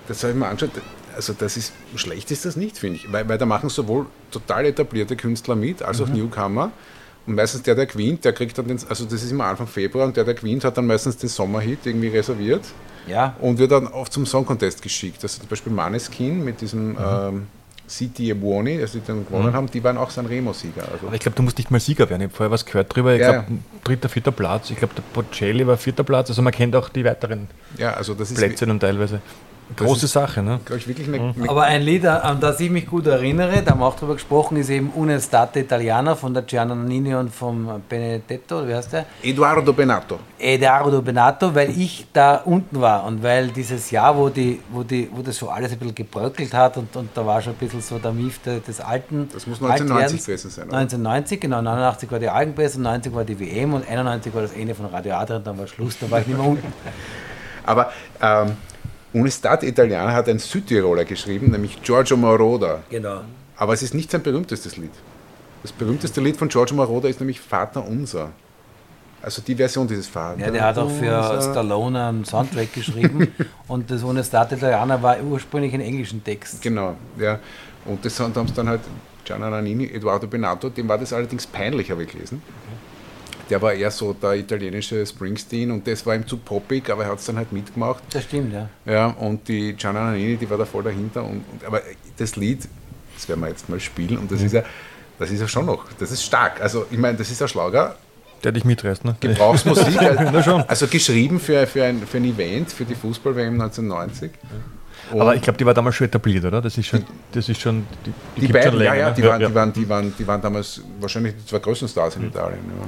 das 0.07 0.23
habe 0.23 0.33
ich 0.33 0.39
mir 0.39 0.47
angeschaut. 0.47 0.71
Also 1.15 1.33
das 1.33 1.55
ist 1.55 1.71
schlecht 1.95 2.31
ist 2.31 2.45
das 2.45 2.55
nicht, 2.55 2.77
finde 2.79 2.97
ich. 2.97 3.11
Weil, 3.11 3.29
weil 3.29 3.37
da 3.37 3.45
machen 3.45 3.69
sowohl 3.69 4.07
total 4.31 4.65
etablierte 4.65 5.15
Künstler 5.15 5.55
mit, 5.55 5.83
als 5.83 6.01
auch 6.01 6.07
Mhm. 6.07 6.15
Newcomer. 6.15 6.71
Und 7.27 7.35
meistens 7.35 7.61
der, 7.63 7.75
der 7.75 7.85
gewinnt, 7.85 8.23
der 8.25 8.33
kriegt 8.33 8.57
dann 8.57 8.67
den, 8.67 8.79
also 8.87 9.03
das 9.03 9.21
ist 9.21 9.31
immer 9.31 9.45
Anfang 9.45 9.67
Februar 9.67 10.05
und 10.07 10.15
der, 10.17 10.23
der 10.23 10.33
gewinnt, 10.33 10.63
hat 10.63 10.77
dann 10.77 10.87
meistens 10.87 11.17
den 11.17 11.29
Sommerhit 11.29 11.79
irgendwie 11.85 12.07
reserviert. 12.07 12.63
Ja. 13.05 13.35
Und 13.39 13.57
wird 13.57 13.71
dann 13.71 13.87
oft 13.87 14.11
zum 14.13 14.25
Song 14.25 14.45
Contest 14.45 14.81
geschickt. 14.81 15.19
Also 15.23 15.39
zum 15.39 15.47
Beispiel 15.49 15.71
Maneskin 15.73 16.43
mit 16.43 16.61
diesem 16.61 16.91
Mhm. 16.91 16.97
ähm, 16.99 17.47
City 17.89 18.33
Buoni, 18.33 18.79
das 18.79 18.91
sie 18.91 19.01
dann 19.05 19.25
gewonnen 19.25 19.47
Mhm. 19.49 19.53
haben, 19.53 19.71
die 19.71 19.81
waren 19.83 19.97
auch 19.97 20.09
Sanremo-Sieger. 20.09 20.83
Also 20.91 21.07
Aber 21.07 21.15
ich 21.15 21.21
glaube, 21.21 21.35
du 21.37 21.43
musst 21.43 21.57
nicht 21.57 21.71
mal 21.71 21.79
Sieger 21.79 22.09
werden. 22.09 22.21
Ich 22.21 22.27
habe 22.27 22.35
vorher 22.35 22.51
was 22.51 22.65
gehört 22.65 22.93
drüber. 22.93 23.13
Ich 23.13 23.21
Ja, 23.21 23.31
glaube, 23.43 23.59
dritter, 23.85 24.09
vierter 24.09 24.31
Platz. 24.33 24.69
Ich 24.71 24.77
glaube, 24.77 24.93
der 24.95 25.03
Bocelli 25.13 25.65
war 25.65 25.77
vierter 25.77 26.03
Platz. 26.03 26.29
Also 26.29 26.41
man 26.41 26.51
kennt 26.51 26.75
auch 26.75 26.89
die 26.89 27.05
weiteren 27.05 27.47
Ja, 27.77 27.93
also 27.93 28.13
Plätze 28.15 28.65
dann 28.65 28.79
teilweise. 28.81 29.21
Große 29.75 30.05
ist, 30.05 30.13
Sache, 30.13 30.41
ne? 30.41 30.59
glaube 30.65 30.79
ich, 30.79 30.87
wirklich 30.87 31.07
eine, 31.07 31.33
eine 31.35 31.49
Aber 31.49 31.63
ein 31.63 31.81
Lied, 31.81 32.05
an 32.05 32.39
das 32.39 32.59
ich 32.59 32.69
mich 32.71 32.87
gut 32.87 33.05
erinnere, 33.05 33.61
da 33.61 33.71
haben 33.71 33.79
wir 33.81 33.85
auch 33.85 33.95
drüber 33.97 34.13
gesprochen, 34.13 34.57
ist 34.57 34.69
eben 34.69 34.91
Un'estate 34.97 35.57
Italiana 35.59 36.15
von 36.15 36.33
der 36.33 36.43
Gianna 36.43 36.73
Nannini 36.73 37.13
und 37.15 37.33
vom 37.33 37.81
Benedetto, 37.89 38.59
oder 38.59 38.67
wie 38.69 38.75
heißt 38.75 38.93
der? 38.93 39.05
Eduardo 39.21 39.73
Benato. 39.73 40.19
Eduardo 40.39 41.01
Benato, 41.01 41.53
weil 41.53 41.69
ich 41.71 42.07
da 42.13 42.37
unten 42.45 42.79
war 42.79 43.03
und 43.05 43.21
weil 43.21 43.49
dieses 43.49 43.91
Jahr, 43.91 44.15
wo, 44.17 44.29
die, 44.29 44.61
wo, 44.71 44.83
die, 44.83 45.09
wo 45.13 45.21
das 45.21 45.37
schon 45.37 45.49
alles 45.49 45.71
ein 45.73 45.77
bisschen 45.79 45.95
gebröckelt 45.95 46.53
hat 46.53 46.77
und, 46.77 46.95
und 46.95 47.09
da 47.13 47.25
war 47.25 47.41
schon 47.41 47.53
ein 47.53 47.57
bisschen 47.57 47.81
so 47.81 47.99
der 47.99 48.11
Mief 48.13 48.39
de- 48.43 48.61
des 48.61 48.79
alten. 48.79 49.27
Das 49.33 49.45
muss 49.47 49.61
1990 49.61 49.91
Altwerdens. 49.91 50.25
gewesen 50.25 50.49
sein, 50.49 50.67
oder? 50.69 50.77
1990, 50.77 51.41
genau, 51.41 51.61
89 51.61 52.11
war 52.11 52.19
die 52.19 52.29
Algenpresse, 52.29 52.81
90 52.81 53.13
war 53.13 53.25
die 53.25 53.39
WM 53.39 53.73
und 53.73 53.87
91 53.89 54.33
war 54.33 54.43
das 54.43 54.53
Ende 54.53 54.73
von 54.75 54.85
Radio 54.85 55.15
Adria 55.15 55.37
und 55.37 55.45
dann 55.47 55.57
war 55.59 55.67
Schluss, 55.67 55.97
da 55.99 56.09
war 56.09 56.21
ich 56.21 56.27
nicht 56.27 56.37
mehr 56.37 56.47
unten. 56.47 56.71
Aber 57.65 57.91
ähm, 58.21 58.51
Un'estate 59.13 59.65
Italiana 59.65 60.13
hat 60.13 60.27
ein 60.27 60.39
Südtiroler 60.39 61.05
geschrieben, 61.05 61.51
nämlich 61.51 61.81
Giorgio 61.81 62.17
Moroder. 62.17 62.83
Genau. 62.89 63.21
Aber 63.55 63.73
es 63.73 63.81
ist 63.81 63.93
nicht 63.93 64.11
sein 64.11 64.21
berühmtestes 64.21 64.77
Lied. 64.77 64.91
Das 65.63 65.71
berühmteste 65.71 66.21
Lied 66.21 66.37
von 66.37 66.49
Giorgio 66.49 66.75
Moroder 66.75 67.09
ist 67.09 67.19
nämlich 67.19 67.39
Vater 67.39 67.85
Unser. 67.85 68.31
Also 69.21 69.41
die 69.41 69.55
Version 69.55 69.87
dieses 69.87 70.07
Vater. 70.07 70.39
Ja, 70.39 70.51
der 70.51 70.63
hat 70.63 70.77
auch 70.77 70.89
für. 70.89 71.41
Stallone 71.41 72.07
einen 72.07 72.25
Soundtrack 72.25 72.73
geschrieben 72.73 73.33
und 73.67 73.89
das 73.89 74.03
Un'estate 74.03 74.55
Italiana 74.55 75.01
war 75.01 75.19
ursprünglich 75.21 75.73
ein 75.73 75.81
englischen 75.81 76.23
Text. 76.23 76.61
Genau, 76.61 76.95
ja. 77.17 77.39
Und 77.85 78.05
das 78.05 78.19
haben 78.19 78.47
sie 78.47 78.53
dann 78.53 78.69
halt 78.69 78.81
Gianna 79.25 79.49
Nannini, 79.49 79.85
Eduardo 79.87 80.27
Benato, 80.27 80.69
dem 80.69 80.87
war 80.87 80.97
das 80.97 81.11
allerdings 81.13 81.47
peinlich, 81.47 81.91
habe 81.91 82.03
ich 82.03 82.11
gelesen. 82.11 82.41
Der 83.49 83.61
war 83.61 83.73
eher 83.73 83.91
so 83.91 84.13
der 84.13 84.33
italienische 84.35 85.05
Springsteen 85.05 85.71
und 85.71 85.87
das 85.87 86.05
war 86.05 86.15
ihm 86.15 86.27
zu 86.27 86.37
poppig, 86.37 86.89
aber 86.89 87.03
er 87.05 87.11
hat 87.11 87.19
es 87.19 87.25
dann 87.25 87.37
halt 87.37 87.51
mitgemacht. 87.51 88.03
Das 88.11 88.23
stimmt, 88.23 88.53
ja. 88.53 88.69
Ja, 88.85 89.07
und 89.07 89.47
die 89.47 89.73
Gianna 89.73 90.05
Nannini, 90.11 90.35
die 90.37 90.49
war 90.49 90.57
da 90.57 90.65
voll 90.65 90.83
dahinter. 90.83 91.23
Und, 91.23 91.43
und, 91.51 91.63
aber 91.65 91.81
das 92.17 92.35
Lied, 92.35 92.67
das 93.15 93.27
werden 93.29 93.39
wir 93.41 93.49
jetzt 93.49 93.69
mal 93.69 93.79
spielen 93.79 94.17
und 94.17 94.31
das 94.31 94.41
ist 94.41 94.51
ja, 94.53 94.63
das 95.17 95.31
ist 95.31 95.39
ja 95.39 95.47
schon 95.47 95.65
noch, 95.65 95.85
das 95.97 96.11
ist 96.11 96.23
stark. 96.23 96.61
Also 96.61 96.85
ich 96.91 96.97
meine, 96.97 97.17
das 97.17 97.31
ist 97.31 97.41
ein 97.41 97.47
Schlager, 97.47 97.95
Der 98.43 98.51
dich 98.51 98.65
mitreißt, 98.65 99.05
ne? 99.05 99.15
Gebrauchsmusik, 99.19 99.95
Na 100.01 100.43
schon. 100.43 100.61
also, 100.61 100.67
also 100.67 100.87
geschrieben 100.87 101.39
für, 101.39 101.65
für, 101.67 101.85
ein, 101.85 102.05
für 102.05 102.17
ein 102.17 102.25
Event, 102.25 102.71
für 102.71 102.85
die 102.85 102.95
Fußball-WM 102.95 103.53
1990. 103.61 104.31
Aber 105.11 105.35
ich 105.35 105.41
glaube, 105.41 105.57
die 105.57 105.65
war 105.65 105.73
damals 105.73 105.95
schon 105.95 106.07
etabliert, 106.07 106.43
oder? 106.43 106.61
Das 106.61 106.77
ist 106.77 106.87
schon, 106.87 107.05
das 107.31 107.47
ist 107.47 107.61
schon, 107.61 107.85
die, 108.05 108.11
Die, 108.35 108.41
gibt's 108.41 108.53
beiden, 108.53 108.71
schon 108.71 108.79
länger, 108.79 108.95
ja, 108.95 108.99
ja, 108.99 109.09
ne? 109.09 109.15
die, 109.15 109.23
Waren, 109.23 109.39
die, 109.39 109.55
waren, 109.55 109.73
die, 109.73 109.89
waren, 109.89 110.13
die 110.19 110.27
waren 110.27 110.41
damals 110.41 110.81
wahrscheinlich 110.99 111.35
die 111.35 111.45
zwei 111.45 111.59
größten 111.59 111.87
Stars 111.87 112.17
in 112.17 112.27
Italien. 112.27 112.59
Ja, 112.79 112.87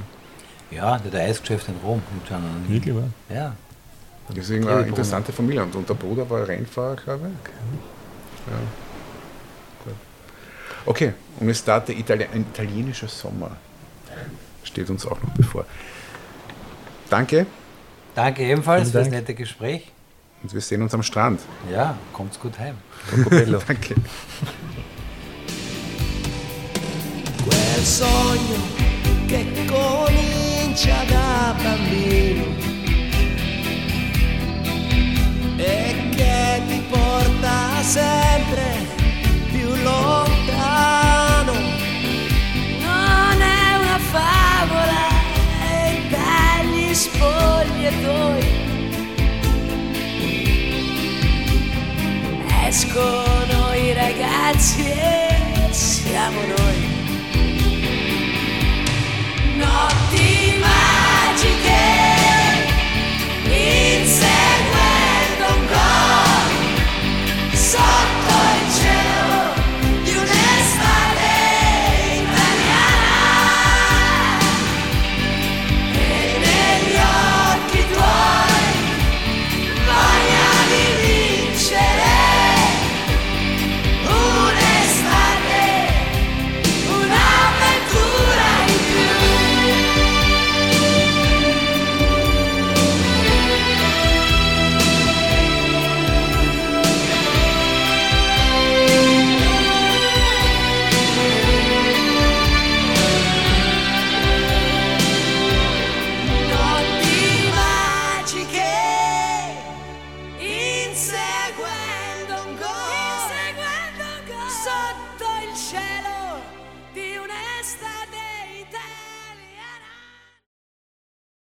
der, 0.70 1.10
der 1.10 1.22
Eisgeschäft 1.22 1.68
in 1.68 1.74
Rom. 1.84 2.02
Wirklich, 2.68 2.94
wahr? 2.94 3.04
Ja. 3.28 3.34
Ja. 3.36 3.54
Deswegen 4.34 4.64
war 4.64 4.78
eine 4.78 4.86
interessante 4.86 5.32
Familie. 5.32 5.64
Und, 5.64 5.88
der 5.88 5.94
Bruder 5.94 6.28
war 6.30 6.46
Rennfahrer, 6.46 6.96
glaube 6.96 7.28
ich. 7.28 8.52
Ja. 8.52 8.58
Gut. 9.84 9.94
Okay, 10.86 11.12
und 11.40 11.48
es 11.48 11.64
der 11.64 11.98
Itali 11.98 12.26
ein 12.32 12.42
italienischer 12.42 13.08
Sommer. 13.08 13.56
Steht 14.62 14.88
uns 14.90 15.04
auch 15.06 15.20
noch 15.22 15.30
bevor. 15.36 15.64
Danke 17.08 17.46
Danke 18.14 18.44
ebenfalls 18.44 18.82
Vielen 18.82 18.92
für 18.92 18.98
das 18.98 19.08
Dank. 19.08 19.16
nette 19.22 19.34
Gespräch. 19.34 19.90
und 20.42 20.52
wir 20.54 20.60
sehen 20.60 20.82
uns 20.82 20.94
am 20.94 21.02
Strand. 21.02 21.40
Ja, 21.72 21.96
kommt's 22.12 22.38
gut 22.38 22.58
heim. 22.58 22.76
Danke. 23.66 23.94
quel 27.80 27.84
sogno 27.84 28.58
che 29.26 29.44
comincia 30.70 31.02
da 31.08 31.54
bambino 31.60 32.44
e 35.56 36.08
che 36.14 36.62
ti 36.68 36.82
porta 36.88 37.82
sempre 37.82 38.86
più 39.50 39.68
lontano. 39.82 41.52
Non 42.82 43.42
è 43.42 43.76
una 43.78 43.98
favola 43.98 45.08
e 45.72 46.02
dagli 46.08 46.94
spogliatoi 46.94 48.58
escono 52.68 53.74
i 53.74 53.92
ragazzi 53.92 54.88
e 54.88 55.68
siamo 55.72 56.40
noi. 56.42 56.98
Notti 59.56 60.29